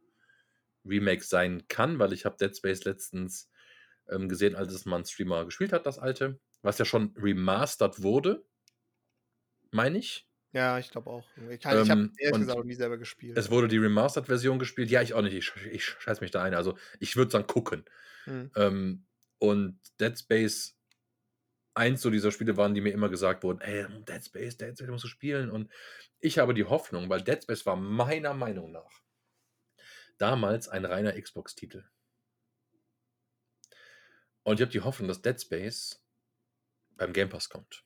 Remakes 0.85 1.31
sein 1.31 1.69
kann, 1.69 1.99
weil 1.99 2.13
ich 2.13 2.25
habe 2.25 2.37
Dead 2.39 2.57
Space 2.57 2.85
letztens 2.85 3.51
ähm, 4.09 4.29
gesehen, 4.29 4.55
als 4.57 4.73
es 4.73 4.87
mal 4.87 4.99
ein 4.99 5.07
Streamer 5.07 5.45
gespielt 5.45 5.73
hat, 5.73 5.87
das 5.87 5.99
alte, 5.99 6.41
was 6.63 6.79
ja 6.79 6.85
schon 6.87 7.15
remastered 7.17 8.03
wurde, 8.03 8.47
meine 9.71 9.99
ich. 9.99 10.29
Ja, 10.53 10.79
ich 10.79 10.91
glaube 10.91 11.11
auch. 11.11 11.27
Ich, 11.51 11.61
kann- 11.61 11.83
ich 11.83 11.91
habe 11.91 12.01
Ähm, 12.03 12.13
ehrlich 12.17 12.39
gesagt 12.41 12.59
auch 12.59 12.65
nie 12.65 12.75
selber 12.75 12.97
gespielt. 12.97 13.37
Es 13.37 13.51
wurde 13.51 13.67
die 13.67 13.79
Remastered-Version 13.79 14.59
gespielt. 14.61 14.91
Ja, 14.91 15.03
ich 15.03 15.13
auch 15.15 15.23
nicht. 15.23 15.35
Ich, 15.35 15.53
ich 15.67 15.85
scheiß 15.85 16.21
mich 16.21 16.31
da 16.31 16.43
ein. 16.43 16.55
Also, 16.55 16.77
ich 17.01 17.17
würde 17.17 17.33
dann 17.33 17.47
gucken. 17.47 17.85
Hm. 18.25 18.51
Ähm, 18.55 19.07
und 19.39 19.81
Dead 20.01 20.17
Space, 20.19 20.74
eins 21.75 22.03
so 22.03 22.11
dieser 22.11 22.33
Spiele 22.33 22.57
waren, 22.57 22.75
die 22.75 22.81
mir 22.81 22.93
immer 22.93 23.09
gesagt 23.09 23.43
wurden: 23.43 23.61
ey, 23.61 23.87
Dead 24.05 24.25
Space, 24.25 24.57
Dead 24.57 24.77
Space 24.77 24.89
musst 24.89 25.05
du 25.05 25.09
spielen. 25.09 25.51
Und 25.51 25.71
ich 26.21 26.39
habe 26.39 26.55
die 26.55 26.65
Hoffnung, 26.65 27.09
weil 27.09 27.23
Dead 27.23 27.43
Space 27.43 27.67
war 27.67 27.77
meiner 27.77 28.35
Meinung 28.35 28.73
nach 28.73 29.03
damals 30.19 30.69
ein 30.69 30.85
reiner 30.85 31.21
Xbox-Titel. 31.21 31.85
Und 34.43 34.61
ich 34.61 34.63
habe 34.63 34.73
die 34.73 34.81
Hoffnung, 34.81 35.09
dass 35.09 35.23
Dead 35.23 35.41
Space 35.41 36.03
beim 36.97 37.13
Game 37.13 37.29
Pass 37.29 37.49
kommt. 37.49 37.85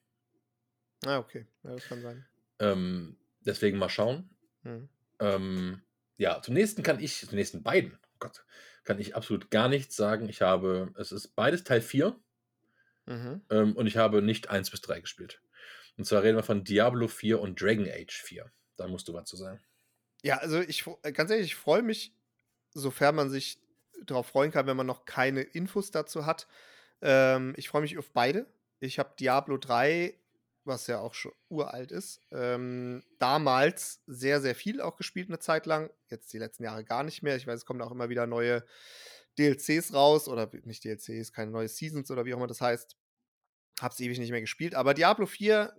Ah, 1.05 1.19
okay. 1.19 1.47
Ja, 1.63 1.73
das 1.73 1.87
kann 1.87 2.03
sein. 2.03 2.27
Ähm, 2.59 3.17
deswegen 3.41 3.79
mal 3.79 3.89
schauen. 3.89 4.29
Hm. 4.63 4.89
Ähm, 5.21 5.83
ja, 6.17 6.43
zum 6.43 6.55
nächsten 6.55 6.83
kann 6.83 7.01
ich, 7.01 7.21
zum 7.21 7.37
nächsten 7.37 7.63
beiden, 7.63 7.95
oh 7.95 8.17
Gott, 8.19 8.45
kann 8.85 8.99
ich 8.99 9.15
absolut 9.15 9.51
gar 9.51 9.69
nichts 9.69 9.97
sagen. 9.97 10.29
Ich 10.29 10.43
habe, 10.43 10.93
es 10.97 11.13
ist 11.13 11.37
beides 11.37 11.63
Teil 11.63 11.81
4 11.81 12.19
Mhm. 13.09 13.41
ähm, 13.51 13.77
und 13.77 13.87
ich 13.87 13.97
habe 13.97 14.23
nicht 14.23 14.51
1 14.51 14.71
bis 14.71 14.81
3 14.83 15.01
gespielt. 15.01 15.41
Und 15.97 16.05
zwar 16.05 16.23
reden 16.23 16.37
wir 16.37 16.43
von 16.43 16.63
Diablo 16.63 17.09
4 17.09 17.41
und 17.41 17.61
Dragon 17.61 17.89
Age 17.89 18.23
4. 18.23 18.51
Da 18.77 18.87
musst 18.87 19.09
du 19.09 19.15
was 19.15 19.25
zu 19.25 19.37
sagen. 19.37 19.61
Ja, 20.23 20.39
also 20.39 20.61
ich 20.61 20.85
äh, 21.03 21.13
ganz 21.13 21.31
ehrlich, 21.31 21.47
ich 21.47 21.57
freue 21.57 21.83
mich, 21.83 22.13
sofern 22.75 23.15
man 23.15 23.31
sich 23.31 23.59
darauf 24.05 24.27
freuen 24.27 24.51
kann, 24.51 24.67
wenn 24.67 24.77
man 24.77 24.87
noch 24.87 25.05
keine 25.05 25.43
Infos 25.43 25.91
dazu 25.91 26.27
hat. 26.27 26.47
Ähm, 27.01 27.55
ich 27.57 27.69
freue 27.69 27.83
mich 27.83 27.99
auf 27.99 28.11
beide. 28.13 28.47
Ich 28.81 28.99
habe 28.99 29.15
Diablo 29.19 29.57
3, 29.57 30.15
was 30.65 30.87
ja 30.87 31.01
auch 31.01 31.15
schon 31.15 31.33
uralt 31.49 31.91
ist, 31.91 32.21
ähm, 32.31 33.03
damals 33.19 34.03
sehr, 34.07 34.41
sehr 34.41 34.55
viel 34.55 34.81
auch 34.81 34.97
gespielt 34.97 35.29
eine 35.29 35.39
Zeit 35.39 35.67
lang. 35.67 35.91
Jetzt 36.11 36.33
die 36.33 36.39
letzten 36.39 36.65
Jahre 36.65 36.85
gar 36.85 37.03
nicht 37.03 37.23
mehr. 37.23 37.37
Ich 37.37 37.47
weiß, 37.47 37.61
es 37.61 37.67
kommen 37.67 37.83
auch 37.83 37.91
immer 37.91 38.09
wieder 38.09 38.27
neue 38.27 38.65
DLCs 39.39 39.95
raus 39.95 40.29
oder 40.29 40.51
nicht 40.65 40.85
DLCs, 40.85 41.33
keine 41.33 41.51
neue 41.51 41.69
Seasons 41.69 42.11
oder 42.11 42.25
wie 42.25 42.35
auch 42.35 42.39
immer 42.39 42.47
das 42.47 42.61
heißt. 42.61 42.97
Hab's 43.81 44.01
ewig 44.01 44.19
nicht 44.19 44.31
mehr 44.31 44.41
gespielt. 44.41 44.75
Aber 44.75 44.95
Diablo 44.95 45.27
4 45.27 45.75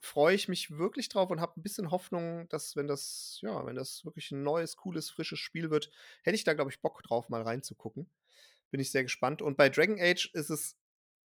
freue 0.00 0.34
ich 0.34 0.48
mich 0.48 0.70
wirklich 0.76 1.08
drauf 1.08 1.30
und 1.30 1.40
habe 1.40 1.58
ein 1.58 1.62
bisschen 1.62 1.90
Hoffnung, 1.90 2.48
dass 2.48 2.74
wenn 2.74 2.88
das, 2.88 3.38
ja, 3.42 3.66
wenn 3.66 3.76
das 3.76 4.04
wirklich 4.04 4.30
ein 4.30 4.42
neues, 4.42 4.76
cooles, 4.76 5.10
frisches 5.10 5.38
Spiel 5.38 5.70
wird, 5.70 5.90
hätte 6.22 6.34
ich 6.34 6.44
da, 6.44 6.54
glaube 6.54 6.70
ich, 6.70 6.80
Bock 6.80 7.02
drauf, 7.02 7.28
mal 7.28 7.42
reinzugucken. 7.42 8.10
Bin 8.70 8.80
ich 8.80 8.90
sehr 8.90 9.02
gespannt. 9.02 9.42
Und 9.42 9.56
bei 9.56 9.68
Dragon 9.68 10.00
Age 10.00 10.30
ist 10.32 10.50
es 10.50 10.76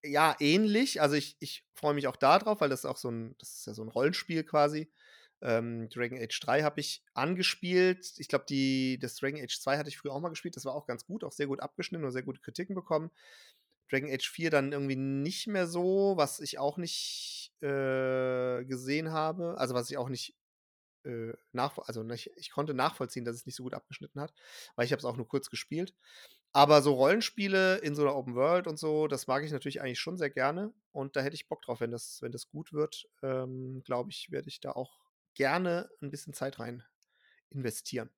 ja 0.04 0.36
ähnlich. 0.40 1.02
Also 1.02 1.16
ich, 1.16 1.38
ich 1.40 1.66
freue 1.74 1.94
mich 1.94 2.08
auch 2.08 2.16
da 2.16 2.40
drauf, 2.40 2.62
weil 2.62 2.70
das 2.70 2.86
auch 2.86 2.98
so 2.98 3.10
ein, 3.10 3.36
das 3.38 3.54
ist 3.54 3.68
ja 3.68 3.74
so 3.74 3.84
ein 3.84 3.90
Rollenspiel 3.90 4.44
quasi. 4.44 4.92
Ähm, 5.42 5.90
Dragon 5.90 6.18
Age 6.18 6.40
3 6.40 6.64
habe 6.64 6.80
ich 6.80 7.04
angespielt. 7.14 8.14
Ich 8.18 8.30
glaube, 8.30 8.46
das 9.00 9.16
Dragon 9.16 9.42
Age 9.42 9.60
2 9.60 9.78
hatte 9.78 9.90
ich 9.90 9.98
früher 9.98 10.14
auch 10.14 10.22
mal 10.22 10.30
gespielt. 10.30 10.56
Das 10.56 10.66
war 10.66 10.74
auch 10.74 10.88
ganz 10.88 11.06
gut, 11.06 11.24
auch 11.24 11.34
sehr 11.34 11.48
gut 11.48 11.60
abgeschnitten 11.60 12.06
und 12.06 12.12
sehr 12.12 12.24
gute 12.24 12.40
Kritiken 12.40 12.76
bekommen. 12.76 13.12
Dragon 13.94 14.12
Age 14.12 14.28
4 14.28 14.50
dann 14.50 14.72
irgendwie 14.72 14.96
nicht 14.96 15.48
mehr 15.48 15.68
so, 15.68 16.14
was 16.18 16.40
ich 16.40 16.58
auch 16.58 16.78
nicht 16.78 17.54
äh, 17.62 18.66
gesehen 18.66 19.12
habe. 19.12 19.56
Also 19.58 19.76
was 19.76 19.90
ich 19.92 19.98
auch 19.98 20.10
nicht 20.10 20.36
äh, 21.06 21.34
nach, 21.52 21.78
also 21.78 22.02
nicht, 22.02 22.32
ich 22.36 22.50
konnte 22.50 22.74
nachvollziehen, 22.74 23.24
dass 23.24 23.36
es 23.36 23.46
nicht 23.46 23.56
so 23.56 23.64
gut 23.64 23.76
abgeschnitten 23.76 24.20
hat, 24.20 24.34
weil 24.76 24.86
ich 24.86 24.92
habe 24.92 25.00
es 25.00 25.06
auch 25.06 25.16
nur 25.16 25.28
kurz 25.28 25.50
gespielt. 25.50 25.94
Aber 26.54 26.82
so 26.82 26.94
Rollenspiele 26.94 27.78
in 27.78 27.96
so 27.96 28.04
einer 28.04 28.16
Open 28.16 28.36
World 28.36 28.68
und 28.68 28.78
so, 28.78 29.08
das 29.08 29.28
mag 29.28 29.44
ich 29.44 29.52
natürlich 29.52 29.82
eigentlich 29.82 30.00
schon 30.00 30.18
sehr 30.18 30.30
gerne. 30.30 30.74
Und 30.92 31.16
da 31.16 31.22
hätte 31.22 31.36
ich 31.36 31.48
Bock 31.48 31.62
drauf, 31.62 31.80
wenn 31.80 31.92
das, 31.92 32.22
wenn 32.22 32.32
das 32.32 32.50
gut 32.50 32.74
wird, 32.74 33.08
ähm, 33.22 33.84
glaube 33.86 34.10
ich, 34.10 34.32
werde 34.32 34.50
ich 34.50 34.60
da 34.60 34.72
auch 34.72 35.00
gerne 35.36 35.90
ein 36.02 36.12
bisschen 36.12 36.34
Zeit 36.34 36.60
rein 36.60 36.84
investieren. 37.50 38.10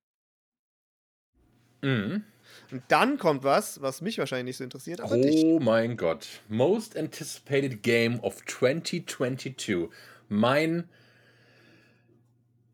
Mhm. 1.85 2.23
Und 2.71 2.83
dann 2.87 3.19
kommt 3.19 3.43
was, 3.43 3.79
was 3.81 4.01
mich 4.01 4.17
wahrscheinlich 4.17 4.45
nicht 4.45 4.57
so 4.57 4.63
interessiert, 4.63 4.99
aber 5.01 5.17
dich. 5.17 5.43
Oh 5.45 5.59
mein 5.59 5.97
Gott. 5.97 6.41
Most 6.49 6.97
anticipated 6.97 7.83
game 7.83 8.19
of 8.21 8.43
2022. 8.45 9.89
Mein. 10.27 10.89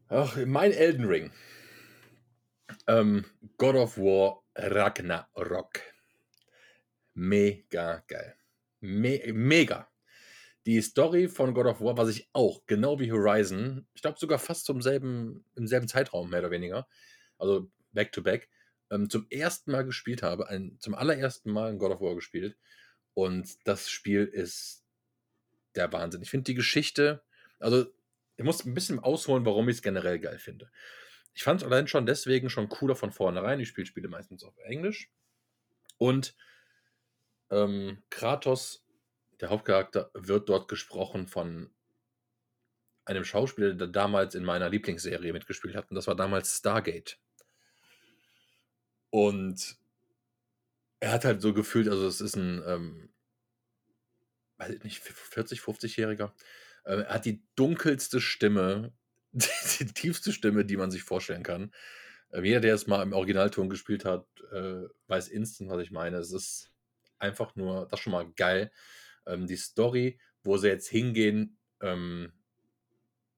Ach, 0.08 0.38
mein 0.46 0.72
Elden 0.72 1.06
Ring. 1.06 1.32
Ähm, 2.88 3.26
God 3.58 3.76
of 3.76 3.98
War 3.98 4.44
Ragnarok. 4.56 5.82
Mega 7.14 8.04
geil. 8.08 8.36
Me 8.80 9.22
mega. 9.34 9.90
Die 10.66 10.82
Story 10.82 11.28
von 11.28 11.54
God 11.54 11.66
of 11.66 11.82
War, 11.82 11.98
was 11.98 12.10
ich 12.10 12.30
auch, 12.32 12.66
genau 12.66 13.00
wie 13.00 13.12
Horizon, 13.12 13.88
ich 13.94 14.02
glaube 14.02 14.20
sogar 14.20 14.40
fast 14.40 14.66
zum 14.66 14.82
selben, 14.82 15.44
im 15.56 15.68
selben 15.68 15.88
Zeitraum, 15.88 16.30
mehr 16.30 16.40
oder 16.40 16.52
weniger, 16.52 16.88
also 17.40 17.70
back 17.94 18.12
to 18.12 18.22
back, 18.22 18.48
ähm, 18.92 19.10
zum 19.10 19.26
ersten 19.30 19.72
Mal 19.72 19.86
gespielt 19.86 20.22
habe, 20.22 20.50
ein, 20.50 20.78
zum 20.80 20.94
allerersten 20.94 21.52
Mal 21.52 21.72
in 21.72 21.80
God 21.80 21.92
of 21.92 22.02
War 22.02 22.14
gespielt. 22.14 22.58
Und 23.14 23.58
das 23.66 23.90
Spiel 23.90 24.26
ist 24.26 24.84
der 25.76 25.92
Wahnsinn. 25.92 26.22
Ich 26.22 26.30
finde 26.30 26.44
die 26.44 26.56
Geschichte, 26.56 27.24
also 27.60 27.86
ich 28.38 28.44
muss 28.44 28.66
ein 28.66 28.74
bisschen 28.74 29.00
ausholen, 29.00 29.46
warum 29.46 29.70
ich 29.70 29.78
es 29.78 29.82
generell 29.82 30.20
geil 30.20 30.38
finde. 30.38 30.70
Ich 31.34 31.44
fand 31.44 31.62
es 31.62 31.68
allein 31.68 31.88
schon 31.88 32.06
deswegen 32.06 32.50
schon 32.50 32.70
cooler 32.70 32.96
von 32.96 33.12
vornherein. 33.12 33.60
Ich 33.60 33.70
spiele 33.70 33.88
Spiele 33.88 34.10
meistens 34.10 34.44
auf 34.44 34.58
Englisch. 34.60 35.10
Und 35.98 36.36
ähm, 37.50 38.04
Kratos, 38.10 38.84
der 39.40 39.50
Hauptcharakter, 39.50 40.12
wird 40.14 40.50
dort 40.50 40.68
gesprochen 40.68 41.28
von 41.28 41.70
einem 43.06 43.24
Schauspieler, 43.24 43.74
der 43.74 43.88
damals 43.88 44.36
in 44.36 44.44
meiner 44.44 44.70
Lieblingsserie 44.70 45.32
mitgespielt 45.32 45.76
hat. 45.76 45.90
Und 45.90 45.96
das 45.96 46.08
war 46.08 46.16
damals 46.16 46.58
Stargate. 46.58 47.18
Und 49.12 49.78
er 51.00 51.12
hat 51.12 51.26
halt 51.26 51.42
so 51.42 51.54
gefühlt, 51.54 51.88
also 51.88 52.08
es 52.08 52.22
ist 52.22 52.36
ein, 52.36 52.64
ähm, 52.66 53.10
weiß 54.58 54.72
ich 54.72 54.84
nicht, 54.84 55.00
40, 55.00 55.60
50-Jähriger. 55.60 56.32
Äh, 56.86 57.02
er 57.02 57.14
hat 57.14 57.26
die 57.26 57.44
dunkelste 57.56 58.22
Stimme, 58.22 58.94
die, 59.32 59.86
die 59.86 59.94
tiefste 59.94 60.32
Stimme, 60.32 60.66
die 60.66 60.78
man 60.78 60.90
sich 60.90 61.04
vorstellen 61.04 61.44
kann. 61.44 61.72
Äh, 62.30 62.42
jeder, 62.42 62.62
der 62.62 62.76
es 62.76 62.88
mal 62.88 63.04
im 63.04 63.14
Originalton 63.14 63.70
gespielt 63.70 64.06
hat, 64.06 64.26
äh, 64.52 64.84
weiß 65.08 65.28
instant, 65.28 65.70
was 65.70 65.84
ich 65.84 65.92
meine. 65.92 66.18
Es 66.18 66.32
ist 66.32 66.72
einfach 67.20 67.56
nur, 67.56 67.88
das 67.88 68.00
ist 68.00 68.04
schon 68.04 68.14
mal 68.14 68.32
geil. 68.34 68.72
Ähm, 69.28 69.48
die 69.48 69.58
Story, 69.58 70.20
wo 70.44 70.58
sie 70.58 70.70
jetzt 70.70 70.88
hingehen 70.88 71.58
ähm, 71.82 72.32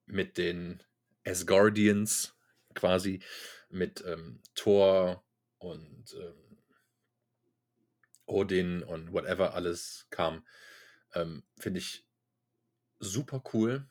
mit 0.06 0.38
den 0.38 0.84
Asgardians, 1.26 2.36
quasi 2.74 3.22
mit 3.70 4.04
ähm, 4.06 4.42
Thor 4.56 5.24
und 5.64 6.14
ähm, 6.14 6.58
Odin 8.26 8.84
und 8.84 9.14
whatever 9.14 9.54
alles 9.54 10.08
kam, 10.10 10.46
ähm, 11.14 11.44
finde 11.58 11.80
ich 11.80 12.06
super 13.00 13.44
cool 13.54 13.88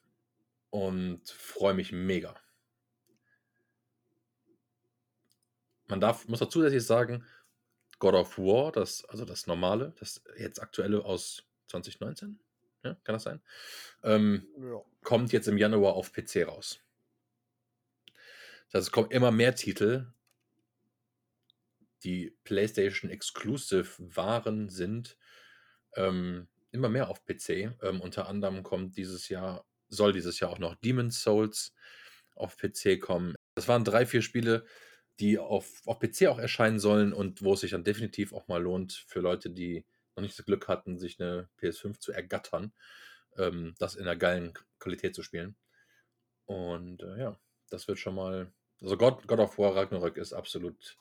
und 0.71 1.29
freue 1.29 1.75
mich 1.75 1.93
mega. 1.93 2.35
Man 5.87 6.01
darf, 6.01 6.27
muss 6.29 6.39
dazu 6.39 6.53
zusätzlich 6.61 6.87
sagen, 6.87 7.27
God 7.99 8.15
of 8.15 8.39
War, 8.39 8.73
das, 8.73 9.05
also 9.05 9.25
das 9.25 9.47
normale, 9.47 9.95
das 10.01 10.23
jetzt 10.39 10.61
aktuelle 10.61 11.05
aus 11.05 11.45
2019, 11.69 12.41
ja, 12.85 12.95
kann 13.05 13.13
das 13.15 13.25
sein? 13.25 13.43
Ähm, 14.03 14.49
Ja. 14.59 14.83
kommt 15.03 15.33
jetzt 15.33 15.49
im 15.49 15.59
Januar 15.59 15.95
auf 15.95 16.13
PC 16.13 16.47
raus. 16.47 16.81
Das 18.67 18.81
heißt, 18.81 18.89
es 18.89 18.91
kommen 18.91 19.11
immer 19.11 19.31
mehr 19.31 19.55
Titel, 19.55 20.13
die 22.05 22.37
PlayStation 22.45 23.11
Exclusive 23.11 23.91
waren, 23.99 24.69
sind, 24.69 25.17
ähm, 25.97 26.49
immer 26.71 26.89
mehr 26.89 27.09
auf 27.09 27.25
PC. 27.25 27.77
Ähm, 27.83 28.01
unter 28.01 28.29
anderem 28.29 28.63
kommt 28.63 28.97
dieses 28.97 29.29
Jahr, 29.29 29.65
soll 29.89 30.13
dieses 30.13 30.41
Jahr 30.41 30.51
auch 30.51 30.59
noch 30.59 30.75
Demon's 30.77 31.23
Souls 31.23 31.75
auf 32.35 32.57
PC 32.57 32.99
kommen. 33.01 33.35
Das 33.55 33.69
waren 33.69 33.85
drei, 33.85 34.07
vier 34.07 34.23
Spiele, 34.23 34.65
die 35.21 35.39
auf, 35.39 35.83
auf 35.87 35.99
PC 35.99 36.27
auch 36.29 36.39
erscheinen 36.39 36.79
sollen 36.79 37.13
und 37.13 37.43
wo 37.43 37.53
es 37.53 37.61
sich 37.61 37.73
dann 37.73 37.85
definitiv 37.85 38.33
auch 38.33 38.49
mal 38.49 38.63
lohnt 38.63 39.05
für 39.07 39.21
Leute, 39.21 39.51
die 39.51 39.85
noch 40.17 40.23
nicht 40.23 40.39
das 40.39 40.47
Glück 40.47 40.69
hatten, 40.69 40.99
sich 40.99 41.21
eine 41.21 41.49
PS5 41.61 42.01
zu 42.01 42.13
ergattern, 42.13 42.73
ähm, 43.37 43.75
das 43.79 43.95
in 43.95 44.03
einer 44.03 44.17
geilen 44.17 44.55
Qualität 44.79 45.15
zu 45.15 45.23
spielen. 45.23 45.57
Und 46.47 47.03
äh, 47.03 47.19
ja, 47.19 47.41
das 47.71 47.89
wird 47.89 47.99
schon 47.99 48.15
mal. 48.15 48.53
Also 48.81 48.97
God, 48.97 49.29
God 49.29 49.39
of 49.39 49.59
War 49.59 49.77
Ragnarök 49.77 50.17
ist 50.17 50.33
absolut 50.33 50.97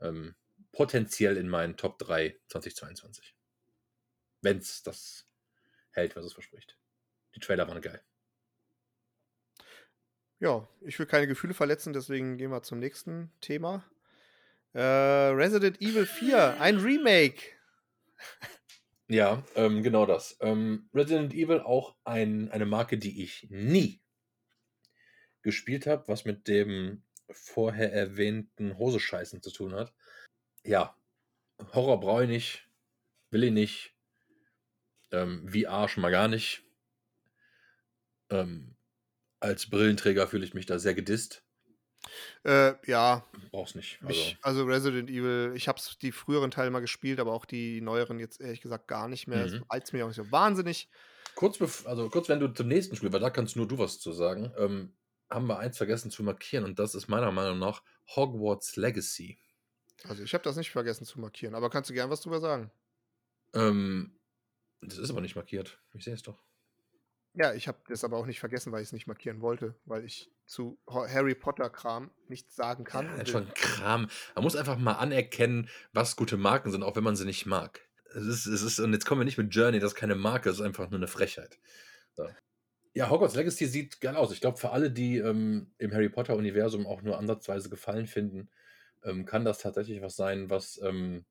ähm, 0.00 0.34
potenziell 0.72 1.36
in 1.36 1.48
meinen 1.48 1.76
Top 1.76 1.98
3 1.98 2.38
2022. 2.48 3.34
Wenn 4.42 4.58
es 4.58 4.82
das 4.82 5.26
hält, 5.92 6.16
was 6.16 6.24
es 6.24 6.32
verspricht. 6.32 6.78
Die 7.34 7.40
Trailer 7.40 7.68
waren 7.68 7.80
geil. 7.80 8.02
Ja, 10.38 10.66
ich 10.80 10.98
will 10.98 11.06
keine 11.06 11.26
Gefühle 11.26 11.52
verletzen, 11.52 11.92
deswegen 11.92 12.38
gehen 12.38 12.50
wir 12.50 12.62
zum 12.62 12.78
nächsten 12.78 13.30
Thema. 13.40 13.84
Äh, 14.72 14.80
Resident 14.80 15.80
Evil 15.80 16.06
4, 16.06 16.60
ein 16.60 16.78
Remake. 16.78 17.42
Ja, 19.12 19.42
ähm, 19.56 19.82
genau 19.82 20.06
das. 20.06 20.36
Ähm, 20.40 20.88
Resident 20.94 21.34
Evil 21.34 21.58
auch 21.58 21.96
ein, 22.04 22.48
eine 22.52 22.64
Marke, 22.64 22.96
die 22.96 23.24
ich 23.24 23.44
nie 23.50 24.00
gespielt 25.42 25.88
habe, 25.88 26.06
was 26.06 26.24
mit 26.24 26.46
dem 26.46 27.02
vorher 27.32 27.92
erwähnten 27.92 28.76
Hosescheißen 28.78 29.42
zu 29.42 29.50
tun 29.50 29.74
hat. 29.74 29.92
Ja, 30.64 30.96
Horror 31.72 32.00
brauche 32.00 32.24
ich 32.24 32.28
nicht, 32.28 32.68
will 33.30 33.44
ich 33.44 33.52
nicht. 33.52 33.94
Ähm, 35.12 35.48
VR 35.48 35.88
schon 35.88 36.02
mal 36.02 36.10
gar 36.10 36.28
nicht. 36.28 36.64
Ähm, 38.30 38.76
als 39.40 39.68
Brillenträger 39.68 40.28
fühle 40.28 40.44
ich 40.44 40.54
mich 40.54 40.66
da 40.66 40.78
sehr 40.78 40.94
gedisst. 40.94 41.42
Äh, 42.44 42.74
ja. 42.88 43.26
Brauch's 43.50 43.74
nicht. 43.74 43.98
Also. 44.02 44.08
Mich, 44.08 44.38
also 44.42 44.64
Resident 44.64 45.10
Evil, 45.10 45.52
ich 45.54 45.68
habe 45.68 45.80
die 46.00 46.12
früheren 46.12 46.50
Teile 46.50 46.70
mal 46.70 46.80
gespielt, 46.80 47.20
aber 47.20 47.32
auch 47.32 47.44
die 47.44 47.80
neueren 47.80 48.18
jetzt 48.18 48.40
ehrlich 48.40 48.60
gesagt 48.60 48.88
gar 48.88 49.08
nicht 49.08 49.26
mehr. 49.26 49.46
Mhm. 49.46 49.50
Das 49.50 49.70
reizt 49.70 49.92
mich 49.92 50.02
auch 50.02 50.08
nicht 50.08 50.16
so 50.16 50.30
wahnsinnig. 50.30 50.88
Kurz, 51.34 51.60
also 51.84 52.08
kurz, 52.08 52.28
wenn 52.28 52.40
du 52.40 52.48
zum 52.48 52.68
nächsten 52.68 52.96
Spiel, 52.96 53.12
weil 53.12 53.20
da 53.20 53.30
kannst 53.30 53.56
nur 53.56 53.68
du 53.68 53.78
was 53.78 53.98
zu 54.00 54.12
sagen, 54.12 54.52
ähm, 54.56 54.94
haben 55.30 55.46
wir 55.46 55.58
eins 55.58 55.78
vergessen 55.78 56.10
zu 56.10 56.22
markieren 56.22 56.64
und 56.64 56.78
das 56.78 56.94
ist 56.94 57.08
meiner 57.08 57.32
Meinung 57.32 57.58
nach 57.58 57.82
Hogwarts 58.14 58.76
Legacy. 58.76 59.38
Also 60.04 60.22
ich 60.22 60.34
habe 60.34 60.44
das 60.44 60.56
nicht 60.56 60.70
vergessen 60.70 61.04
zu 61.04 61.20
markieren, 61.20 61.54
aber 61.54 61.70
kannst 61.70 61.90
du 61.90 61.94
gern 61.94 62.10
was 62.10 62.22
drüber 62.22 62.40
sagen? 62.40 62.70
Ähm, 63.54 64.18
das 64.80 64.98
ist 64.98 65.10
aber 65.10 65.20
nicht 65.20 65.36
markiert. 65.36 65.80
Ich 65.92 66.04
sehe 66.04 66.14
es 66.14 66.22
doch. 66.22 66.42
Ja, 67.34 67.54
ich 67.54 67.68
habe 67.68 67.78
das 67.88 68.02
aber 68.02 68.16
auch 68.16 68.26
nicht 68.26 68.40
vergessen, 68.40 68.72
weil 68.72 68.82
ich 68.82 68.88
es 68.88 68.92
nicht 68.92 69.06
markieren 69.06 69.40
wollte, 69.40 69.76
weil 69.84 70.04
ich 70.04 70.32
zu 70.46 70.80
Harry 70.88 71.36
Potter-Kram 71.36 72.10
nichts 72.26 72.56
sagen 72.56 72.82
kann. 72.82 73.06
Ja, 73.06 73.24
schon 73.24 73.52
Kram. 73.54 74.08
Man 74.34 74.44
muss 74.44 74.56
einfach 74.56 74.78
mal 74.78 74.94
anerkennen, 74.94 75.68
was 75.92 76.16
gute 76.16 76.36
Marken 76.36 76.72
sind, 76.72 76.82
auch 76.82 76.96
wenn 76.96 77.04
man 77.04 77.14
sie 77.14 77.24
nicht 77.24 77.46
mag. 77.46 77.80
Es 78.12 78.24
ist, 78.24 78.46
es 78.46 78.62
ist, 78.62 78.80
und 78.80 78.92
jetzt 78.92 79.06
kommen 79.06 79.20
wir 79.20 79.24
nicht 79.24 79.38
mit 79.38 79.54
Journey, 79.54 79.78
das 79.78 79.92
ist 79.92 79.98
keine 79.98 80.16
Marke, 80.16 80.48
das 80.48 80.58
ist 80.58 80.64
einfach 80.64 80.90
nur 80.90 80.98
eine 80.98 81.06
Frechheit. 81.06 81.60
So. 82.14 82.28
Ja, 82.92 83.08
Hogwarts 83.08 83.36
Legacy 83.36 83.66
sieht 83.66 84.00
geil 84.00 84.16
aus. 84.16 84.32
Ich 84.32 84.40
glaube, 84.40 84.58
für 84.58 84.70
alle, 84.70 84.90
die 84.90 85.18
ähm, 85.18 85.72
im 85.78 85.92
Harry 85.92 86.08
Potter-Universum 86.08 86.86
auch 86.86 87.02
nur 87.02 87.18
ansatzweise 87.18 87.70
gefallen 87.70 88.06
finden, 88.06 88.50
ähm, 89.04 89.24
kann 89.26 89.44
das 89.44 89.58
tatsächlich 89.58 90.02
was 90.02 90.16
sein, 90.16 90.50
was 90.50 90.80
ähm, 90.82 91.24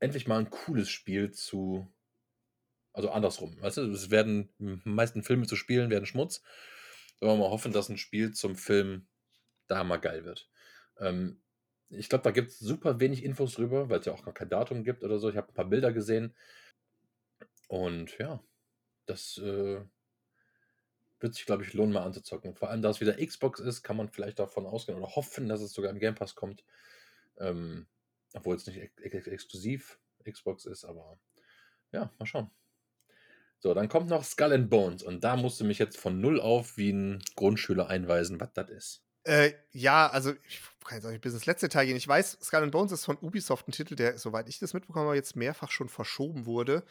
endlich 0.00 0.26
mal 0.26 0.38
ein 0.38 0.50
cooles 0.50 0.88
Spiel 0.88 1.32
zu 1.32 1.86
also 2.92 3.10
andersrum. 3.10 3.60
Weißt 3.60 3.78
du, 3.78 3.90
es 3.90 4.10
werden 4.10 4.50
die 4.58 4.80
meisten 4.84 5.22
Filme 5.22 5.46
zu 5.46 5.56
spielen, 5.56 5.90
werden 5.90 6.06
Schmutz. 6.06 6.42
Sollen 7.18 7.32
wir 7.32 7.44
mal 7.44 7.50
hoffen, 7.50 7.72
dass 7.72 7.88
ein 7.88 7.98
Spiel 7.98 8.32
zum 8.32 8.56
Film 8.56 9.06
da 9.66 9.84
mal 9.84 9.98
geil 9.98 10.24
wird. 10.24 10.50
Ähm, 10.98 11.40
ich 11.88 12.08
glaube, 12.08 12.24
da 12.24 12.30
gibt 12.30 12.50
es 12.50 12.58
super 12.58 13.00
wenig 13.00 13.24
Infos 13.24 13.54
drüber, 13.54 13.88
weil 13.88 14.00
es 14.00 14.06
ja 14.06 14.12
auch 14.12 14.24
gar 14.24 14.34
kein 14.34 14.48
Datum 14.48 14.84
gibt 14.84 15.02
oder 15.02 15.18
so. 15.18 15.28
Ich 15.30 15.36
habe 15.36 15.48
ein 15.48 15.54
paar 15.54 15.68
Bilder 15.68 15.92
gesehen. 15.92 16.34
Und 17.68 18.18
ja, 18.18 18.42
das 19.06 19.38
äh, 19.38 19.80
wird 21.20 21.34
sich, 21.34 21.46
glaube 21.46 21.62
ich, 21.64 21.72
lohnen, 21.72 21.92
mal 21.92 22.02
anzuzocken. 22.02 22.54
Vor 22.54 22.70
allem, 22.70 22.82
da 22.82 22.90
es 22.90 23.00
wieder 23.00 23.24
Xbox 23.24 23.60
ist, 23.60 23.82
kann 23.82 23.96
man 23.96 24.08
vielleicht 24.08 24.38
davon 24.38 24.66
ausgehen 24.66 24.98
oder 24.98 25.14
hoffen, 25.14 25.48
dass 25.48 25.60
es 25.60 25.72
sogar 25.72 25.90
im 25.90 25.98
Game 25.98 26.14
Pass 26.14 26.34
kommt. 26.34 26.64
Ähm, 27.38 27.86
obwohl 28.34 28.56
es 28.56 28.66
nicht 28.66 28.78
ex 28.78 28.96
ex 28.98 29.26
exklusiv 29.26 29.98
Xbox 30.28 30.64
ist, 30.66 30.84
aber 30.84 31.18
ja, 31.92 32.10
mal 32.18 32.26
schauen. 32.26 32.50
So, 33.58 33.74
dann 33.74 33.88
kommt 33.88 34.08
noch 34.08 34.24
Skull 34.24 34.52
and 34.52 34.70
Bones 34.70 35.02
und 35.02 35.22
da 35.22 35.36
musst 35.36 35.60
du 35.60 35.64
mich 35.64 35.78
jetzt 35.78 35.96
von 35.96 36.20
null 36.20 36.40
auf 36.40 36.76
wie 36.76 36.90
ein 36.90 37.22
Grundschüler 37.36 37.88
einweisen, 37.88 38.40
was 38.40 38.52
das 38.54 38.70
ist. 38.70 39.04
Äh, 39.24 39.52
ja, 39.70 40.08
also 40.08 40.32
ich 40.48 40.60
kann 40.84 40.98
jetzt 40.98 41.06
auch 41.06 41.10
nicht 41.10 41.20
bis 41.20 41.34
ins 41.34 41.46
letzte 41.46 41.68
Teil 41.68 41.86
gehen. 41.86 41.96
Ich 41.96 42.08
weiß, 42.08 42.38
Skull 42.42 42.64
and 42.64 42.72
Bones 42.72 42.90
ist 42.90 43.04
von 43.04 43.18
Ubisoft 43.18 43.68
ein 43.68 43.72
Titel, 43.72 43.94
der, 43.94 44.18
soweit 44.18 44.48
ich 44.48 44.58
das 44.58 44.74
mitbekommen 44.74 45.06
habe, 45.06 45.16
jetzt 45.16 45.36
mehrfach 45.36 45.70
schon 45.70 45.88
verschoben 45.88 46.44
wurde. 46.44 46.82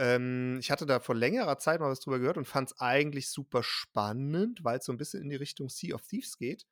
Ähm, 0.00 0.58
ich 0.60 0.70
hatte 0.70 0.86
da 0.86 0.98
vor 0.98 1.14
längerer 1.14 1.58
Zeit 1.58 1.80
mal 1.80 1.90
was 1.90 2.00
drüber 2.00 2.18
gehört 2.18 2.38
und 2.38 2.46
fand 2.46 2.70
es 2.70 2.80
eigentlich 2.80 3.28
super 3.28 3.62
spannend, 3.62 4.64
weil 4.64 4.78
es 4.78 4.86
so 4.86 4.92
ein 4.92 4.96
bisschen 4.96 5.22
in 5.22 5.28
die 5.28 5.36
Richtung 5.36 5.68
Sea 5.68 5.94
of 5.94 6.06
Thieves 6.06 6.38
geht. 6.38 6.66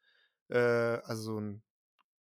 Äh, 0.48 0.56
also 0.56 1.22
so 1.22 1.38
ein 1.38 1.62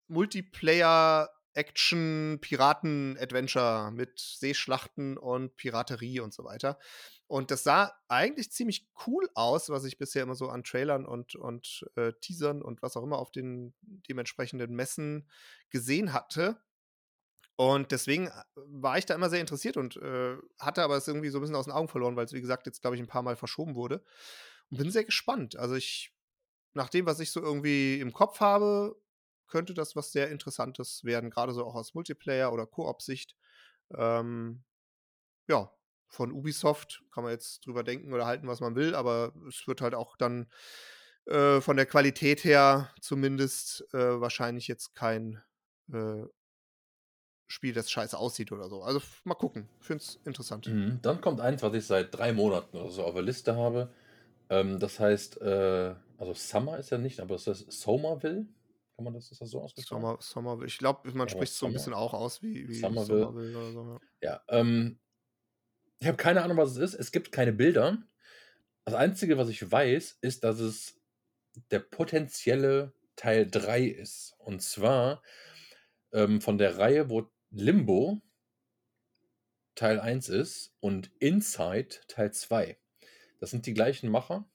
Multiplayer 0.09 1.29
Action-Piraten-Adventure 1.53 3.91
mit 3.93 4.19
Seeschlachten 4.19 5.19
und 5.19 5.55
Piraterie 5.57 6.21
und 6.21 6.33
so 6.33 6.45
weiter. 6.45 6.79
Und 7.27 7.51
das 7.51 7.63
sah 7.63 7.93
eigentlich 8.09 8.51
ziemlich 8.53 8.89
cool 9.07 9.29
aus, 9.35 9.69
was 9.69 9.85
ich 9.85 9.99
bisher 9.99 10.23
immer 10.23 10.35
so 10.35 10.49
an 10.49 10.65
Trailern 10.65 11.05
und, 11.05 11.35
und 11.35 11.85
äh, 11.97 12.15
Teasern 12.23 12.63
und 12.63 12.81
was 12.81 12.97
auch 12.97 13.03
immer 13.03 13.19
auf 13.19 13.33
den 13.33 13.75
dementsprechenden 14.09 14.75
Messen 14.75 15.29
gesehen 15.69 16.15
hatte. 16.15 16.57
Und 17.57 17.91
deswegen 17.91 18.27
äh, 18.29 18.33
war 18.55 18.99
ich 18.99 19.07
da 19.07 19.15
immer 19.15 19.31
sehr 19.31 19.41
interessiert 19.41 19.77
und 19.77 19.97
äh, 19.97 20.37
hatte 20.61 20.83
aber 20.83 20.97
es 20.97 21.09
irgendwie 21.09 21.31
so 21.31 21.39
ein 21.39 21.41
bisschen 21.41 21.57
aus 21.57 21.65
den 21.65 21.75
Augen 21.75 21.89
verloren, 21.89 22.17
weil 22.17 22.27
es, 22.27 22.33
wie 22.33 22.41
gesagt, 22.41 22.67
jetzt, 22.67 22.83
glaube 22.83 22.97
ich, 22.97 23.03
ein 23.03 23.09
paar 23.09 23.23
Mal 23.23 23.37
verschoben 23.37 23.75
wurde. 23.75 24.05
Und 24.71 24.79
bin 24.79 24.91
sehr 24.91 25.05
gespannt. 25.05 25.57
Also 25.57 25.75
ich, 25.75 26.15
nach 26.75 26.91
dem, 26.91 27.07
was 27.07 27.21
ich 27.21 27.31
so 27.31 27.41
irgendwie 27.41 27.99
im 28.01 28.13
Kopf 28.13 28.41
habe, 28.41 28.97
könnte 29.49 29.75
das 29.75 29.97
was 29.97 30.13
sehr 30.13 30.31
Interessantes 30.31 31.05
werden, 31.05 31.31
gerade 31.31 31.53
so 31.53 31.65
auch 31.65 31.75
aus 31.75 31.95
Multiplayer- 31.95 32.53
oder 32.53 32.67
Koop-Sicht. 32.67 33.37
Ähm, 33.97 34.65
ja, 35.49 35.73
von 36.09 36.33
Ubisoft 36.33 37.05
kann 37.13 37.25
man 37.25 37.33
jetzt 37.33 37.65
drüber 37.67 37.85
denken 37.85 38.13
oder 38.13 38.27
halten, 38.27 38.49
was 38.49 38.61
man 38.61 38.75
will, 38.75 38.95
aber 38.95 39.33
es 39.49 39.67
wird 39.67 39.81
halt 39.81 39.95
auch 39.95 40.17
dann 40.17 40.51
äh, 41.27 41.61
von 41.61 41.77
der 41.77 41.87
Qualität 41.87 42.45
her 42.45 42.93
zumindest 43.01 43.87
äh, 43.93 44.21
wahrscheinlich 44.21 44.69
jetzt 44.69 44.95
kein 44.95 45.43
äh, 45.93 46.25
Spiel, 47.49 47.73
das 47.73 47.91
scheiße 47.91 48.19
aussieht 48.19 48.51
oder 48.53 48.69
so. 48.69 48.83
Also 48.83 49.01
mal 49.25 49.35
gucken. 49.35 49.69
Finde 49.81 50.03
es 50.03 50.19
interessant. 50.25 50.67
Mhm. 50.67 50.99
Dann 51.03 51.21
kommt 51.21 51.41
eins, 51.41 51.63
was 51.63 51.75
ich 51.75 51.87
seit 51.87 52.17
drei 52.17 52.33
Monaten 52.33 52.77
oder 52.77 52.91
so 52.91 53.05
auf 53.05 53.15
der 53.15 53.23
Liste 53.23 53.57
habe. 53.57 53.93
Ähm, 54.51 54.79
das 54.79 54.99
heißt, 54.99 55.41
äh, 55.41 55.95
also 56.19 56.35
Summer 56.35 56.79
ist 56.79 56.91
ja 56.91 56.99
nicht, 56.99 57.21
aber 57.21 57.35
es 57.37 57.47
ist 57.47 57.71
Somerville. 57.71 58.47
Kann 58.97 59.05
man 59.05 59.15
das, 59.15 59.31
ist 59.31 59.41
das 59.41 59.51
so 59.51 59.61
ausgesprochen? 59.61 60.03
Sommer, 60.03 60.19
Somerville. 60.21 60.67
Ich 60.67 60.79
glaube, 60.79 61.11
man 61.13 61.29
spricht 61.29 61.53
es 61.53 61.59
so 61.59 61.67
ein 61.67 61.73
bisschen 61.73 61.95
auch 61.95 62.15
aus 62.15 62.43
wie, 62.43 62.67
wie 62.69 62.75
Somerville. 62.75 63.25
Somerville 63.25 63.59
oder 63.59 63.73
so. 63.73 63.99
Ja, 64.23 64.31
ja 64.31 64.61
ähm, 64.61 64.99
ich 65.99 66.07
habe 66.07 66.17
keine 66.17 66.43
Ahnung, 66.43 66.57
was 66.57 66.73
es 66.73 66.79
ist. 66.79 66.95
Es 66.95 67.13
gibt 67.13 67.33
keine 67.33 67.53
Bilder. 67.53 67.99
Das 68.85 68.95
Einzige, 68.95 69.39
was 69.39 69.49
ich 69.49 69.71
weiß, 69.71 70.19
ist, 70.21 70.45
dass 70.45 70.61
es 70.61 71.01
der 71.71 71.81
potenzielle 71.81 72.93
Teil 73.17 73.51
3 73.51 73.85
ist. 73.85 74.35
Und 74.39 74.63
zwar 74.63 75.23
ähm, 76.13 76.41
von 76.41 76.59
der 76.59 76.79
Reihe, 76.79 77.11
wo 77.11 77.31
Limbo 77.51 78.21
Teil 79.75 80.01
1 80.01 80.29
ist 80.29 80.75
und 80.81 81.11
Inside 81.19 81.97
Teil 82.09 82.33
2. 82.33 82.79
Das 83.41 83.51
sind 83.51 83.67
die 83.67 83.75
gleichen 83.75 84.11
Macher. 84.11 84.49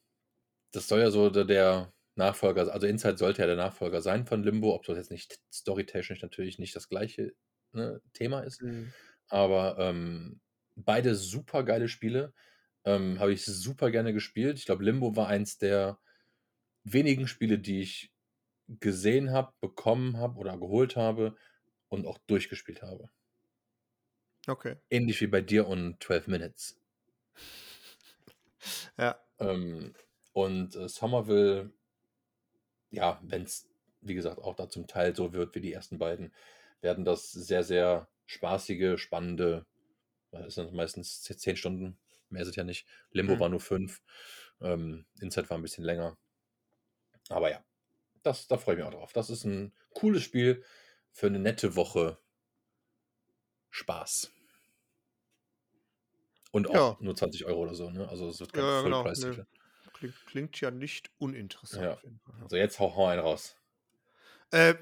Das 0.72 0.88
soll 0.88 1.02
ja 1.02 1.12
so 1.12 1.30
der, 1.30 1.94
Nachfolger, 2.16 2.72
also 2.74 2.88
Inside 2.88 3.18
sollte 3.18 3.42
ja 3.42 3.48
der 3.48 3.56
Nachfolger 3.56 4.02
sein 4.02 4.26
von 4.26 4.44
Limbo, 4.44 4.76
ob 4.76 4.86
das 4.86 4.98
jetzt 4.98 5.12
nicht 5.12 5.40
storytechnisch 5.52 6.22
natürlich 6.22 6.60
nicht 6.60 6.76
das 6.76 6.90
gleiche 6.90 7.34
ne, 7.72 8.02
Thema 8.14 8.42
ist. 8.42 8.62
Mhm. 8.62 8.92
Aber 9.30 9.78
ähm, 9.80 10.42
beide 10.76 11.16
super 11.16 11.64
geile 11.64 11.88
Spiele. 11.88 12.34
Ähm, 12.84 13.20
Habe 13.20 13.32
ich 13.32 13.46
super 13.46 13.92
gerne 13.92 14.14
gespielt. 14.14 14.58
Ich 14.58 14.66
glaube, 14.66 14.84
Limbo 14.84 15.16
war 15.16 15.28
eins 15.28 15.58
der 15.58 16.00
wenigen 16.84 17.28
Spiele, 17.28 17.60
die 17.60 17.82
ich 17.82 18.12
gesehen 18.68 19.32
habe, 19.32 19.54
bekommen 19.62 20.18
habe 20.18 20.38
oder 20.38 20.58
geholt 20.58 20.96
habe 20.96 21.36
und 21.92 22.08
auch 22.08 22.18
durchgespielt 22.26 22.82
habe. 22.82 23.12
Okay. 24.48 24.78
Ähnlich 24.90 25.22
wie 25.22 25.28
bei 25.28 25.42
dir 25.42 25.68
und 25.68 26.02
12 26.02 26.28
Minutes. 26.28 26.80
ja. 28.98 29.20
Ähm, 29.40 29.94
und 30.34 30.76
äh, 30.76 30.90
Somerville 30.90 31.72
ja, 32.92 33.20
wenn 33.24 33.44
es, 33.44 33.68
wie 34.02 34.14
gesagt, 34.14 34.40
auch 34.40 34.56
da 34.56 34.70
zum 34.70 34.86
Teil 34.86 35.16
so 35.16 35.34
wird 35.34 35.56
wie 35.56 35.62
die 35.62 35.74
ersten 35.74 35.98
beiden, 35.98 36.34
werden 36.82 37.06
das 37.06 37.32
sehr, 37.32 37.64
sehr 37.64 38.08
spaßige, 38.26 39.00
spannende, 39.00 39.66
das 40.32 40.56
sind 40.56 40.74
meistens 40.74 41.22
zehn 41.24 41.58
Stunden, 41.58 41.98
mehr 42.30 42.44
ist 42.44 42.50
es 42.50 42.56
ja 42.56 42.64
nicht. 42.64 42.86
Limbo 43.12 43.36
mhm. 43.36 43.40
war 43.40 43.50
nur 43.50 43.60
fünf, 43.60 44.02
ähm, 44.62 45.06
Inside 45.20 45.50
war 45.50 45.58
ein 45.58 45.64
bisschen 45.64 45.84
länger. 45.84 46.18
Aber 47.30 47.50
ja, 47.50 47.64
das, 48.24 48.48
da 48.48 48.58
freue 48.58 48.76
ich 48.76 48.80
mich 48.80 48.88
auch 48.88 48.94
drauf. 48.94 49.14
Das 49.14 49.30
ist 49.30 49.46
ein 49.46 49.74
cooles 49.94 50.24
Spiel 50.24 50.64
für 51.12 51.28
eine 51.28 51.40
nette 51.40 51.76
Woche 51.76 52.18
Spaß. 53.70 54.32
Und 56.52 56.68
auch 56.70 56.76
Ja. 56.76 56.98
nur 57.00 57.16
20 57.16 57.46
Euro 57.46 57.62
oder 57.62 57.76
so, 57.76 57.90
ne? 57.90 58.08
Also 58.10 58.28
es 58.28 58.40
wird 58.40 58.52
kein 58.54 58.64
Ja, 58.64 58.82
genau. 58.82 59.04
Ne. 59.04 59.48
Klingt, 59.94 60.26
klingt 60.26 60.62
ja 60.62 60.72
nicht 60.72 61.12
uninteressant 61.18 61.84
Ja. 61.84 61.94
auf 61.94 62.04
jeden 62.04 62.20
Fall. 62.20 62.36
Ja. 62.42 62.50
So, 62.50 62.56
jetzt 62.58 62.80
hau, 62.80 62.96
hau 62.96 63.06
einen 63.08 63.22
raus. 63.22 63.56
Äh, 64.52 64.76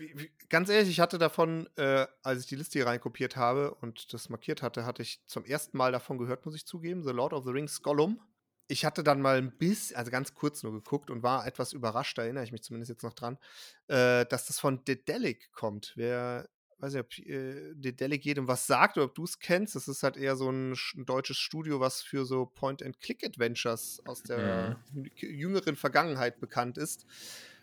ganz 0.50 0.70
ehrlich, 0.70 0.90
ich 0.90 1.00
hatte 1.00 1.20
davon, 1.20 1.70
äh, 1.76 2.08
als 2.24 2.42
ich 2.42 2.48
die 2.48 2.56
Liste 2.56 2.80
hier 2.80 2.88
reinkopiert 2.88 3.36
habe 3.36 3.76
und 3.76 4.14
das 4.14 4.30
markiert 4.30 4.64
hatte, 4.64 4.84
hatte 4.86 5.04
ich 5.04 5.24
zum 5.28 5.46
ersten 5.46 5.78
Mal 5.78 5.92
davon 5.92 6.18
gehört, 6.18 6.46
muss 6.46 6.56
ich 6.56 6.66
zugeben. 6.66 7.04
The 7.04 7.12
Lord 7.12 7.34
of 7.34 7.44
the 7.44 7.52
Rings 7.52 7.82
Gollum. 7.84 8.20
Ich 8.72 8.86
hatte 8.86 9.04
dann 9.04 9.20
mal 9.20 9.38
ein 9.40 9.52
bisschen, 9.58 9.98
also 9.98 10.12
ganz 10.12 10.36
kurz 10.36 10.62
nur 10.62 10.72
geguckt 10.72 11.10
und 11.10 11.24
war 11.24 11.48
etwas 11.48 11.74
überrascht, 11.74 12.20
da 12.20 12.22
erinnere 12.22 12.44
ich 12.44 12.52
mich 12.52 12.62
zumindest 12.62 12.90
jetzt 12.90 13.04
noch 13.04 13.16
dran, 13.16 13.40
äh, 13.88 14.28
dass 14.28 14.46
das 14.46 14.60
von 14.60 14.86
Dedelic 14.86 15.52
kommt. 15.54 15.94
Wer, 15.96 16.48
weiß 16.78 16.94
nicht, 16.94 17.02
ob 17.02 17.18
äh, 17.18 17.74
Dedelic 17.74 18.24
jedem 18.24 18.48
was 18.48 18.68
sagt 18.68 18.98
oder 18.98 19.08
ob 19.08 19.16
du 19.16 19.24
es 19.24 19.40
kennst. 19.40 19.76
Das 19.76 19.88
ist 19.88 20.04
halt 20.04 20.18
eher 20.18 20.36
so 20.36 20.52
ein, 20.52 20.74
ein 20.96 21.06
deutsches 21.08 21.38
Studio, 21.38 21.80
was 21.80 22.04
für 22.04 22.26
so 22.26 22.46
Point-and-Click-Adventures 22.46 24.04
aus 24.06 24.22
der 24.22 24.78
jüngeren 25.16 25.76
Vergangenheit 25.76 26.40
bekannt 26.40 26.78
ist. 26.78 27.08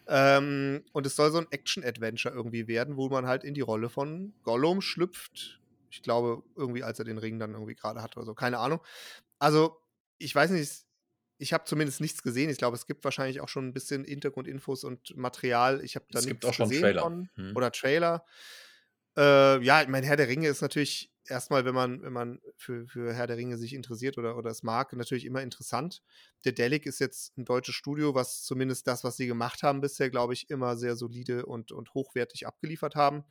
Ähm, 0.09 0.85
und 0.93 1.07
es 1.07 1.15
soll 1.15 1.31
so 1.31 1.39
ein 1.39 1.47
Action-Adventure 1.51 2.35
irgendwie 2.35 2.67
werden, 2.67 2.97
wo 2.97 3.09
man 3.09 3.27
halt 3.27 3.45
in 3.45 3.55
die 3.55 3.61
Rolle 3.61 3.91
von 3.91 4.35
Gollum 4.43 4.81
schlüpft. 4.81 5.61
Ich 5.91 6.03
glaube, 6.03 6.43
irgendwie, 6.57 6.83
als 6.83 6.99
er 6.99 7.05
den 7.05 7.19
Ring 7.19 7.39
dann 7.39 7.53
irgendwie 7.53 7.77
gerade 7.77 8.03
hat 8.03 8.17
oder 8.17 8.27
so. 8.27 8.35
Keine 8.35 8.59
Ahnung. 8.59 8.81
Also, 9.39 9.81
ich 10.19 10.35
weiß 10.35 10.51
nicht, 10.51 10.86
ich 11.39 11.53
habe 11.53 11.65
zumindest 11.65 12.01
nichts 12.01 12.23
gesehen. 12.23 12.51
Ich 12.51 12.59
glaube, 12.59 12.77
es 12.77 12.87
gibt 12.87 13.05
wahrscheinlich 13.05 13.41
auch 13.41 13.49
schon 13.49 13.67
ein 13.67 13.73
bisschen 13.73 14.05
Hintergrundinfos 14.05 14.85
und 14.85 15.17
Material. 15.17 15.85
Ich 15.85 15.97
habe 15.97 16.07
da 16.11 16.19
Es 16.19 16.27
gibt 16.27 16.43
nichts 16.43 16.47
auch 16.47 16.55
schon 16.55 16.69
gesehen 16.69 16.83
Trailer. 16.83 17.03
von. 17.03 17.29
Hm. 17.35 17.57
Oder 17.57 17.73
Trailer. 17.73 18.25
Äh, 19.17 19.63
ja, 19.63 19.83
ich 19.83 19.89
meine, 19.89 20.07
Herr 20.07 20.17
der 20.17 20.29
Ringe 20.29 20.49
ist 20.49 20.61
natürlich 20.61 21.13
erstmal, 21.25 21.65
wenn 21.65 21.75
man, 21.75 22.03
wenn 22.03 22.13
man 22.13 22.41
für, 22.57 22.87
für 22.87 23.13
Herr 23.13 23.27
der 23.27 23.37
Ringe 23.37 23.57
sich 23.57 23.75
interessiert 23.75 24.19
oder, 24.19 24.37
oder 24.37 24.51
es 24.51 24.63
mag, 24.63 24.93
natürlich 24.93 25.25
immer 25.25 25.43
interessant. 25.43 26.03
Der 26.45 26.53
Delic 26.53 26.87
ist 26.87 27.01
jetzt 27.01 27.37
ein 27.37 27.45
deutsches 27.45 27.75
Studio, 27.75 28.15
was 28.15 28.43
zumindest 28.43 28.87
das, 28.87 29.05
was 29.05 29.17
sie 29.17 29.27
gemacht 29.27 29.63
haben 29.63 29.81
bisher, 29.81 30.11
glaube 30.11 30.35
ich, 30.35 30.51
immer 30.51 30.77
sehr 30.77 30.97
solide 30.97 31.47
und, 31.47 31.73
und 31.73 31.95
hochwertig 31.95 32.47
abgeliefert 32.47 32.95
haben. 32.95 33.25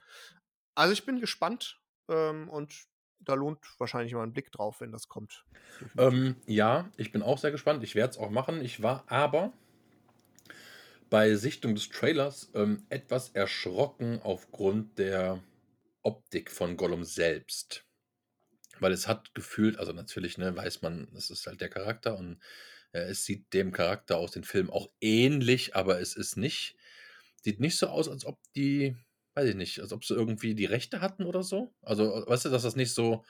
Also 0.76 0.94
ich 0.94 1.06
bin 1.06 1.20
gespannt 1.20 1.80
ähm, 2.10 2.50
und 2.50 2.74
da 3.20 3.34
lohnt 3.34 3.60
wahrscheinlich 3.80 4.14
mal 4.14 4.24
ein 4.24 4.34
Blick 4.34 4.52
drauf, 4.52 4.82
wenn 4.82 4.92
das 4.92 5.08
kommt. 5.08 5.46
Ähm, 5.98 6.36
ja, 6.46 6.90
ich 6.98 7.12
bin 7.12 7.22
auch 7.22 7.38
sehr 7.38 7.52
gespannt. 7.52 7.84
Ich 7.84 7.96
werde 7.96 8.12
es 8.12 8.18
auch 8.18 8.30
machen. 8.30 8.62
Ich 8.62 8.82
war 8.82 9.04
aber 9.08 9.54
bei 11.10 11.36
Sichtung 11.36 11.76
des 11.76 11.90
Trailers 11.90 12.52
ähm, 12.56 12.86
etwas 12.90 13.30
erschrocken 13.30 14.20
aufgrund 14.24 14.98
der 14.98 15.42
Optik 16.04 16.52
von 16.52 16.78
Gollum 16.78 17.04
selbst. 17.04 17.86
Weil 18.80 18.92
es 18.92 19.08
hat 19.08 19.34
gefühlt, 19.34 19.80
also 19.80 19.94
natürlich, 19.94 20.38
ne, 20.38 20.56
weiß 20.56 20.82
man, 20.82 21.08
es 21.16 21.30
ist 21.30 21.48
halt 21.48 21.62
der 21.62 21.70
Charakter 21.70 22.18
und 22.18 22.40
äh, 22.92 23.00
es 23.00 23.26
sieht 23.26 23.54
dem 23.54 23.72
Charakter 23.72 24.18
aus 24.18 24.32
den 24.32 24.44
Filmen 24.44 24.70
auch 24.70 24.90
ähnlich, 25.00 25.76
aber 25.76 26.00
es 26.00 26.16
ist 26.16 26.36
nicht, 26.36 26.76
sieht 27.42 27.60
nicht 27.60 27.78
so 27.78 27.88
aus, 27.88 28.10
als 28.10 28.26
ob 28.26 28.40
die, 28.56 28.96
weiß 29.36 29.50
ich 29.50 29.56
nicht, 29.56 29.80
als 29.82 29.94
ob 29.94 30.06
sie 30.06 30.14
irgendwie 30.16 30.56
die 30.56 30.66
Rechte 30.66 31.02
hatten 31.02 31.26
oder 31.26 31.44
so. 31.44 31.74
Also, 31.82 32.26
weißt 32.28 32.46
du, 32.46 32.50
dass 32.50 32.64
das 32.64 32.76
nicht 32.76 32.94
so, 32.94 33.24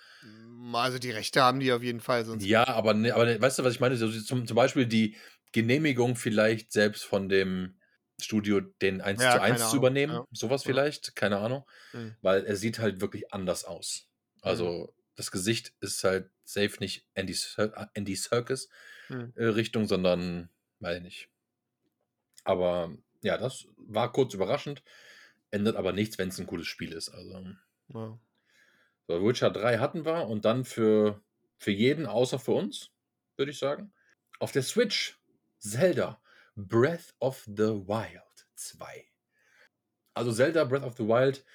Also 0.74 1.00
die 1.00 1.12
Rechte 1.12 1.42
haben 1.42 1.60
die 1.62 1.72
auf 1.72 1.82
jeden 1.84 2.00
Fall, 2.02 2.26
sonst 2.26 2.48
ja, 2.48 2.66
aber, 2.68 2.94
ne, 2.94 3.14
aber 3.14 3.26
ne, 3.26 3.40
weißt 3.42 3.60
du, 3.60 3.64
was 3.64 3.74
ich 3.76 3.80
meine? 3.80 3.96
So, 3.98 4.10
zum, 4.12 4.48
zum 4.48 4.56
Beispiel 4.56 4.86
die 4.88 5.16
Genehmigung 5.54 6.16
vielleicht 6.16 6.72
selbst 6.72 7.04
von 7.06 7.30
dem 7.30 7.80
Studio, 8.22 8.60
den 8.62 9.02
1 9.02 9.28
Ja, 9.28 9.30
zu 9.30 9.40
keine 9.40 9.64
1 9.64 9.70
zu 9.70 9.78
übernehmen. 9.78 10.20
ja. 10.20 10.26
Sowas 10.32 10.64
Ja. 10.64 10.76
vielleicht, 10.76 11.16
keine 11.16 11.38
Ahnung. 11.40 11.64
Mhm. 11.94 12.16
Weil 12.22 12.46
er 12.46 12.56
sieht 12.56 12.80
halt 12.80 13.02
wirklich 13.02 13.34
anders 13.34 13.66
aus. 13.66 14.10
Also 14.42 14.96
das 15.16 15.32
Gesicht 15.32 15.74
ist 15.82 16.04
halt 16.04 16.32
safe 16.44 16.78
nicht 16.80 17.08
Andy, 17.14 17.34
Ser 17.34 17.90
Andy 17.94 18.16
Serkis 18.16 18.70
Mhm. 19.10 19.36
äh, 19.36 19.46
Richtung, 19.46 19.88
sondern, 19.88 20.50
weiß 20.80 20.98
ich 20.98 21.04
nicht. 21.04 21.30
Aber 22.44 22.96
ja, 23.22 23.38
das 23.38 23.68
war 23.78 24.12
kurz 24.12 24.34
überraschend. 24.34 24.84
Ändert 25.56 25.78
aber 25.78 25.94
nichts, 25.94 26.18
wenn 26.18 26.28
es 26.28 26.38
ein 26.38 26.48
cooles 26.48 26.68
Spiel 26.68 26.92
ist. 26.92 27.10
Also. 27.10 27.48
Ja. 27.94 28.20
So, 29.08 29.26
Witcher 29.26 29.52
3 29.52 29.78
hatten 29.78 30.04
wir 30.04 30.28
und 30.28 30.44
dann 30.44 30.66
für, 30.66 31.22
für 31.58 31.72
jeden 31.72 32.06
außer 32.06 32.40
für 32.40 32.52
uns, 32.52 32.92
würde 33.38 33.52
ich 33.52 33.58
sagen. 33.58 33.94
Auf 34.40 34.52
der 34.52 34.64
Switch 34.64 35.18
Zelda 35.60 36.22
Breath 36.58 37.16
of 37.20 37.46
the 37.46 37.88
Wild 37.88 38.48
2. 38.56 39.06
Also 40.14 40.34
Zelda 40.34 40.66
Breath 40.66 40.84
of 40.84 40.98
the 40.98 41.08
Wild 41.08 41.46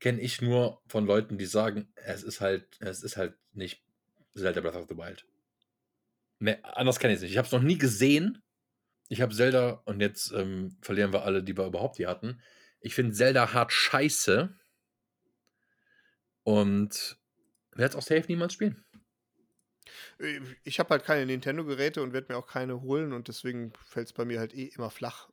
kenne 0.00 0.20
ich 0.20 0.42
nur 0.42 0.82
von 0.88 1.06
Leuten, 1.06 1.38
die 1.38 1.46
sagen, 1.46 1.92
es 1.94 2.24
ist 2.24 2.40
halt, 2.40 2.66
es 2.80 3.04
ist 3.04 3.16
halt 3.16 3.36
nicht 3.52 3.84
Zelda 4.34 4.60
Breath 4.62 4.74
of 4.74 4.88
the 4.88 4.96
Wild. 4.96 5.24
Ne, 6.40 6.58
anders 6.64 6.98
kenne 6.98 7.12
ich 7.12 7.18
es 7.18 7.22
nicht. 7.22 7.30
Ich 7.30 7.38
habe 7.38 7.46
es 7.46 7.52
noch 7.52 7.62
nie 7.62 7.78
gesehen. 7.78 8.42
Ich 9.08 9.20
habe 9.20 9.32
Zelda 9.32 9.82
und 9.84 10.00
jetzt 10.00 10.32
ähm, 10.32 10.76
verlieren 10.80 11.12
wir 11.12 11.22
alle, 11.22 11.44
die 11.44 11.56
wir 11.56 11.66
überhaupt 11.66 11.98
hier 11.98 12.08
hatten. 12.08 12.40
Ich 12.84 12.94
finde 12.94 13.14
Zelda 13.14 13.52
hart 13.52 13.72
scheiße. 13.72 14.56
Und 16.42 17.18
werde 17.72 17.90
es 17.90 17.96
auch 17.96 18.02
safe 18.06 18.26
niemals 18.28 18.54
spielen. 18.54 18.84
Äh, 20.18 20.40
Ich 20.64 20.78
habe 20.80 20.90
halt 20.90 21.04
keine 21.04 21.26
Nintendo-Geräte 21.26 22.02
und 22.02 22.12
werde 22.12 22.32
mir 22.32 22.38
auch 22.38 22.46
keine 22.46 22.80
holen 22.82 23.12
und 23.12 23.28
deswegen 23.28 23.72
fällt 23.86 24.08
es 24.08 24.12
bei 24.12 24.24
mir 24.24 24.40
halt 24.40 24.54
eh 24.54 24.66
immer 24.66 24.90
flach. 24.90 25.28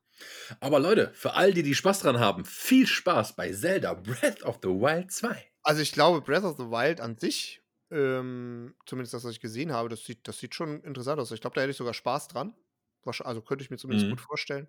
Aber 0.62 0.80
Leute, 0.80 1.12
für 1.14 1.34
all 1.34 1.54
die, 1.54 1.62
die 1.64 1.76
Spaß 1.76 2.00
dran 2.00 2.20
haben, 2.20 2.46
viel 2.46 2.88
Spaß 2.88 3.36
bei 3.36 3.52
Zelda 3.52 3.94
Breath 3.96 4.44
of 4.44 4.60
the 4.64 4.70
Wild 4.70 5.12
2. 5.12 5.52
Also 5.64 5.82
ich 5.82 5.92
glaube, 5.92 6.22
Breath 6.22 6.44
of 6.44 6.58
the 6.58 6.66
Wild 6.66 7.02
an 7.02 7.18
sich, 7.18 7.62
ähm, 7.92 8.76
zumindest 8.86 9.14
das, 9.14 9.24
was 9.24 9.32
ich 9.34 9.40
gesehen 9.42 9.72
habe, 9.72 9.90
das 9.90 10.04
sieht, 10.06 10.28
das 10.28 10.40
sieht 10.40 10.56
schon 10.56 10.82
interessant 10.84 11.20
aus. 11.20 11.32
Ich 11.32 11.42
glaube, 11.42 11.56
da 11.56 11.62
hätte 11.62 11.72
ich 11.72 11.78
sogar 11.78 11.94
Spaß 11.94 12.28
dran. 12.30 12.56
Also 13.04 13.42
könnte 13.42 13.64
ich 13.64 13.70
mir 13.72 13.78
zumindest 13.78 14.08
Mhm. 14.08 14.10
gut 14.10 14.22
vorstellen. 14.22 14.68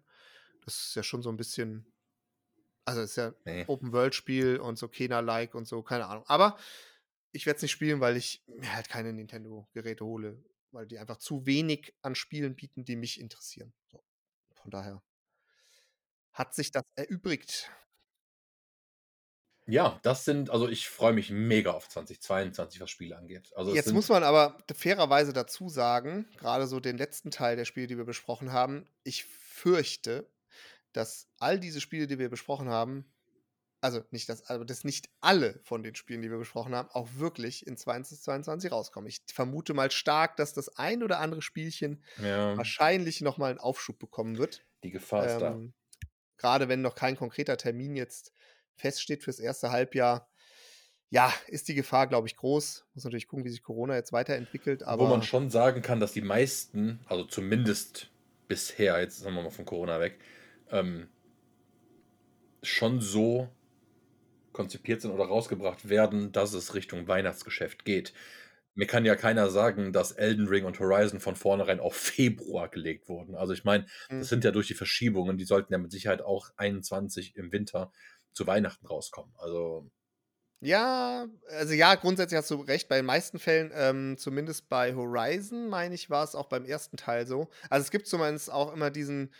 Das 0.64 0.76
ist 0.89 0.97
ja 0.97 1.03
schon 1.03 1.22
so 1.22 1.30
ein 1.30 1.37
bisschen, 1.37 1.87
also 2.85 3.01
es 3.03 3.11
ist 3.11 3.16
ja 3.16 3.35
Nee. 3.45 3.64
Open-World-Spiel 3.66 4.59
und 4.59 4.76
so 4.76 4.89
Kena-like 4.89 5.55
und 5.55 5.66
so, 5.66 5.83
keine 5.83 6.07
Ahnung. 6.07 6.24
Aber 6.26 6.59
ich 7.33 7.47
werde 7.47 7.57
es 7.57 7.62
nicht 7.62 7.72
spielen, 7.72 8.01
weil 8.01 8.16
ich 8.16 8.43
mir 8.47 8.74
halt 8.74 8.89
keine 8.89 9.12
Nintendo-Geräte 9.12 10.05
hole, 10.05 10.43
weil 10.70 10.87
die 10.87 10.99
einfach 10.99 11.18
zu 11.18 11.47
wenig 11.47 11.95
an 12.03 12.14
Spielen 12.14 12.57
bieten, 12.57 12.85
die 12.85 12.97
mich 12.97 13.20
interessieren. 13.20 13.72
So. 13.91 14.03
Von 14.55 14.70
daher 14.70 15.03
hat 16.33 16.55
sich 16.55 16.70
das 16.70 16.85
erübrigt. 16.95 17.70
Ja, 19.66 20.01
das 20.03 20.24
sind, 20.24 20.51
also 20.51 20.68
ich 20.68 20.89
freue 20.89 21.12
mich 21.12 21.30
mega 21.30 21.70
auf 21.70 21.89
2022, 21.89 22.80
was 22.80 22.91
Spiele 22.91 23.16
angeht. 23.16 23.53
Also 23.55 23.74
Jetzt 23.74 23.93
muss 23.93 24.09
man 24.09 24.24
aber 24.24 24.59
fairerweise 24.74 25.33
dazu 25.33 25.68
sagen, 25.68 26.26
gerade 26.39 26.66
so 26.66 26.80
den 26.80 26.99
letzten 26.99 27.30
Teil 27.30 27.57
der 27.57 27.64
Spiele, 27.64 27.87
die 27.87 27.97
wir 27.97 28.05
besprochen 28.05 28.53
haben, 28.53 28.87
ich 29.05 29.24
fürchte, 29.24 30.28
dass 30.93 31.28
all 31.38 31.59
diese 31.59 31.80
Spiele, 31.80 32.07
die 32.07 32.18
wir 32.18 32.28
besprochen 32.28 32.68
haben, 32.68 33.05
also 33.80 34.01
nicht 34.11 34.28
das, 34.28 34.47
also 34.47 34.62
dass 34.64 34.84
nicht 34.84 35.09
alle 35.20 35.61
von 35.64 35.82
den 35.82 35.97
Spielen, 35.97 36.22
die 36.22 36.30
wir 36.30 36.38
besprochen 36.38 36.74
haben, 36.74 36.88
auch 36.93 37.09
wirklich 37.16 37.66
in 37.66 37.76
2022 37.76 38.70
rauskommen. 38.70 39.09
Ich 39.09 39.22
vermute 39.26 39.74
mal 39.74 39.90
stark, 39.90 40.36
dass 40.36 40.55
das 40.55 40.76
ein 40.76 41.03
oder 41.03 41.18
andere 41.18 41.43
Spielchen 41.43 42.05
ja, 42.22 42.57
wahrscheinlich 42.57 43.20
nochmal 43.22 43.51
einen 43.51 43.59
Aufschub 43.59 43.99
bekommen 43.99 44.38
wird. 44.38 44.64
die 44.84 44.93
Gefahr 44.93 45.26
ist 45.26 45.38
da. 45.38 45.53
Ähm, 45.53 45.74
gerade 46.38 46.68
wenn 46.68 46.80
noch 46.80 46.95
kein 46.95 47.16
konkreter 47.16 47.57
Termin 47.57 47.97
jetzt 47.97 48.32
feststeht 48.76 49.24
fürs 49.24 49.40
erste 49.40 49.72
Halbjahr, 49.72 50.28
ja, 51.11 51.32
ist 51.49 51.68
die 51.68 51.74
Gefahr, 51.74 52.07
glaube 52.07 52.26
ich, 52.26 52.36
groß. 52.36 52.86
Muss 52.95 53.05
natürlich 53.05 53.28
gucken, 53.28 53.45
wie 53.45 53.51
sich 53.51 53.62
Corona 53.62 53.97
jetzt 53.97 54.12
weiterentwickelt. 54.12 54.82
Aber 54.82 55.05
Wo 55.05 55.09
man 55.09 55.22
schon 55.22 55.51
sagen 55.51 55.82
kann, 55.82 56.01
dass 56.01 56.12
die 56.12 56.22
meisten, 56.22 57.01
also 57.07 57.24
zumindest 57.24 58.11
bisher, 58.49 58.99
jetzt 59.01 59.18
sagen 59.18 59.34
wir 59.34 59.43
mal 59.43 59.51
von 59.51 59.66
Corona 59.66 60.01
weg, 60.01 60.18
ähm, 60.70 61.08
schon 62.62 63.00
so 63.00 63.48
konzipiert 64.52 65.00
sind 65.00 65.10
oder 65.12 65.24
rausgebracht 65.24 65.88
werden, 65.88 66.32
dass 66.32 66.52
es 66.52 66.74
Richtung 66.74 67.08
Weihnachtsgeschäft 67.08 67.84
geht. 67.84 68.12
Mir 68.74 68.86
kann 68.86 69.04
ja 69.04 69.16
keiner 69.16 69.50
sagen, 69.50 69.92
dass 69.92 70.12
Elden 70.12 70.48
Ring 70.48 70.64
und 70.64 70.78
Horizon 70.80 71.20
von 71.20 71.36
vornherein 71.36 71.80
auf 71.80 71.94
Februar 71.96 72.68
gelegt 72.68 73.08
wurden. 73.08 73.34
Also 73.34 73.52
ich 73.52 73.64
meine, 73.64 73.86
Mhm. 74.10 74.22
das 74.22 74.28
sind 74.28 74.44
ja 74.44 74.50
durch 74.50 74.68
die 74.68 74.74
Verschiebungen, 74.74 75.36
die 75.38 75.44
sollten 75.44 75.72
ja 75.72 75.78
mit 75.78 75.92
Sicherheit 75.92 76.22
auch 76.22 76.50
21 76.56 77.36
im 77.36 77.52
Winter 77.52 77.92
zu 78.32 78.46
Weihnachten 78.46 78.86
rauskommen. 78.86 79.34
Also 79.38 79.90
Ja, 80.64 81.26
also 81.48 81.72
ja, 81.74 81.96
grundsätzlich 81.96 82.38
hast 82.38 82.50
du 82.50 82.60
recht. 82.60 82.88
Bei 82.88 82.96
den 82.96 83.06
meisten 83.06 83.40
Fällen, 83.40 83.72
ähm, 83.74 84.16
zumindest 84.16 84.68
bei 84.68 84.94
Horizon, 84.94 85.68
meine 85.68 85.94
ich, 85.96 86.08
war 86.08 86.22
es 86.22 86.36
auch 86.36 86.46
beim 86.48 86.64
ersten 86.64 86.96
Teil 86.96 87.26
so. 87.26 87.48
Also 87.68 87.82
es 87.84 87.90
gibt 87.90 88.06
zumindest 88.06 88.48
auch 88.52 88.72
immer 88.72 88.90
diesen, 88.90 89.32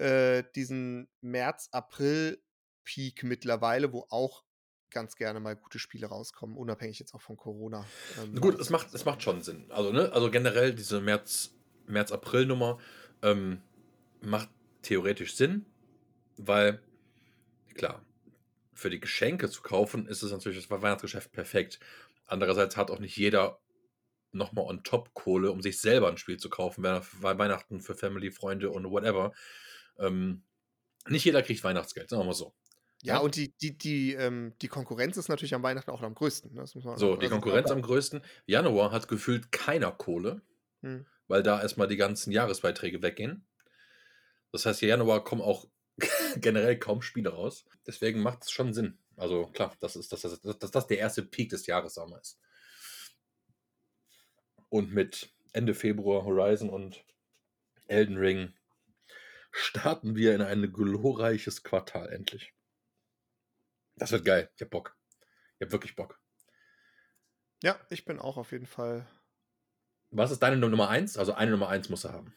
äh, 0.00 0.44
diesen 0.54 1.08
März-April-Peak 1.20 3.22
mittlerweile, 3.22 3.92
wo 3.92 4.06
auch 4.08 4.44
ganz 4.90 5.14
gerne 5.14 5.40
mal 5.40 5.56
gute 5.56 5.78
Spiele 5.78 6.06
rauskommen, 6.06 6.56
unabhängig 6.56 6.98
jetzt 6.98 7.14
auch 7.14 7.20
von 7.20 7.36
Corona. 7.36 7.86
Ähm, 8.20 8.40
Gut, 8.40 8.58
es 8.58 8.70
macht, 8.70 8.92
es 8.92 9.04
macht 9.04 9.22
schon 9.22 9.42
Sinn. 9.42 9.70
Also, 9.70 9.92
ne, 9.92 10.12
also 10.12 10.30
generell 10.30 10.74
diese 10.74 11.00
März, 11.00 11.54
März-April-Nummer 11.86 12.78
ähm, 13.22 13.62
macht 14.20 14.48
theoretisch 14.82 15.36
Sinn, 15.36 15.66
weil, 16.36 16.82
klar, 17.74 18.04
für 18.72 18.90
die 18.90 19.00
Geschenke 19.00 19.50
zu 19.50 19.62
kaufen 19.62 20.06
ist 20.06 20.22
es 20.22 20.32
natürlich 20.32 20.66
das 20.66 20.70
Weihnachtsgeschäft 20.70 21.32
perfekt. 21.32 21.78
Andererseits 22.26 22.76
hat 22.76 22.90
auch 22.90 22.98
nicht 22.98 23.16
jeder 23.16 23.60
nochmal 24.32 24.64
on 24.64 24.82
top 24.82 25.12
Kohle, 25.12 25.52
um 25.52 25.60
sich 25.60 25.80
selber 25.80 26.08
ein 26.08 26.16
Spiel 26.16 26.38
zu 26.38 26.48
kaufen, 26.48 26.82
weil 26.82 27.38
Weihnachten 27.38 27.80
für 27.80 27.94
Family, 27.94 28.30
Freunde 28.30 28.70
und 28.70 28.90
whatever. 28.90 29.32
Ähm, 29.98 30.42
nicht 31.08 31.24
jeder 31.24 31.42
kriegt 31.42 31.64
Weihnachtsgeld, 31.64 32.10
sagen 32.10 32.22
wir 32.22 32.26
mal 32.26 32.34
so. 32.34 32.54
Ja, 33.02 33.18
und 33.18 33.36
die, 33.36 33.56
die, 33.56 33.76
die, 33.78 34.12
ähm, 34.12 34.52
die 34.60 34.68
Konkurrenz 34.68 35.16
ist 35.16 35.28
natürlich 35.28 35.54
am 35.54 35.62
Weihnachten 35.62 35.90
auch 35.90 36.02
am 36.02 36.14
größten. 36.14 36.52
Ne? 36.52 36.66
So, 36.66 36.80
also 36.90 37.16
die 37.16 37.28
Konkurrenz 37.28 37.70
am 37.70 37.80
größten. 37.80 38.20
Januar 38.44 38.92
hat 38.92 39.08
gefühlt 39.08 39.52
keiner 39.52 39.90
Kohle, 39.90 40.42
Hm. 40.82 41.06
weil 41.28 41.42
da 41.42 41.60
erstmal 41.60 41.88
die 41.88 41.96
ganzen 41.96 42.32
Jahresbeiträge 42.32 43.02
weggehen. 43.02 43.46
Das 44.52 44.66
heißt, 44.66 44.82
Januar 44.82 45.24
kommen 45.24 45.42
auch 45.42 45.68
generell 46.36 46.78
kaum 46.78 47.02
Spiele 47.02 47.30
raus. 47.30 47.64
Deswegen 47.86 48.20
macht 48.20 48.44
es 48.44 48.50
schon 48.50 48.74
Sinn. 48.74 48.98
Also 49.16 49.46
klar, 49.46 49.76
das 49.80 49.96
ist 49.96 50.12
das, 50.12 50.22
das, 50.22 50.40
das, 50.40 50.70
das, 50.70 50.86
der 50.86 50.98
erste 50.98 51.22
Peak 51.22 51.50
des 51.50 51.66
Jahres, 51.66 51.96
wir 51.96 52.20
es. 52.20 52.38
Und 54.68 54.92
mit 54.94 55.30
Ende 55.52 55.74
Februar 55.74 56.24
Horizon 56.24 56.70
und 56.70 57.04
Elden 57.86 58.16
Ring 58.16 58.54
starten 59.52 60.16
wir 60.16 60.34
in 60.34 60.42
ein 60.42 60.72
glorreiches 60.72 61.62
Quartal 61.62 62.08
endlich. 62.10 62.54
Das 63.96 64.12
wird 64.12 64.24
geil. 64.24 64.50
Ich 64.56 64.62
hab 64.62 64.70
Bock. 64.70 64.96
Ich 65.58 65.66
hab 65.66 65.72
wirklich 65.72 65.94
Bock. 65.96 66.20
Ja, 67.62 67.78
ich 67.90 68.04
bin 68.04 68.18
auch 68.18 68.36
auf 68.36 68.52
jeden 68.52 68.66
Fall 68.66 69.06
Was 70.10 70.30
ist 70.30 70.40
deine 70.42 70.56
Nummer 70.56 70.88
1? 70.88 71.16
Also 71.18 71.32
eine 71.34 71.50
Nummer 71.52 71.68
1 71.68 71.88
musst 71.88 72.04
du 72.04 72.10
haben. 72.10 72.34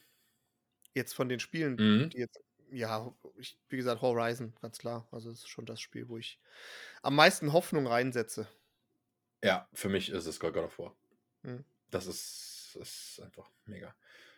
jetzt 0.93 1.14
von 1.14 1.30
den 1.30 1.39
Spielen, 1.39 1.78
Mhm. 1.78 2.09
die 2.09 2.18
jetzt, 2.20 2.39
ja, 2.72 3.14
ich, 3.38 3.59
wie 3.70 3.78
gesagt, 3.78 4.01
Horizon, 4.01 4.53
ganz 4.61 4.78
klar. 4.80 5.07
Also, 5.11 5.30
das 5.30 5.39
ist 5.39 5.47
schon 5.49 5.66
das 5.66 5.82
Spiel, 5.82 6.07
wo 6.09 6.18
ich 6.18 6.39
am 7.01 7.16
meisten 7.16 7.53
Hoffnung 7.53 7.88
reinsetze. 7.88 8.47
Ja, 9.43 9.68
für 9.74 9.89
mich 9.89 10.09
ist 10.09 10.26
es 10.26 10.39
God 10.39 10.55
of 10.57 10.80
War. 10.80 10.95
Mhm. 11.43 11.66
Das 11.89 12.07
ist, 12.07 12.78
ist 12.80 13.20
einfach 13.22 13.49
mega. 13.66 13.95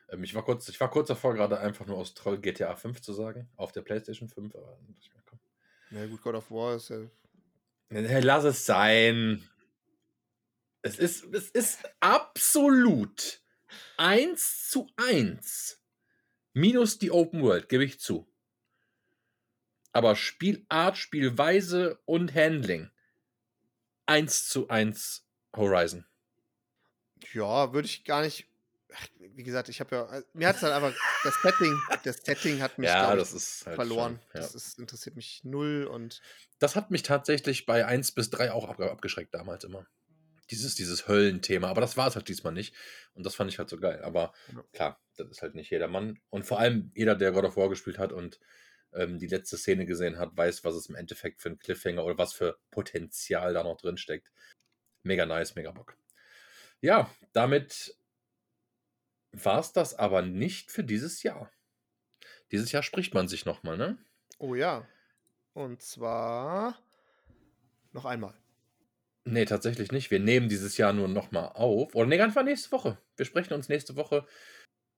Ähm, 0.10 0.24
ich, 0.24 0.36
war 0.36 0.44
kurz, 0.44 0.70
ich 0.70 0.80
war 0.80 0.90
kurz 0.90 1.08
davor, 1.08 1.34
gerade 1.34 1.60
einfach 1.60 1.86
nur 1.86 1.98
aus 1.98 2.14
Troll 2.14 2.40
GTA 2.40 2.76
5 2.76 3.02
zu 3.02 3.14
sagen, 3.14 3.50
auf 3.56 3.72
der 3.72 3.82
PlayStation 3.82 4.30
5, 4.30 4.56
aber 4.56 4.78
ich 5.00 5.12
komm. 5.26 5.40
Na 5.92 6.06
gut, 6.08 6.22
God 6.22 6.36
of 6.36 6.52
War 6.52 6.76
ist 6.76 6.90
ja. 6.90 7.00
Nee, 7.90 8.20
Lass 8.20 8.44
es 8.44 8.66
sein. 8.66 9.48
Es 10.82 11.00
ist, 11.00 11.26
es 11.34 11.50
ist 11.50 11.80
absolut 12.00 13.42
eins 13.98 14.70
zu 14.70 14.88
eins. 14.98 15.82
Minus 16.54 17.00
die 17.00 17.12
Open 17.12 17.42
World, 17.42 17.70
gebe 17.70 17.84
ich 17.84 18.00
zu. 18.00 18.28
Aber 19.92 20.16
Spielart, 20.16 20.98
Spielweise 20.98 22.00
und 22.06 22.36
Handling. 22.36 22.92
Eins 24.06 24.48
zu 24.48 24.68
eins 24.68 25.26
Horizon. 25.56 26.06
Ja, 27.34 27.74
würde 27.74 27.88
ich 27.88 28.04
gar 28.04 28.22
nicht. 28.22 28.48
Wie 29.20 29.44
gesagt, 29.44 29.68
ich 29.70 29.80
habe 29.80 29.96
ja. 29.96 30.18
äh, 30.20 30.24
Mir 30.34 30.48
hat 30.48 30.58
es 30.58 30.62
halt 30.62 30.74
einfach. 30.74 30.94
Das 31.24 31.36
Setting, 31.42 31.78
das 32.04 32.18
Setting 32.18 32.62
hat 32.62 32.78
mich 32.78 32.88
Ja, 32.90 33.14
ich, 33.16 33.32
halt 33.66 33.76
verloren. 33.76 34.20
schon, 34.32 34.42
ja. 34.42 34.42
Das 34.42 34.56
ist, 34.56 34.80
interessiert 34.80 35.16
mich 35.16 35.42
null 35.44 35.86
und 35.86 36.22
Das 36.60 36.76
hat 36.76 36.92
mich 36.92 37.04
tatsächlich 37.04 37.66
bei 37.66 37.86
1 37.86 38.12
bis 38.14 38.30
3 38.30 38.52
auch 38.52 38.70
abge- 38.70 38.90
abgeschreckt 38.90 39.34
damals 39.34 39.64
immer. 39.64 39.86
Dieses, 40.52 40.76
dieses 40.76 41.08
Höllenthema. 41.08 41.70
Aber 41.70 41.82
das 41.82 41.98
war 41.98 42.08
es 42.08 42.16
halt 42.16 42.30
diesmal 42.30 42.54
nicht. 42.54 42.76
Und 43.16 43.26
das 43.26 43.34
fand 43.36 43.52
ich 43.52 43.58
halt 43.58 43.70
so 43.70 43.78
geil. 43.78 44.02
Aber 44.04 44.34
Ja. 44.54 44.64
klar, 44.74 45.02
das 45.18 45.30
ist 45.30 45.42
halt 45.42 45.56
nicht 45.56 45.72
jedermann. 45.72 46.20
Und 46.30 46.46
vor 46.46 46.60
allem 46.60 46.92
jeder, 46.96 47.16
der 47.16 47.32
God 47.32 47.46
of 47.46 47.58
War 47.58 47.70
gespielt 47.70 47.98
hat 47.98 48.14
und 48.14 48.40
ähm, 48.94 49.18
die 49.18 49.28
letzte 49.28 49.58
Szene 49.58 49.86
gesehen 49.88 50.20
hat, 50.20 50.38
weiß, 50.38 50.64
was 50.64 50.76
es 50.76 50.86
im 50.88 50.96
Endeffekt 50.96 51.42
für 51.42 51.50
ein 51.50 51.58
Cliffhanger 51.58 52.06
oder 52.06 52.18
was 52.18 52.34
für 52.34 52.58
Potenzial 52.70 53.54
da 53.54 53.64
noch 53.64 53.78
drin 53.78 53.98
steckt. 53.98 54.32
Mega 55.02 55.26
nice, 55.26 55.56
mega 55.56 55.72
Bock. 55.72 55.98
Ja, 56.82 57.10
damit 57.34 57.98
war 59.44 59.60
es 59.60 59.74
das 59.74 59.94
aber 59.96 60.22
nicht 60.22 60.72
für 60.72 60.84
dieses 60.84 61.24
Jahr. 61.24 61.52
Dieses 62.52 62.72
Jahr 62.72 62.84
spricht 62.84 63.14
man 63.14 63.28
sich 63.28 63.46
nochmal, 63.46 63.78
ne? 63.78 63.98
Oh 64.38 64.56
ja. 64.56 64.88
Und 65.54 65.82
zwar 65.82 66.78
noch 67.92 68.06
einmal. 68.06 68.34
Nee, 69.24 69.46
tatsächlich 69.46 69.92
nicht. 69.92 70.12
Wir 70.12 70.20
nehmen 70.20 70.50
dieses 70.50 70.78
Jahr 70.78 70.94
nur 70.94 71.08
nochmal 71.08 71.50
auf. 71.54 71.96
Oder 71.96 72.08
nee, 72.08 72.22
einfach 72.22 72.44
nächste 72.44 72.72
Woche. 72.72 72.98
Wir 73.18 73.26
sprechen 73.26 73.54
uns 73.54 73.70
nächste 73.70 73.96
Woche. 73.96 74.28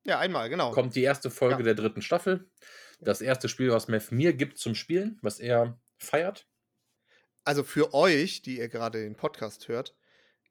Ja, 0.04 0.20
einmal, 0.20 0.50
genau. 0.50 0.72
Kommt 0.72 0.96
die 0.96 1.04
erste 1.04 1.30
Folge 1.30 1.60
Ja. 1.60 1.64
der 1.64 1.76
dritten 1.76 2.02
Staffel. 2.02 2.50
Das 3.00 3.22
erste 3.22 3.48
Spiel, 3.48 3.72
was 3.72 3.88
Mev 3.88 4.12
mir 4.12 4.34
gibt 4.34 4.58
zum 4.58 4.76
Spielen, 4.76 5.18
was 5.22 5.40
er 5.40 5.80
feiert. 5.98 6.48
Also 7.44 7.64
für 7.64 7.94
euch, 7.94 8.42
die 8.42 8.58
ihr 8.58 8.68
gerade 8.68 9.02
den 9.02 9.16
Podcast 9.16 9.68
hört, 9.70 9.96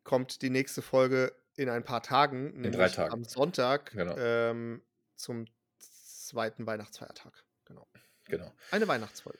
kommt 0.04 0.40
die 0.40 0.50
nächste 0.50 0.80
Folge 0.80 1.34
in 1.56 1.68
ein 1.68 1.84
paar 1.84 2.02
Tagen, 2.02 2.52
drei 2.62 2.70
nämlich 2.70 2.92
Tagen. 2.92 3.12
am 3.12 3.24
Sonntag 3.24 3.90
Genau. 3.92 4.16
ähm, 4.18 4.82
zum 5.16 5.46
zweiten 5.78 6.66
Weihnachtsfeiertag. 6.66 7.32
Genau. 7.64 7.86
Genau. 8.26 8.52
Eine 8.70 8.86
Weihnachtsfolge. 8.88 9.38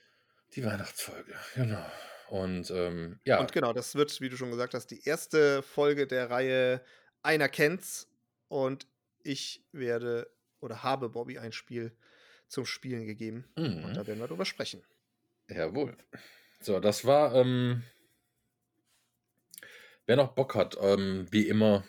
Die 0.54 0.64
Weihnachtsfolge. 0.64 1.34
Genau. 1.54 1.84
Und 2.28 2.70
ähm, 2.70 3.20
ja, 3.24 3.38
Und 3.38 3.52
genau, 3.52 3.72
das 3.72 3.94
wird, 3.94 4.20
wie 4.20 4.28
du 4.28 4.36
schon 4.36 4.50
gesagt 4.50 4.74
hast, 4.74 4.88
die 4.90 5.04
erste 5.04 5.62
Folge 5.62 6.06
der 6.06 6.30
Reihe 6.30 6.82
Einer 7.22 7.48
kennt's 7.48 8.08
und 8.48 8.86
ich 9.22 9.64
werde 9.72 10.30
oder 10.60 10.82
habe 10.82 11.08
Bobby 11.08 11.38
ein 11.38 11.52
Spiel 11.52 11.92
zum 12.48 12.64
Spielen 12.64 13.06
gegeben. 13.06 13.44
mhm. 13.56 13.84
Und 13.84 13.94
da 13.94 14.06
werden 14.06 14.20
wir 14.20 14.28
drüber 14.28 14.44
sprechen. 14.44 14.82
Jawohl. 15.48 15.96
So, 16.60 16.80
das 16.80 17.04
war, 17.04 17.34
ähm, 17.34 17.82
wer 20.06 20.16
noch 20.16 20.32
Bock 20.34 20.54
hat, 20.54 20.76
ähm, 20.80 21.26
wie 21.30 21.48
immer, 21.48 21.84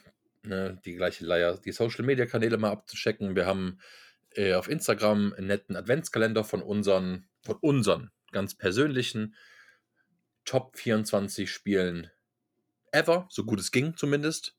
ne, 0.48 0.80
die 0.86 0.96
gleiche 0.96 1.26
Leier, 1.26 1.58
die 1.58 1.72
Social 1.72 2.06
Media 2.06 2.26
Kanäle 2.26 2.58
mal 2.58 2.72
abzuchecken. 2.72 3.36
Wir 3.36 3.46
haben 3.46 3.80
äh, 4.36 4.54
auf 4.54 4.70
Instagram 4.70 5.34
einen 5.34 5.48
netten 5.48 5.76
Adventskalender 5.76 6.44
von 6.44 6.62
unseren, 6.62 7.28
von 7.42 7.58
unseren 7.62 8.12
ganz 8.32 8.56
persönlichen 8.56 9.36
Top 10.46 10.78
24 10.78 11.52
Spielen 11.52 12.10
ever, 12.92 13.28
so 13.30 13.44
gut 13.44 13.60
es 13.60 13.72
ging 13.72 13.96
zumindest, 13.96 14.56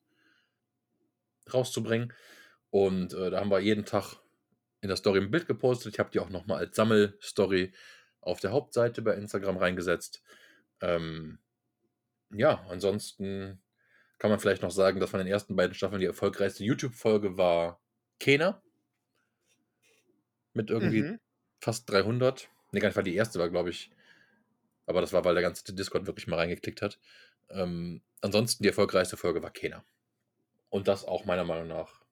rauszubringen. 1.52 2.12
Und 2.70 3.14
äh, 3.14 3.30
da 3.30 3.40
haben 3.40 3.50
wir 3.50 3.60
jeden 3.60 3.86
Tag 3.86 4.16
in 4.80 4.88
der 4.88 4.96
Story 4.96 5.20
ein 5.20 5.30
Bild 5.30 5.46
gepostet. 5.46 5.94
Ich 5.94 5.98
habe 5.98 6.10
die 6.10 6.20
auch 6.20 6.28
nochmal 6.28 6.58
als 6.58 6.76
Sammelstory 6.76 7.72
auf 8.20 8.40
der 8.40 8.52
Hauptseite 8.52 9.02
bei 9.02 9.14
Instagram 9.14 9.56
reingesetzt. 9.56 10.22
Ähm, 10.80 11.38
ja, 12.30 12.64
ansonsten 12.68 13.60
kann 14.18 14.30
man 14.30 14.40
vielleicht 14.40 14.62
noch 14.62 14.70
sagen, 14.70 15.00
dass 15.00 15.10
von 15.10 15.18
den 15.18 15.28
ersten 15.28 15.56
beiden 15.56 15.74
Staffeln 15.74 16.00
die 16.00 16.06
erfolgreichste 16.06 16.64
YouTube-Folge 16.64 17.36
war 17.36 17.80
Kena. 18.20 18.62
Mit 20.54 20.70
irgendwie 20.70 21.02
Mhm. 21.02 21.20
fast 21.60 21.88
300. 21.90 22.48
Ne, 22.72 22.80
gar 22.80 22.88
nicht, 22.88 22.96
weil 22.96 23.04
die 23.04 23.14
erste 23.14 23.38
war, 23.38 23.48
glaube 23.48 23.70
ich. 23.70 23.90
Aber 24.86 25.00
das 25.00 25.12
war, 25.12 25.24
weil 25.24 25.34
der 25.34 25.42
ganze 25.42 25.72
Discord 25.74 26.06
wirklich 26.06 26.26
mal 26.26 26.36
reingeklickt 26.36 26.82
hat. 26.82 26.98
Ähm, 27.50 28.02
ansonsten 28.20 28.62
die 28.62 28.68
erfolgreichste 28.68 29.16
Folge 29.16 29.42
war 29.42 29.50
Kena. 29.50 29.84
Und 30.70 30.88
das 30.88 31.04
auch 31.04 31.24
meiner 31.24 31.44
Meinung 31.44 31.68
nach 31.68 32.02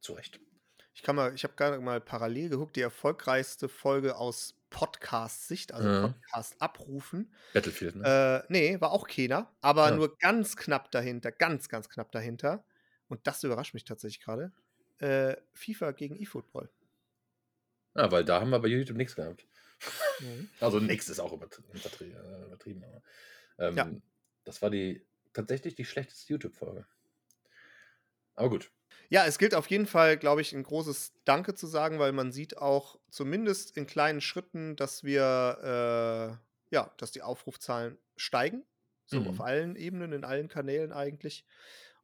zu 0.00 0.12
Recht. 0.12 0.40
Ich 0.94 1.02
kann 1.02 1.16
mal, 1.16 1.34
ich 1.34 1.44
habe 1.44 1.54
gerade 1.54 1.80
mal 1.80 2.00
parallel 2.00 2.50
geguckt, 2.50 2.76
die 2.76 2.82
erfolgreichste 2.82 3.68
Folge 3.68 4.16
aus 4.16 4.54
Podcast-Sicht, 4.70 5.72
also 5.72 5.88
Ja. 5.88 6.08
Podcast 6.08 6.60
abrufen. 6.62 7.34
Battlefield, 7.54 7.96
ne? 7.96 8.44
Äh, 8.48 8.52
nee, 8.52 8.80
war 8.80 8.92
auch 8.92 9.06
keiner, 9.08 9.52
aber 9.60 9.84
Ah. 9.86 9.90
nur 9.90 10.16
ganz 10.18 10.56
knapp 10.56 10.90
dahinter, 10.90 11.32
ganz, 11.32 11.68
ganz 11.68 11.88
knapp 11.88 12.12
dahinter. 12.12 12.64
Und 13.08 13.26
das 13.26 13.42
überrascht 13.44 13.74
mich 13.74 13.84
tatsächlich 13.84 14.20
gerade. 14.22 14.52
Äh, 14.98 15.36
FIFA 15.54 15.92
gegen 15.92 16.16
eFootball. 16.16 16.70
Ja, 17.94 18.10
weil 18.12 18.24
da 18.24 18.40
haben 18.40 18.50
wir 18.50 18.60
bei 18.60 18.68
YouTube 18.68 18.96
nichts 18.96 19.16
gehabt. 19.16 19.46
Mhm. 20.20 20.48
Also 20.60 20.78
nichts 20.78 21.08
ist 21.08 21.20
auch 21.20 21.32
äh, 21.32 21.36
übertrieben. 22.44 22.84
Aber, 22.84 23.02
ähm, 23.58 23.76
Ja. 23.76 23.90
Das 24.44 24.62
war 24.62 24.70
die 24.70 25.06
tatsächlich 25.32 25.74
die 25.74 25.84
schlechteste 25.84 26.32
YouTube-Folge. 26.32 26.86
Aber 28.34 28.48
gut. 28.50 28.70
Ja, 29.12 29.24
es 29.26 29.38
gilt 29.38 29.54
auf 29.56 29.68
jeden 29.68 29.86
Fall, 29.86 30.16
glaube 30.16 30.40
ich, 30.40 30.52
ein 30.54 30.62
großes 30.62 31.14
Danke 31.24 31.54
zu 31.54 31.66
sagen, 31.66 31.98
weil 31.98 32.12
man 32.12 32.30
sieht 32.30 32.58
auch 32.58 33.00
zumindest 33.10 33.76
in 33.76 33.86
kleinen 33.86 34.20
Schritten, 34.20 34.76
dass 34.76 35.02
wir, 35.02 36.38
äh, 36.70 36.74
ja, 36.74 36.94
dass 36.96 37.10
die 37.10 37.22
Aufrufzahlen 37.22 37.98
steigen. 38.16 38.64
So 39.06 39.18
Mhm. 39.18 39.26
auf 39.26 39.40
allen 39.40 39.74
Ebenen, 39.74 40.12
in 40.12 40.24
allen 40.24 40.48
Kanälen 40.48 40.92
eigentlich. 40.92 41.44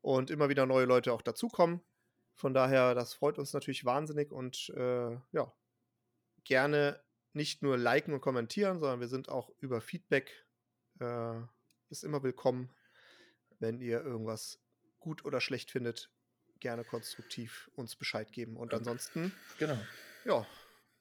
Und 0.00 0.30
immer 0.30 0.48
wieder 0.48 0.66
neue 0.66 0.84
Leute 0.84 1.12
auch 1.12 1.22
dazukommen. 1.22 1.80
Von 2.34 2.54
daher, 2.54 2.94
das 2.94 3.14
freut 3.14 3.38
uns 3.38 3.52
natürlich 3.52 3.84
wahnsinnig 3.84 4.32
und 4.32 4.68
äh, 4.76 5.12
ja, 5.32 5.52
gerne 6.44 7.02
nicht 7.32 7.62
nur 7.62 7.76
liken 7.76 8.14
und 8.14 8.20
kommentieren, 8.20 8.78
sondern 8.80 9.00
wir 9.00 9.08
sind 9.08 9.28
auch 9.28 9.50
über 9.60 9.80
Feedback 9.80 10.46
äh, 11.00 11.40
ist 11.90 12.04
immer 12.04 12.22
willkommen, 12.22 12.74
wenn 13.58 13.80
ihr 13.80 14.02
irgendwas 14.02 14.60
gut 14.98 15.24
oder 15.24 15.40
schlecht 15.40 15.70
findet, 15.70 16.12
gerne 16.60 16.84
konstruktiv 16.84 17.70
uns 17.74 17.96
Bescheid 17.96 18.32
geben. 18.32 18.56
Und 18.56 18.74
ansonsten, 18.74 19.32
Genau. 19.58 19.78
ja, 20.24 20.46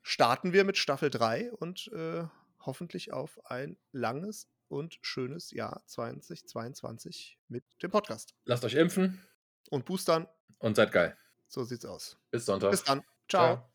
starten 0.01 0.53
wir 0.53 0.63
mit 0.63 0.77
Staffel 0.77 1.09
3 1.09 1.51
und 1.53 1.87
äh, 1.93 2.23
hoffentlich 2.61 3.11
auf 3.13 3.39
ein 3.45 3.77
langes 3.91 4.47
und 4.67 4.97
schönes 5.01 5.51
Jahr 5.51 5.83
2022 5.85 7.37
mit 7.47 7.63
dem 7.83 7.91
Podcast. 7.91 8.33
Lasst 8.45 8.63
euch 8.65 8.75
impfen. 8.75 9.23
Und 9.69 9.85
boostern. 9.85 10.27
Und 10.59 10.75
seid 10.75 10.91
geil. 10.91 11.17
So 11.47 11.63
sieht's 11.63 11.85
aus. 11.85 12.17
Bis 12.31 12.45
Sonntag. 12.45 12.71
Bis 12.71 12.83
dann. 12.83 13.03
Ciao. 13.29 13.55
Ciao. 13.57 13.74